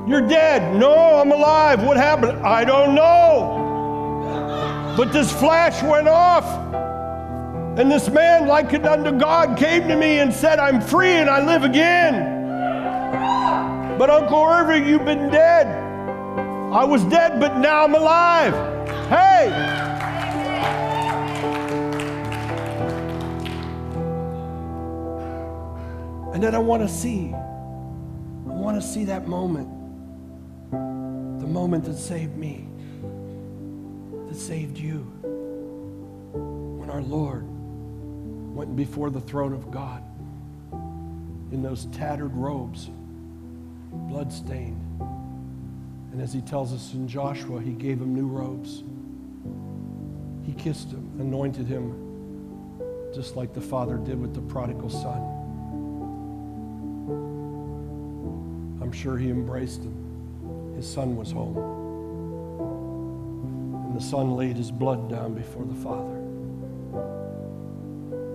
you're 0.10 0.28
dead. 0.28 0.76
No, 0.76 1.20
I'm 1.20 1.32
alive. 1.32 1.84
What 1.84 1.96
happened? 1.96 2.42
I 2.46 2.64
don't 2.66 2.96
know. 2.96 3.61
But 4.98 5.14
this 5.14 5.32
flash 5.32 5.82
went 5.84 6.08
off. 6.08 6.46
And 7.78 7.90
this 7.90 8.10
man, 8.10 8.48
like 8.48 8.74
unto 8.74 9.18
God, 9.18 9.58
came 9.58 9.88
to 9.88 9.96
me 9.96 10.20
and 10.20 10.34
said, 10.34 10.60
I'm 10.60 10.82
free 10.82 11.14
and 11.14 11.30
I 11.30 11.46
live 11.46 11.64
again. 11.64 12.40
But 13.98 14.10
Uncle 14.10 14.44
Irving, 14.44 14.86
you've 14.88 15.06
been 15.06 15.30
dead. 15.30 15.68
I 16.74 16.84
was 16.84 17.04
dead, 17.06 17.40
but 17.40 17.58
now 17.58 17.84
I'm 17.84 17.96
alive. 17.96 18.54
Hey! 19.08 19.52
And 26.34 26.42
then 26.42 26.56
I 26.56 26.60
want 26.60 26.82
to 26.82 26.90
see, 26.90 27.34
I 27.34 28.54
want 28.54 28.82
to 28.82 28.86
see 28.86 29.06
that 29.06 29.28
moment, 29.28 29.70
the 30.72 31.48
moment 31.48 31.86
that 31.86 31.98
saved 31.98 32.36
me, 32.36 32.71
that 34.32 34.38
saved 34.38 34.78
you, 34.78 35.00
when 36.32 36.90
our 36.90 37.02
Lord 37.02 37.44
went 38.56 38.78
before 38.78 39.10
the 39.10 39.20
throne 39.20 39.52
of 39.52 39.70
God 39.70 40.02
in 41.52 41.62
those 41.62 41.88
tattered 41.88 42.34
robes, 42.34 42.90
bloodstained. 43.92 44.80
And 46.14 46.22
as 46.22 46.32
he 46.32 46.40
tells 46.40 46.72
us 46.72 46.94
in 46.94 47.10
Joshua, 47.10 47.60
he 47.60 47.74
gave 47.74 48.00
him 48.00 48.16
new 48.16 48.26
robes. 48.26 48.84
He 50.46 50.54
kissed 50.54 50.92
him, 50.92 51.12
anointed 51.20 51.68
him, 51.68 51.94
just 53.14 53.36
like 53.36 53.54
the 53.54 53.60
father 53.60 53.98
did 53.98 54.18
with 54.18 54.34
the 54.34 54.42
prodigal 54.42 54.90
son. 54.90 55.22
I'm 58.82 58.94
sure 58.94 59.18
he 59.18 59.30
embraced 59.30 59.82
him. 59.82 60.74
His 60.78 60.90
son 60.90 61.18
was 61.18 61.34
home. 61.34 61.81
And 63.92 64.00
the 64.00 64.06
son 64.06 64.38
laid 64.38 64.56
his 64.56 64.72
blood 64.72 65.10
down 65.10 65.34
before 65.34 65.66
the 65.66 65.76
father. 65.76 66.16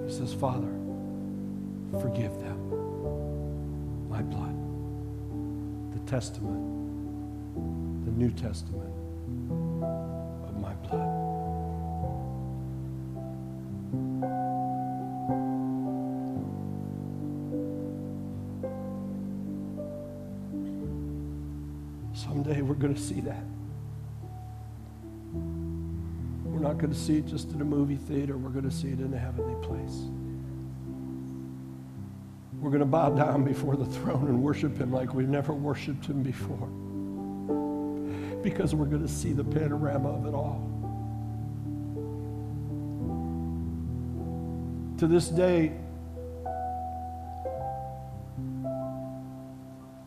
He 0.07 0.13
says, 0.13 0.35
Father, 0.35 0.69
forgive 1.99 2.39
them. 2.41 2.61
My 4.11 4.21
blood, 4.21 4.55
the 5.95 6.01
testament, 6.11 6.61
the 8.05 8.11
New 8.11 8.31
Testament 8.33 8.93
of 10.47 10.61
my 10.61 10.75
blood. 10.75 11.09
Someday 22.13 22.61
we're 22.61 22.75
going 22.75 22.95
to 22.95 23.01
see 23.01 23.23
that. 23.23 23.56
To 26.97 27.03
see 27.03 27.19
it 27.19 27.27
just 27.27 27.53
in 27.53 27.61
a 27.61 27.65
movie 27.65 27.97
theater, 27.97 28.37
we're 28.37 28.51
going 28.51 28.65
to 28.65 28.75
see 28.75 28.89
it 28.89 29.01
in 29.01 29.13
a 29.13 29.19
heavenly 29.19 29.55
place. 29.67 30.05
We're 32.59 32.71
going 32.71 32.81
to 32.81 32.87
bow 32.87 33.11
down 33.11 33.45
before 33.45 33.77
the 33.77 33.85
throne 33.85 34.29
and 34.29 34.43
worship 34.43 34.79
Him 34.79 34.93
like 34.93 35.13
we've 35.15 35.29
never 35.29 35.53
worshiped 35.53 36.07
Him 36.07 36.23
before. 36.23 36.69
Because 38.43 38.75
we're 38.75 38.87
going 38.87 39.03
to 39.03 39.13
see 39.13 39.33
the 39.33 39.45
panorama 39.45 40.09
of 40.09 40.27
it 40.27 40.35
all. 40.35 40.63
To 44.99 45.07
this 45.07 45.29
day, 45.29 45.73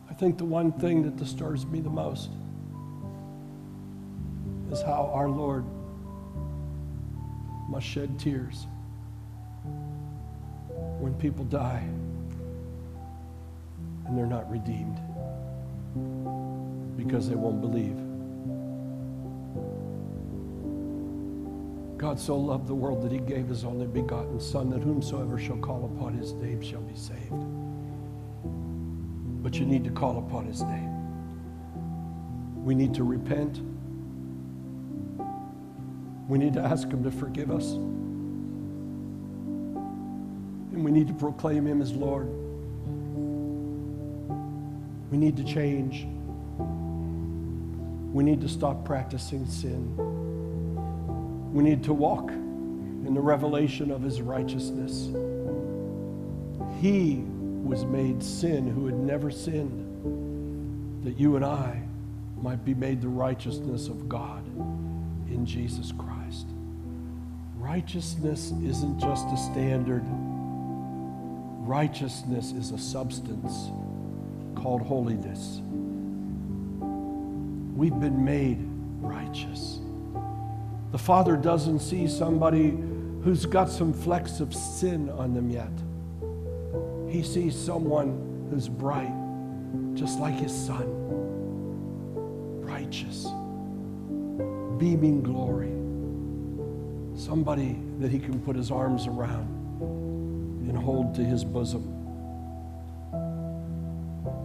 I 0.10 0.14
think 0.18 0.40
the 0.40 0.46
one 0.46 0.72
thing 0.72 1.04
that 1.04 1.18
disturbs 1.18 1.66
me 1.68 1.82
the 1.82 1.90
most 1.90 2.32
is 4.72 4.82
how 4.82 5.12
our 5.14 5.30
Lord 5.30 5.66
must 7.70 7.86
shed 7.86 8.18
tears 8.18 8.66
when 11.00 11.14
people 11.20 11.46
die 11.46 11.88
and 14.08 14.18
they're 14.18 14.26
not 14.26 14.50
redeemed 14.50 15.00
because 16.98 17.30
they 17.30 17.36
won't 17.36 17.62
believe. 17.62 17.96
God 21.98 22.20
so 22.20 22.36
loved 22.38 22.68
the 22.68 22.74
world 22.74 23.04
that 23.04 23.12
he 23.12 23.20
gave 23.20 23.48
his 23.48 23.64
only 23.64 23.86
begotten 23.86 24.40
Son, 24.40 24.70
that 24.72 24.82
whomsoever 24.82 25.38
shall 25.38 25.58
call 25.58 25.86
upon 25.86 26.14
his 26.14 26.34
name 26.34 26.62
shall 26.62 26.82
be 26.82 26.96
saved. 26.96 27.46
But 29.44 29.60
you 29.60 29.66
need 29.66 29.84
to 29.84 29.92
call 29.92 30.18
upon 30.18 30.46
his 30.48 30.62
name. 30.64 30.96
We 32.64 32.74
need 32.74 32.94
to 32.96 33.04
repent. 33.04 33.62
We 36.30 36.38
need 36.38 36.54
to 36.54 36.62
ask 36.62 36.88
him 36.88 37.04
to 37.04 37.12
forgive 37.12 37.50
us. 37.50 37.72
And 40.72 40.86
we 40.86 40.92
need 40.92 41.08
to 41.08 41.14
proclaim 41.14 41.66
him 41.66 41.82
as 41.82 41.92
Lord. 41.92 42.30
We 45.12 45.18
need 45.18 45.36
to 45.38 45.44
change. 45.44 46.08
We 48.14 48.24
need 48.24 48.42
to 48.42 48.48
stop 48.48 48.86
practicing 48.86 49.48
sin. 49.48 49.96
We 51.52 51.64
need 51.64 51.84
to 51.86 51.94
walk 51.94 52.30
in 52.30 53.16
the 53.16 53.22
revelation 53.22 53.90
of 53.90 54.04
his 54.04 54.22
righteousness. 54.22 55.10
He 56.80 57.24
was 57.64 57.86
made 57.86 58.22
sin 58.22 58.68
who 58.68 58.86
had 58.86 59.00
never 59.00 59.32
sinned, 59.32 61.04
that 61.04 61.20
you 61.20 61.38
and 61.38 61.44
I 61.44 61.82
might 62.40 62.64
be 62.64 62.76
made 62.76 63.02
the 63.02 63.10
righteousness 63.10 63.88
of 63.88 64.08
God 64.08 64.46
in 65.28 65.44
Jesus 65.44 65.92
Christ. 65.92 66.19
Righteousness 67.70 68.52
isn't 68.66 69.00
just 69.00 69.28
a 69.28 69.38
standard, 69.38 70.04
righteousness 71.68 72.52
is 72.52 72.72
a 72.72 72.80
substance 72.80 73.70
called 74.56 74.82
holiness. 74.82 75.62
We've 77.78 78.00
been 78.00 78.26
made 78.26 78.58
righteous. 79.00 79.82
The 80.92 80.98
Father 80.98 81.38
doesn't 81.38 81.82
see 81.82 82.08
somebody 82.08 82.72
who's 83.24 83.46
got 83.46 83.70
some 83.70 83.94
flecks 83.94 84.40
of 84.40 84.52
sin 84.52 85.12
on 85.12 85.36
them 85.36 85.52
yet. 85.52 85.70
He 87.08 87.22
sees 87.22 87.56
someone 87.56 88.48
who's 88.50 88.68
bright, 88.68 89.14
just 89.94 90.20
like 90.20 90.34
his 90.34 90.52
son, 90.52 90.88
righteous, 92.64 93.26
beaming 94.80 95.22
glory. 95.22 95.70
Somebody 97.20 97.78
that 98.00 98.12
he 98.12 98.18
can 98.18 98.40
put 98.40 98.56
his 98.56 98.72
arms 98.72 99.06
around 99.06 99.50
and 100.70 100.78
hold 100.78 101.14
to 101.16 101.22
his 101.22 101.44
bosom, 101.44 101.84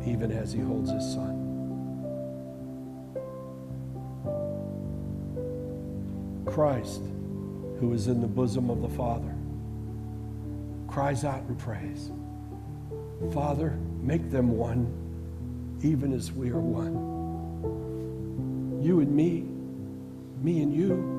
even 0.05 0.33
as 0.33 0.53
he 0.53 0.59
holds 0.59 0.91
his 0.91 1.05
son. 1.05 1.41
Christ, 6.47 7.03
who 7.79 7.93
is 7.93 8.09
in 8.09 8.21
the 8.21 8.27
bosom 8.27 8.69
of 8.71 8.83
the 8.83 8.89
Father, 8.89 9.33
cries 10.89 11.25
out 11.25 11.43
and 11.43 11.57
prays 11.57 12.11
Father, 13.33 13.79
make 14.03 14.33
them 14.33 14.59
one, 14.59 15.81
even 15.85 16.13
as 16.13 16.33
we 16.33 16.51
are 16.51 16.59
one. 16.59 16.95
You 18.83 18.99
and 18.99 19.15
me, 19.15 19.45
me 20.43 20.61
and 20.61 20.75
you, 20.75 21.14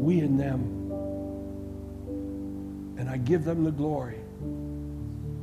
we 0.00 0.20
and 0.20 0.38
them. 0.38 0.60
And 2.98 3.08
I 3.08 3.16
give 3.16 3.44
them 3.44 3.64
the 3.64 3.70
glory 3.70 4.20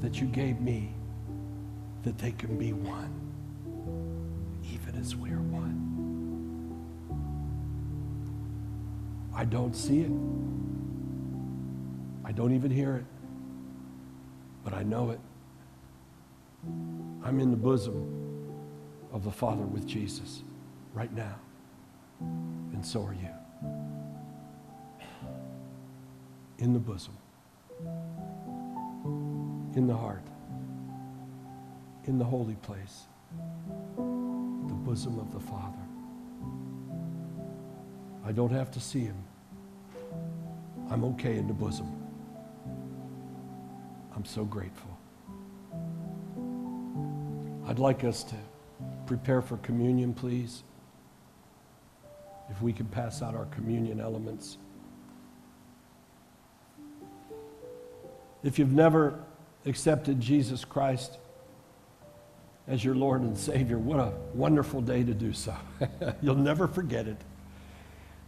that 0.02 0.20
you 0.22 0.28
gave 0.28 0.60
me, 0.60 0.94
that 2.04 2.18
they 2.18 2.32
can 2.32 2.58
be 2.58 2.74
one, 2.74 3.14
even 4.72 4.96
as 5.00 5.16
we 5.16 5.32
are 5.32 5.42
one. 5.42 5.88
I 9.34 9.46
don't 9.46 9.76
see 9.76 10.02
it. 10.02 10.12
I 12.26 12.32
don't 12.32 12.54
even 12.54 12.72
hear 12.72 12.98
it, 12.98 13.06
but 14.64 14.74
I 14.74 14.84
know 14.84 15.12
it. 15.12 15.20
I'm 17.24 17.40
in 17.40 17.52
the 17.52 17.58
bosom 17.58 18.52
of 19.14 19.24
the 19.24 19.32
Father 19.32 19.64
with 19.64 19.86
Jesus 19.86 20.44
right 20.94 21.14
now, 21.14 21.36
and 22.20 22.86
so 22.86 23.04
are 23.04 23.14
you. 23.14 23.37
In 26.60 26.74
the 26.74 26.80
bosom, 26.80 27.16
in 29.76 29.86
the 29.86 29.96
heart, 29.96 30.24
in 32.06 32.18
the 32.18 32.26
holy 32.26 32.56
place, 32.56 33.04
the 33.96 34.74
bosom 34.74 35.20
of 35.20 35.32
the 35.32 35.40
Father. 35.40 35.78
I 38.26 38.32
don't 38.32 38.52
have 38.52 38.72
to 38.72 38.80
see 38.80 39.02
him. 39.02 39.24
I'm 40.90 41.04
okay 41.04 41.38
in 41.38 41.48
the 41.48 41.54
bosom. 41.54 41.96
I'm 44.16 44.26
so 44.26 44.44
grateful. 44.44 44.98
I'd 47.68 47.78
like 47.78 48.04
us 48.04 48.24
to 48.24 48.36
prepare 49.06 49.42
for 49.44 49.58
communion, 49.58 50.14
please. 50.14 50.64
If 52.50 52.62
we 52.64 52.74
could 52.74 52.90
pass 52.90 53.22
out 53.22 53.36
our 53.36 53.46
communion 53.46 54.00
elements. 54.00 54.58
If 58.48 58.58
you've 58.58 58.72
never 58.72 59.20
accepted 59.66 60.22
Jesus 60.22 60.64
Christ 60.64 61.18
as 62.66 62.82
your 62.82 62.96
Lord 62.96 63.20
and 63.20 63.38
Savior, 63.38 63.78
what 63.78 64.00
a 64.00 64.14
wonderful 64.34 64.80
day 64.80 65.04
to 65.04 65.14
do 65.14 65.34
so. 65.34 65.54
You'll 66.22 66.36
never 66.36 66.66
forget 66.66 67.10
it. 67.10 67.18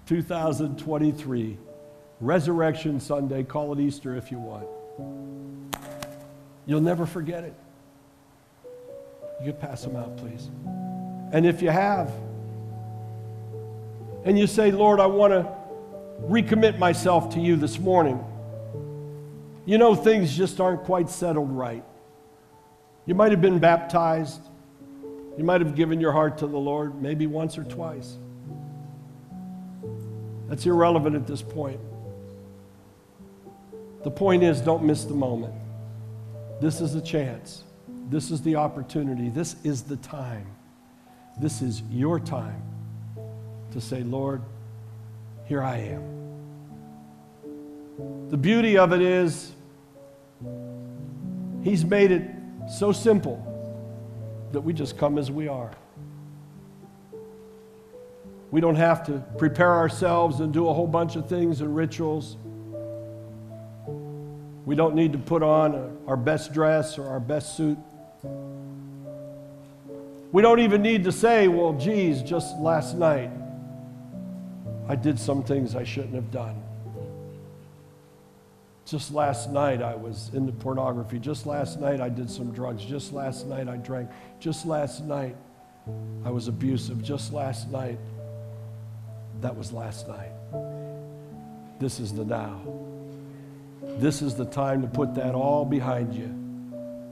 2023, 0.07 1.57
Resurrection 2.19 2.99
Sunday, 2.99 3.43
call 3.43 3.71
it 3.71 3.79
Easter 3.79 4.17
if 4.17 4.29
you 4.29 4.39
want. 4.39 4.67
You'll 6.65 6.81
never 6.81 7.05
forget 7.05 7.45
it. 7.45 7.53
You 9.39 9.53
could 9.53 9.61
pass 9.61 9.83
them 9.83 9.95
out, 9.95 10.17
please. 10.17 10.49
And 11.31 11.45
if 11.45 11.61
you 11.61 11.69
have, 11.69 12.11
and 14.25 14.37
you 14.37 14.47
say, 14.47 14.71
Lord, 14.71 14.99
I 14.99 15.05
want 15.05 15.31
to 15.31 15.49
recommit 16.27 16.77
myself 16.77 17.35
to 17.35 17.39
you 17.39 17.55
this 17.55 17.79
morning, 17.79 18.21
you 19.69 19.77
know 19.77 19.93
things 19.93 20.35
just 20.35 20.59
aren't 20.59 20.83
quite 20.83 21.11
settled 21.11 21.51
right. 21.51 21.83
You 23.05 23.13
might 23.13 23.29
have 23.29 23.39
been 23.39 23.59
baptized, 23.59 24.41
you 25.37 25.43
might 25.43 25.61
have 25.61 25.75
given 25.75 26.01
your 26.01 26.11
heart 26.11 26.39
to 26.39 26.47
the 26.47 26.57
Lord 26.57 26.99
maybe 26.99 27.27
once 27.27 27.55
or 27.55 27.63
twice. 27.65 28.17
That's 30.47 30.65
irrelevant 30.65 31.15
at 31.15 31.27
this 31.27 31.43
point. 31.43 31.79
The 34.03 34.09
point 34.09 34.41
is, 34.41 34.59
don't 34.59 34.83
miss 34.83 35.03
the 35.03 35.13
moment. 35.13 35.53
This 36.59 36.81
is 36.81 36.95
the 36.95 37.01
chance. 37.01 37.63
This 38.09 38.31
is 38.31 38.41
the 38.41 38.55
opportunity. 38.55 39.29
This 39.29 39.55
is 39.63 39.83
the 39.83 39.97
time. 39.97 40.47
This 41.39 41.61
is 41.61 41.83
your 41.91 42.19
time 42.19 42.63
to 43.69 43.79
say, 43.79 44.01
Lord, 44.01 44.41
here 45.45 45.61
I 45.61 45.77
am. 45.77 46.19
The 48.29 48.37
beauty 48.37 48.75
of 48.75 48.93
it 48.93 49.01
is, 49.01 49.51
He's 51.63 51.83
made 51.83 52.11
it 52.11 52.23
so 52.69 52.91
simple 52.91 53.45
that 54.51 54.61
we 54.61 54.73
just 54.73 54.97
come 54.97 55.17
as 55.17 55.29
we 55.29 55.47
are. 55.47 55.71
We 58.51 58.61
don't 58.61 58.75
have 58.75 59.05
to 59.05 59.23
prepare 59.37 59.73
ourselves 59.73 60.39
and 60.39 60.51
do 60.51 60.67
a 60.69 60.73
whole 60.73 60.87
bunch 60.87 61.15
of 61.15 61.29
things 61.29 61.61
and 61.61 61.75
rituals. 61.75 62.37
We 64.65 64.75
don't 64.75 64.95
need 64.95 65.13
to 65.13 65.19
put 65.19 65.43
on 65.43 65.97
our 66.07 66.17
best 66.17 66.53
dress 66.53 66.97
or 66.97 67.07
our 67.07 67.19
best 67.19 67.55
suit. 67.55 67.77
We 70.31 70.41
don't 70.41 70.59
even 70.59 70.81
need 70.81 71.03
to 71.05 71.11
say, 71.11 71.47
well, 71.47 71.73
geez, 71.73 72.21
just 72.21 72.57
last 72.57 72.95
night 72.95 73.31
I 74.87 74.95
did 74.95 75.19
some 75.19 75.43
things 75.43 75.75
I 75.75 75.83
shouldn't 75.83 76.15
have 76.15 76.31
done. 76.31 76.61
Just 78.89 79.13
last 79.13 79.51
night 79.51 79.83
I 79.83 79.93
was 79.93 80.31
into 80.33 80.51
pornography. 80.51 81.19
Just 81.19 81.45
last 81.45 81.79
night 81.79 82.01
I 82.01 82.09
did 82.09 82.27
some 82.27 82.51
drugs. 82.51 82.83
Just 82.83 83.13
last 83.13 83.45
night 83.45 83.67
I 83.67 83.77
drank. 83.77 84.09
Just 84.39 84.65
last 84.65 85.03
night 85.03 85.35
I 86.25 86.31
was 86.31 86.47
abusive. 86.47 87.03
Just 87.03 87.31
last 87.31 87.69
night, 87.69 87.99
that 89.41 89.55
was 89.55 89.71
last 89.71 90.07
night. 90.07 90.31
This 91.79 91.99
is 91.99 92.13
the 92.13 92.25
now. 92.25 92.61
This 93.99 94.23
is 94.23 94.33
the 94.33 94.45
time 94.45 94.81
to 94.81 94.87
put 94.87 95.13
that 95.15 95.35
all 95.35 95.65
behind 95.65 96.15
you. 96.15 96.27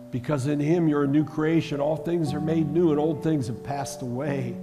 Because 0.10 0.48
in 0.48 0.60
Him 0.60 0.88
you're 0.88 1.04
a 1.04 1.08
new 1.08 1.26
creation. 1.26 1.80
All 1.80 1.98
things 1.98 2.34
are 2.34 2.42
made 2.42 2.68
new 2.72 2.90
and 2.90 3.00
old 3.00 3.22
things 3.22 3.46
have 3.48 3.64
passed 3.64 4.02
away. 4.02 4.58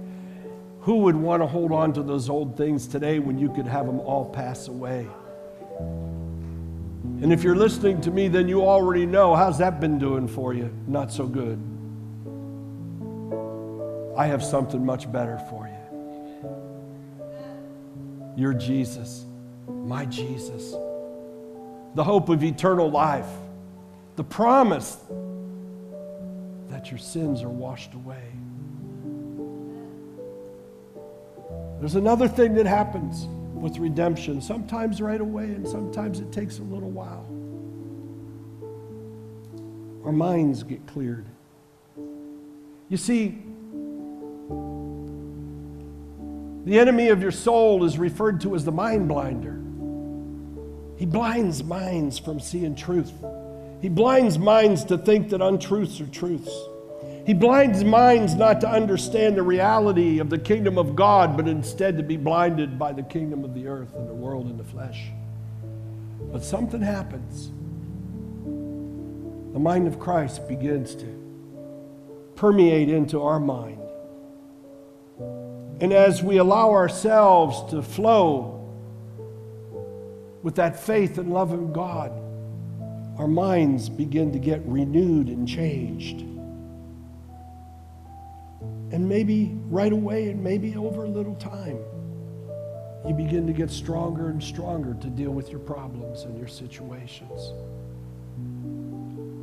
Who 0.81 0.97
would 0.97 1.15
want 1.15 1.41
to 1.41 1.47
hold 1.47 1.71
on 1.71 1.93
to 1.93 2.03
those 2.03 2.29
old 2.29 2.57
things 2.57 2.87
today 2.87 3.19
when 3.19 3.39
you 3.39 3.49
could 3.53 3.67
have 3.67 3.85
them 3.85 4.01
all 4.01 4.25
pass 4.25 4.67
away? 4.67 5.07
And 7.21 7.31
if 7.31 7.43
you're 7.43 7.55
listening 7.55 8.01
to 8.01 8.11
me, 8.11 8.27
then 8.27 8.47
you 8.47 8.61
already 8.61 9.05
know 9.05 9.35
how's 9.35 9.57
that 9.59 9.79
been 9.79 9.97
doing 9.97 10.27
for 10.27 10.53
you? 10.53 10.69
Not 10.87 11.11
so 11.11 11.25
good. 11.25 11.59
I 14.17 14.27
have 14.27 14.43
something 14.43 14.85
much 14.85 15.11
better 15.11 15.37
for 15.49 15.67
you. 15.67 15.73
You're 18.37 18.53
Jesus, 18.53 19.25
my 19.67 20.05
Jesus, 20.05 20.71
the 21.95 22.03
hope 22.03 22.29
of 22.29 22.43
eternal 22.43 22.91
life, 22.91 23.29
the 24.17 24.23
promise 24.23 24.97
that 26.69 26.91
your 26.91 26.97
sins 26.97 27.41
are 27.41 27.49
washed 27.49 27.93
away. 27.93 28.23
There's 31.79 31.95
another 31.95 32.27
thing 32.27 32.55
that 32.55 32.65
happens 32.65 33.27
with 33.61 33.77
redemption, 33.77 34.41
sometimes 34.41 35.01
right 35.01 35.21
away, 35.21 35.45
and 35.45 35.67
sometimes 35.67 36.19
it 36.19 36.31
takes 36.31 36.59
a 36.59 36.63
little 36.63 36.91
while. 36.91 37.25
Our 40.05 40.11
minds 40.11 40.63
get 40.63 40.85
cleared. 40.85 41.25
You 42.89 42.97
see, 42.97 43.41
the 46.65 46.79
enemy 46.79 47.09
of 47.09 47.21
your 47.21 47.31
soul 47.31 47.83
is 47.83 47.97
referred 47.97 48.41
to 48.41 48.55
as 48.55 48.65
the 48.65 48.71
mind 48.71 49.07
blinder. 49.07 49.61
He 50.97 51.05
blinds 51.05 51.63
minds 51.63 52.19
from 52.19 52.39
seeing 52.39 52.75
truth. 52.75 53.11
He 53.81 53.89
blinds 53.89 54.37
minds 54.37 54.83
to 54.85 54.97
think 54.97 55.29
that 55.29 55.41
untruths 55.41 55.99
are 56.01 56.07
truths. 56.07 56.51
He 57.25 57.33
blinds 57.33 57.83
minds 57.83 58.35
not 58.35 58.61
to 58.61 58.69
understand 58.69 59.35
the 59.35 59.41
reality 59.41 60.19
of 60.19 60.29
the 60.29 60.37
kingdom 60.37 60.77
of 60.77 60.95
God, 60.95 61.35
but 61.35 61.47
instead 61.47 61.97
to 61.97 62.03
be 62.03 62.17
blinded 62.17 62.77
by 62.77 62.93
the 62.93 63.01
kingdom 63.01 63.43
of 63.43 63.55
the 63.55 63.65
earth 63.67 63.95
and 63.95 64.07
the 64.07 64.13
world 64.13 64.45
and 64.45 64.59
the 64.59 64.63
flesh. 64.63 65.07
But 66.31 66.43
something 66.43 66.81
happens. 66.81 67.47
The 69.53 69.59
mind 69.59 69.87
of 69.87 69.99
Christ 69.99 70.47
begins 70.47 70.93
to 70.95 72.31
permeate 72.35 72.89
into 72.89 73.23
our 73.23 73.39
mind. 73.39 73.81
And 75.81 75.93
as 75.93 76.21
we 76.21 76.37
allow 76.37 76.71
ourselves 76.71 77.71
to 77.71 77.81
flow 77.81 78.69
with 80.43 80.55
that 80.55 80.79
faith 80.79 81.17
and 81.17 81.33
love 81.33 81.53
of 81.53 81.73
God, 81.73 82.11
our 83.17 83.27
minds 83.27 83.89
begin 83.89 84.31
to 84.33 84.39
get 84.39 84.61
renewed 84.65 85.27
and 85.29 85.47
changed. 85.47 86.34
And 88.91 89.07
maybe 89.09 89.51
right 89.69 89.91
away, 89.91 90.29
and 90.29 90.43
maybe 90.43 90.75
over 90.75 91.03
a 91.03 91.07
little 91.07 91.35
time, 91.35 91.79
you 93.07 93.13
begin 93.13 93.45
to 93.47 93.53
get 93.53 93.69
stronger 93.69 94.29
and 94.29 94.41
stronger 94.41 94.93
to 94.95 95.07
deal 95.07 95.31
with 95.31 95.49
your 95.49 95.59
problems 95.59 96.23
and 96.23 96.37
your 96.37 96.47
situations. 96.47 97.53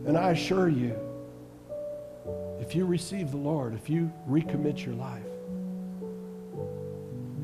And 0.07 0.17
I 0.17 0.31
assure 0.31 0.69
you, 0.69 0.97
if 2.61 2.75
you 2.75 2.87
receive 2.87 3.31
the 3.31 3.37
Lord, 3.37 3.75
if 3.75 3.89
you 3.91 4.13
recommit 4.29 4.85
your 4.85 4.95
life, 4.95 5.23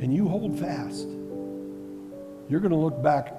and 0.01 0.14
you 0.14 0.28
hold 0.28 0.59
fast, 0.59 1.09
you're 2.49 2.61
going 2.61 2.70
to 2.70 2.76
look 2.76 3.03
back 3.03 3.34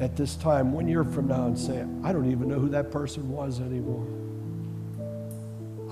at 0.00 0.16
this 0.16 0.34
time 0.36 0.72
one 0.72 0.88
year 0.88 1.04
from 1.04 1.28
now 1.28 1.46
and 1.46 1.58
say, 1.58 1.84
I 2.02 2.12
don't 2.12 2.30
even 2.30 2.48
know 2.48 2.58
who 2.58 2.68
that 2.70 2.90
person 2.90 3.28
was 3.30 3.60
anymore. 3.60 4.06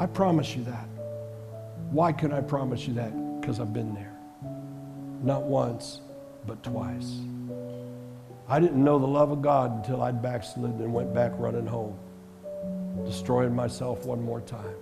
I 0.01 0.07
promise 0.07 0.57
you 0.57 0.65
that. 0.65 0.88
Why 1.91 2.13
can 2.13 2.33
I 2.33 2.41
promise 2.41 2.87
you 2.87 2.95
that? 2.95 3.41
Because 3.41 3.61
I've 3.61 3.73
been 3.73 3.95
there. 3.95 4.15
Not 5.23 5.43
once, 5.45 6.01
but 6.47 6.63
twice. 6.63 7.19
I 8.47 8.61
didn't 8.61 8.83
know 8.83 8.99
the 8.99 9.07
love 9.07 9.31
of 9.31 9.43
God 9.43 9.73
until 9.73 10.03
I'd 10.03 10.23
backslidden 10.23 10.81
and 10.81 10.93
went 10.93 11.15
back 11.15 11.33
running 11.37 11.67
home, 11.67 11.99
destroying 13.05 13.55
myself 13.55 14.05
one 14.05 14.23
more 14.23 14.41
time, 14.41 14.77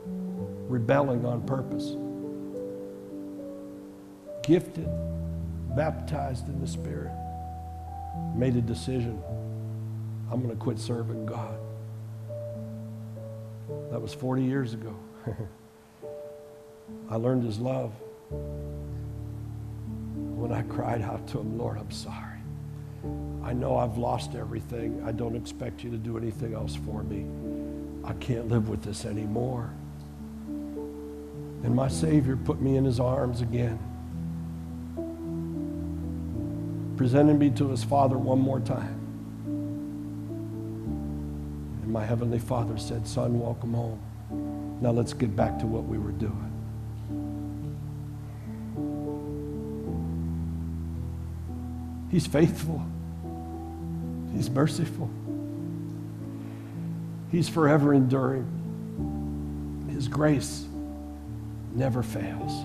rebelling 0.69 1.25
on 1.25 1.43
purpose. 1.43 1.97
Gifted, 4.43 4.89
baptized 5.77 6.49
in 6.49 6.61
the 6.61 6.67
Spirit, 6.67 7.13
made 8.35 8.57
a 8.57 8.61
decision 8.61 9.23
I'm 10.31 10.43
going 10.43 10.55
to 10.55 10.61
quit 10.61 10.79
serving 10.79 11.25
God. 11.27 11.59
That 13.91 14.01
was 14.01 14.13
40 14.13 14.43
years 14.43 14.75
ago. 14.75 14.95
I 17.09 17.17
learned 17.17 17.45
his 17.45 17.59
love 17.59 17.93
when 20.35 20.53
I 20.53 20.63
cried 20.63 21.03
out 21.03 21.27
to 21.29 21.41
him, 21.41 21.57
Lord, 21.57 21.79
I'm 21.79 21.91
sorry. 21.91 22.41
I 23.43 23.53
know 23.53 23.77
I've 23.77 23.97
lost 23.97 24.35
everything. 24.35 25.03
I 25.05 25.13
don't 25.13 25.37
expect 25.37 25.85
you 25.85 25.91
to 25.91 25.97
do 25.97 26.19
anything 26.19 26.53
else 26.53 26.75
for 26.75 27.05
me. 27.05 27.27
I 28.05 28.13
can't 28.15 28.49
live 28.49 28.69
with 28.69 28.83
this 28.83 29.05
anymore. 29.05 29.73
And 30.49 31.75
my 31.75 31.89
Savior 31.89 32.37
put 32.37 32.61
me 32.61 32.77
in 32.77 32.85
his 32.85 33.01
arms 33.01 33.41
again, 33.41 33.79
presented 36.97 37.39
me 37.39 37.51
to 37.51 37.69
his 37.71 37.85
Father 37.85 38.19
one 38.19 38.41
more 38.41 38.61
time. 38.61 39.01
And 41.83 41.93
my 41.93 42.05
Heavenly 42.05 42.41
Father 42.41 42.77
said, 42.79 43.07
Son, 43.07 43.41
welcome 43.41 43.75
home. 43.75 44.01
Now 44.81 44.91
let's 44.91 45.13
get 45.13 45.35
back 45.35 45.59
to 45.61 45.67
what 45.67 45.85
we 45.85 45.99
were 45.99 46.13
doing. 46.13 46.46
He's 52.17 52.27
faithful. 52.27 52.83
He's 54.33 54.49
merciful. 54.49 55.11
He's 57.31 57.47
forever 57.47 57.93
enduring. 57.93 58.47
His 59.91 60.09
grace 60.09 60.65
never 61.75 62.03
fails. 62.03 62.65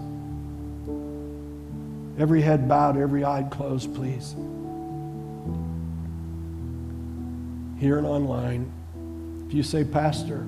Every 2.18 2.42
head 2.42 2.70
bowed, 2.70 2.96
every 2.96 3.26
eye 3.26 3.44
closed, 3.52 3.94
please. 3.94 4.36
Here 7.78 7.98
and 7.98 8.08
online, 8.08 8.72
if 9.50 9.54
you 9.54 9.64
say, 9.64 9.84
Pastor, 9.84 10.48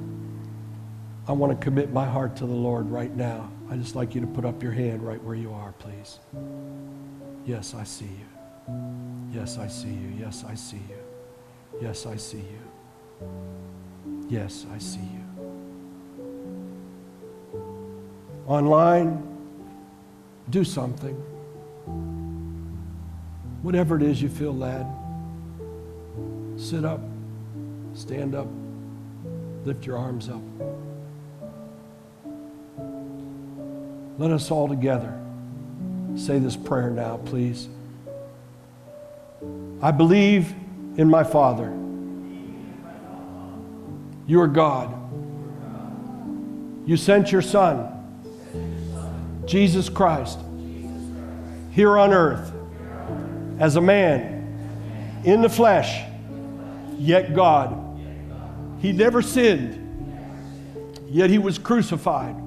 I 1.28 1.34
want 1.34 1.52
to 1.52 1.62
commit 1.62 1.92
my 1.92 2.06
heart 2.06 2.38
to 2.38 2.46
the 2.46 2.54
Lord 2.54 2.90
right 2.90 3.14
now, 3.14 3.52
I 3.70 3.76
just 3.76 3.98
like 3.98 4.16
you 4.16 4.22
to 4.22 4.28
put 4.28 4.46
up 4.46 4.64
your 4.64 4.72
hand 4.72 5.06
right 5.06 5.22
where 5.22 5.36
you 5.36 5.52
are, 5.52 5.74
please. 5.74 6.20
Yes, 7.46 7.74
I 7.74 7.84
see 7.84 8.06
you. 8.06 8.43
Yes, 9.32 9.58
I 9.58 9.68
see 9.68 9.90
you. 9.90 10.14
Yes, 10.20 10.44
I 10.48 10.56
see 10.56 10.78
you. 10.78 10.98
Yes, 11.82 12.06
I 12.06 12.16
see 12.16 12.38
you. 12.38 12.62
Yes, 14.30 14.66
I 14.74 14.78
see 14.78 15.00
you. 15.00 15.24
Online, 18.48 19.22
do 20.50 20.64
something. 20.64 21.16
Whatever 23.62 23.96
it 23.96 24.04
is 24.04 24.22
you 24.22 24.30
feel 24.30 24.54
led. 24.56 24.86
Sit 26.58 26.86
up, 26.86 27.02
stand 27.94 28.36
up, 28.36 28.48
lift 29.66 29.86
your 29.86 29.98
arms 29.98 30.30
up. 30.30 30.42
Let 34.18 34.32
us 34.32 34.52
all 34.52 34.68
together 34.68 35.20
say 36.16 36.40
this 36.40 36.56
prayer 36.56 36.90
now, 36.90 37.18
please. 37.18 37.68
I 39.84 39.92
believe 39.92 40.50
in 40.96 41.10
my 41.10 41.26
Father. 41.26 41.66
You 44.26 44.40
are 44.40 44.48
God. 44.48 44.96
You 46.88 46.96
sent 46.96 47.34
your 47.34 47.42
Son, 47.42 47.90
Jesus 49.46 49.90
Christ, 49.90 50.40
here 51.72 51.98
on 51.98 52.14
earth 52.14 52.54
as 53.60 53.76
a 53.76 53.82
man 53.82 55.22
in 55.26 55.42
the 55.42 55.50
flesh, 55.50 56.02
yet 56.98 57.36
God. 57.36 57.78
He 58.80 58.94
never 58.94 59.22
sinned, 59.22 59.82
yet 61.10 61.30
he 61.30 61.40
was 61.40 61.58
crucified 61.58 62.38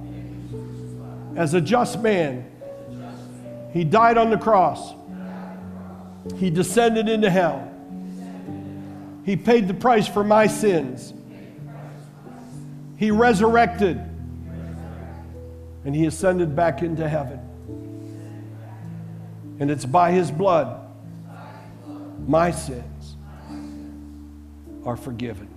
as 1.37 1.53
a 1.53 1.61
just 1.61 2.01
man. 2.01 2.51
He 3.75 3.85
died 3.85 4.17
on 4.17 4.31
the 4.31 4.39
cross. 4.39 4.96
He 6.35 6.51
descended 6.51 7.09
into 7.09 7.31
hell. 7.31 7.73
He 9.25 9.37
paid 9.37 9.69
the 9.69 9.75
price 9.75 10.09
for 10.09 10.25
my 10.25 10.47
sins. 10.47 11.13
He 12.97 13.11
resurrected. 13.11 13.99
And 15.85 15.95
he 15.95 16.07
ascended 16.07 16.57
back 16.57 16.83
into 16.83 17.09
heaven. 17.09 17.41
And 19.61 19.71
it's 19.71 19.85
by 19.85 20.11
his 20.11 20.31
blood 20.31 20.83
my 22.27 22.51
sins 22.51 23.17
are 24.85 24.97
forgiven. 24.97 25.49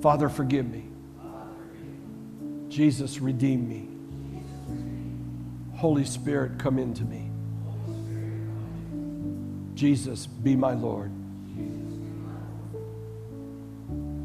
Father, 0.00 0.28
forgive 0.28 0.70
me. 0.70 0.84
Jesus, 2.68 3.20
redeem 3.20 3.68
me. 3.68 3.88
Holy 5.76 6.04
Spirit, 6.04 6.58
come 6.58 6.78
into 6.78 7.04
me. 7.04 7.31
Jesus, 9.74 10.26
be 10.26 10.56
my 10.56 10.74
Lord. 10.74 11.10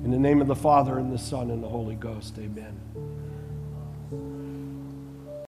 In 0.04 0.12
the 0.12 0.20
name 0.20 0.42
of 0.42 0.48
the 0.48 0.56
Father, 0.56 1.00
and 1.00 1.12
the 1.12 1.18
Son, 1.18 1.52
and 1.52 1.62
the 1.64 1.68
Holy 1.68 1.96
Ghost, 1.96 2.38
amen. 2.38 2.80